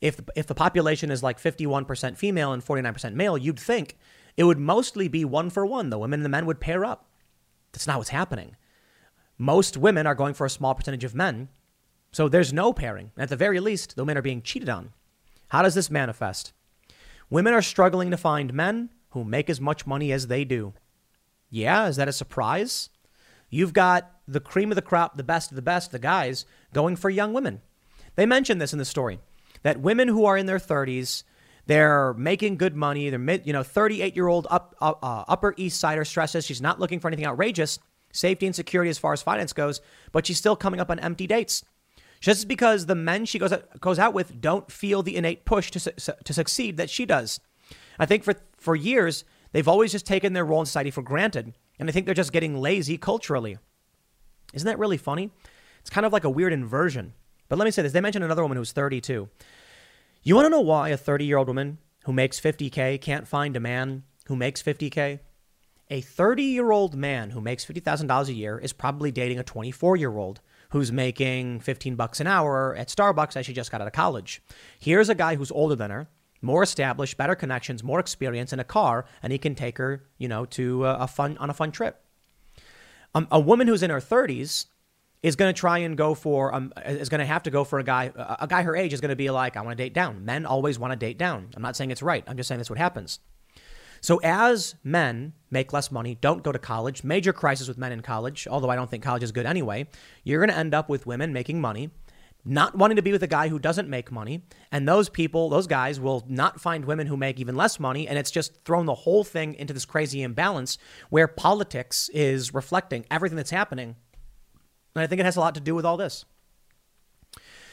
[0.00, 3.96] if if the population is like 51% female and 49% male, you'd think
[4.36, 5.90] it would mostly be one for one.
[5.90, 7.08] The women and the men would pair up.
[7.72, 8.56] That's not what's happening.
[9.38, 11.48] Most women are going for a small percentage of men.
[12.12, 13.10] So there's no pairing.
[13.16, 14.92] At the very least, the men are being cheated on.
[15.48, 16.52] How does this manifest?
[17.30, 20.74] Women are struggling to find men who make as much money as they do.
[21.50, 22.90] Yeah, is that a surprise?
[23.50, 26.96] You've got the cream of the crop, the best of the best, the guys, going
[26.96, 27.60] for young women.
[28.16, 29.18] They mention this in the story
[29.62, 31.24] that women who are in their 30s,
[31.66, 33.10] they're making good money.
[33.10, 36.44] They're you know, 38 year old up, uh, uh, Upper East Sider stresses.
[36.44, 37.78] She's not looking for anything outrageous,
[38.14, 39.80] safety and security as far as finance goes,
[40.12, 41.64] but she's still coming up on empty dates.
[42.20, 45.70] Just because the men she goes out, goes out with don't feel the innate push
[45.72, 47.40] to, su- to succeed that she does.
[47.98, 51.52] I think for, for years, they've always just taken their role in society for granted.
[51.78, 53.58] And I think they're just getting lazy culturally.
[54.54, 55.30] Isn't that really funny?
[55.80, 57.12] It's kind of like a weird inversion.
[57.48, 59.28] But let me say this they mentioned another woman who's 32.
[60.22, 63.56] You want to know why a 30 year old woman who makes 50K can't find
[63.56, 65.20] a man who makes 50K?
[65.94, 69.94] A 30 year old man who makes $50,000 a year is probably dating a 24
[69.94, 70.40] year old
[70.70, 74.42] who's making 15 bucks an hour at Starbucks as she just got out of college.
[74.80, 76.08] Here's a guy who's older than her,
[76.42, 80.26] more established, better connections, more experience in a car, and he can take her, you
[80.26, 82.02] know, to a fun on a fun trip.
[83.14, 84.66] Um, a woman who's in her 30s
[85.22, 87.78] is going to try and go for um, is going to have to go for
[87.78, 88.10] a guy
[88.40, 90.24] a guy her age is going to be like I want to date down.
[90.24, 91.50] Men always want to date down.
[91.54, 92.24] I'm not saying it's right.
[92.26, 93.20] I'm just saying that's what happens.
[94.04, 98.02] So as men make less money, don't go to college, major crisis with men in
[98.02, 99.86] college, although I don't think college is good anyway,
[100.24, 101.88] you're going to end up with women making money,
[102.44, 105.66] not wanting to be with a guy who doesn't make money, and those people, those
[105.66, 108.94] guys will not find women who make even less money, and it's just thrown the
[108.94, 110.76] whole thing into this crazy imbalance
[111.08, 113.96] where politics is reflecting everything that's happening.
[114.94, 116.26] And I think it has a lot to do with all this.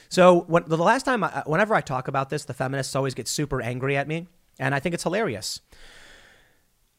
[0.07, 3.27] So when, the last time, I, whenever I talk about this, the feminists always get
[3.27, 4.29] super angry at me,
[4.59, 5.59] and I think it's hilarious.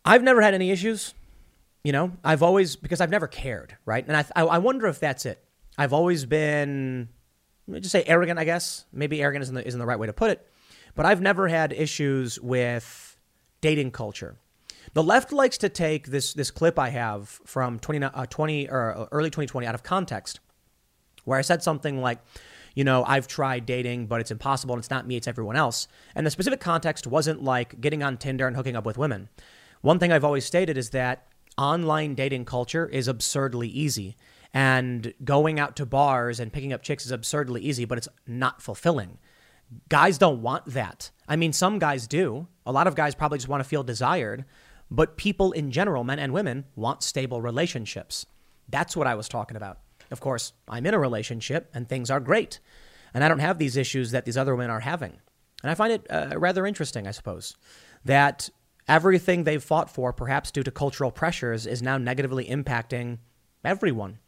[0.04, 1.14] I've never had any issues,
[1.84, 2.12] you know.
[2.24, 4.06] I've always because I've never cared, right?
[4.06, 5.42] And I, I wonder if that's it.
[5.78, 7.08] I've always been,
[7.66, 8.84] let me just say arrogant, I guess.
[8.92, 10.46] Maybe arrogant isn't the, isn't the right way to put it,
[10.94, 13.16] but I've never had issues with
[13.60, 14.36] dating culture.
[14.94, 18.96] The left likes to take this this clip I have from 20, uh, 20 or
[18.96, 20.40] uh, early 2020 out of context,
[21.24, 22.18] where I said something like,
[22.74, 25.88] you know, I've tried dating, but it's impossible and it's not me, it's everyone else.
[26.14, 29.28] And the specific context wasn't like getting on Tinder and hooking up with women.
[29.82, 31.26] One thing I've always stated is that
[31.58, 34.16] online dating culture is absurdly easy.
[34.54, 38.62] And going out to bars and picking up chicks is absurdly easy, but it's not
[38.62, 39.18] fulfilling.
[39.88, 41.10] Guys don't want that.
[41.26, 42.46] I mean, some guys do.
[42.66, 44.44] A lot of guys probably just want to feel desired,
[44.90, 48.26] but people in general, men and women, want stable relationships.
[48.68, 49.78] That's what I was talking about.
[50.10, 52.60] Of course, I'm in a relationship and things are great.
[53.14, 55.18] And I don't have these issues that these other women are having.
[55.62, 57.56] And I find it uh, rather interesting, I suppose,
[58.04, 58.50] that
[58.88, 63.18] everything they've fought for, perhaps due to cultural pressures, is now negatively impacting
[63.64, 64.18] everyone.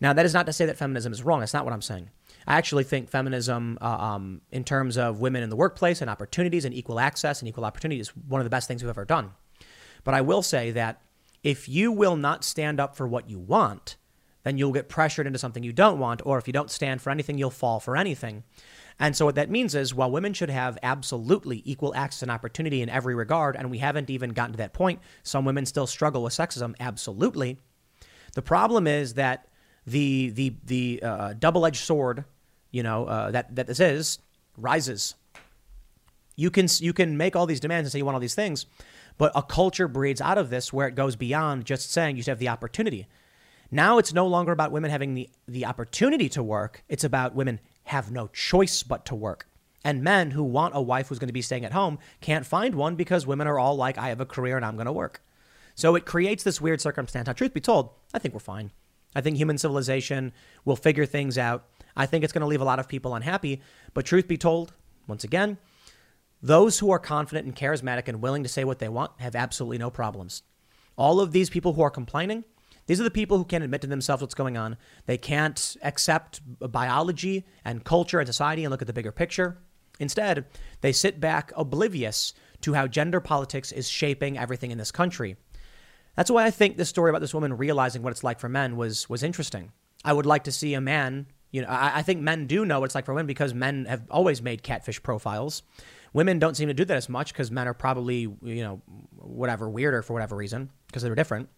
[0.00, 1.40] Now, that is not to say that feminism is wrong.
[1.40, 2.10] That's not what I'm saying.
[2.46, 6.64] I actually think feminism, uh, um, in terms of women in the workplace and opportunities
[6.64, 9.32] and equal access and equal opportunity, is one of the best things we've ever done.
[10.04, 11.02] But I will say that
[11.42, 13.96] if you will not stand up for what you want,
[14.44, 16.24] then you'll get pressured into something you don't want.
[16.24, 18.44] Or if you don't stand for anything, you'll fall for anything.
[18.98, 22.80] And so what that means is while women should have absolutely equal access and opportunity
[22.80, 26.22] in every regard, and we haven't even gotten to that point, some women still struggle
[26.22, 27.58] with sexism, absolutely.
[28.34, 29.48] The problem is that
[29.86, 32.24] the the the uh, double-edged sword,
[32.70, 34.18] you know, uh, that that this is,
[34.56, 35.14] rises.
[36.34, 38.66] You can you can make all these demands and say you want all these things,
[39.18, 42.30] but a culture breeds out of this where it goes beyond just saying you should
[42.30, 43.06] have the opportunity.
[43.70, 47.60] Now it's no longer about women having the, the opportunity to work, it's about women
[47.86, 49.48] have no choice but to work.
[49.84, 52.74] And men who want a wife who's going to be staying at home can't find
[52.74, 55.22] one because women are all like, I have a career and I'm going to work.
[55.76, 57.26] So it creates this weird circumstance.
[57.26, 58.72] Now, truth be told, I think we're fine.
[59.14, 60.32] I think human civilization
[60.64, 61.66] will figure things out.
[61.96, 63.62] I think it's going to leave a lot of people unhappy.
[63.94, 64.72] But truth be told,
[65.06, 65.58] once again,
[66.42, 69.78] those who are confident and charismatic and willing to say what they want have absolutely
[69.78, 70.42] no problems.
[70.96, 72.44] All of these people who are complaining,
[72.86, 74.76] these are the people who can't admit to themselves what's going on.
[75.06, 79.58] They can't accept biology and culture and society and look at the bigger picture.
[79.98, 80.46] Instead,
[80.80, 85.36] they sit back oblivious to how gender politics is shaping everything in this country.
[86.16, 88.76] That's why I think this story about this woman realizing what it's like for men
[88.76, 89.72] was was interesting.
[90.04, 92.80] I would like to see a man, you know, I, I think men do know
[92.80, 95.62] what it's like for women because men have always made catfish profiles.
[96.12, 98.80] Women don't seem to do that as much because men are probably, you know,
[99.16, 101.48] whatever, weirder for whatever reason because they're different.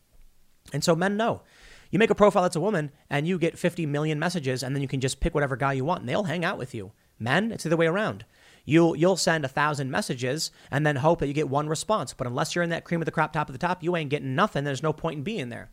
[0.72, 1.42] And so men know.
[1.90, 4.82] You make a profile that's a woman and you get 50 million messages and then
[4.82, 6.92] you can just pick whatever guy you want and they'll hang out with you.
[7.18, 8.24] Men, it's the other way around.
[8.64, 12.12] You'll you'll send a thousand messages and then hope that you get one response.
[12.12, 14.10] But unless you're in that cream of the crop top of the top, you ain't
[14.10, 14.64] getting nothing.
[14.64, 15.70] There's no point in being there.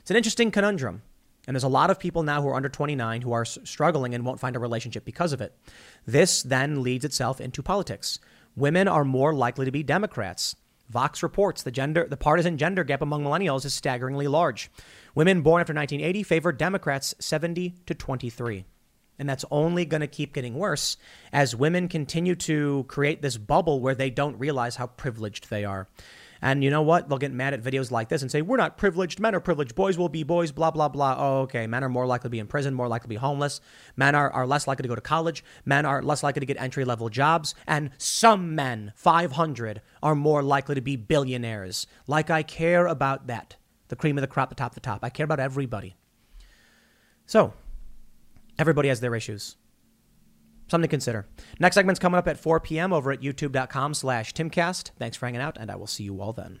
[0.00, 1.02] It's an interesting conundrum.
[1.46, 4.24] And there's a lot of people now who are under 29 who are struggling and
[4.24, 5.56] won't find a relationship because of it.
[6.06, 8.18] This then leads itself into politics.
[8.54, 10.56] Women are more likely to be Democrats.
[10.88, 14.70] Vox reports the gender the partisan gender gap among millennials is staggeringly large.
[15.14, 18.64] Women born after 1980 favor Democrats 70 to 23.
[19.18, 20.96] And that's only going to keep getting worse
[21.32, 25.88] as women continue to create this bubble where they don't realize how privileged they are.
[26.40, 27.08] And you know what?
[27.08, 29.20] They'll get mad at videos like this and say, We're not privileged.
[29.20, 29.74] Men are privileged.
[29.74, 31.16] Boys will be boys, blah, blah, blah.
[31.18, 31.66] Oh, okay.
[31.66, 33.60] Men are more likely to be in prison, more likely to be homeless.
[33.96, 35.44] Men are, are less likely to go to college.
[35.64, 37.54] Men are less likely to get entry level jobs.
[37.66, 41.86] And some men, 500, are more likely to be billionaires.
[42.06, 43.56] Like I care about that.
[43.88, 45.00] The cream of the crop, the top, the top.
[45.02, 45.96] I care about everybody.
[47.26, 47.52] So,
[48.58, 49.56] everybody has their issues.
[50.68, 51.26] Something to consider.
[51.58, 52.92] Next segment's coming up at 4 p.m.
[52.92, 54.90] over at youtube.com slash timcast.
[54.98, 56.60] Thanks for hanging out, and I will see you all then.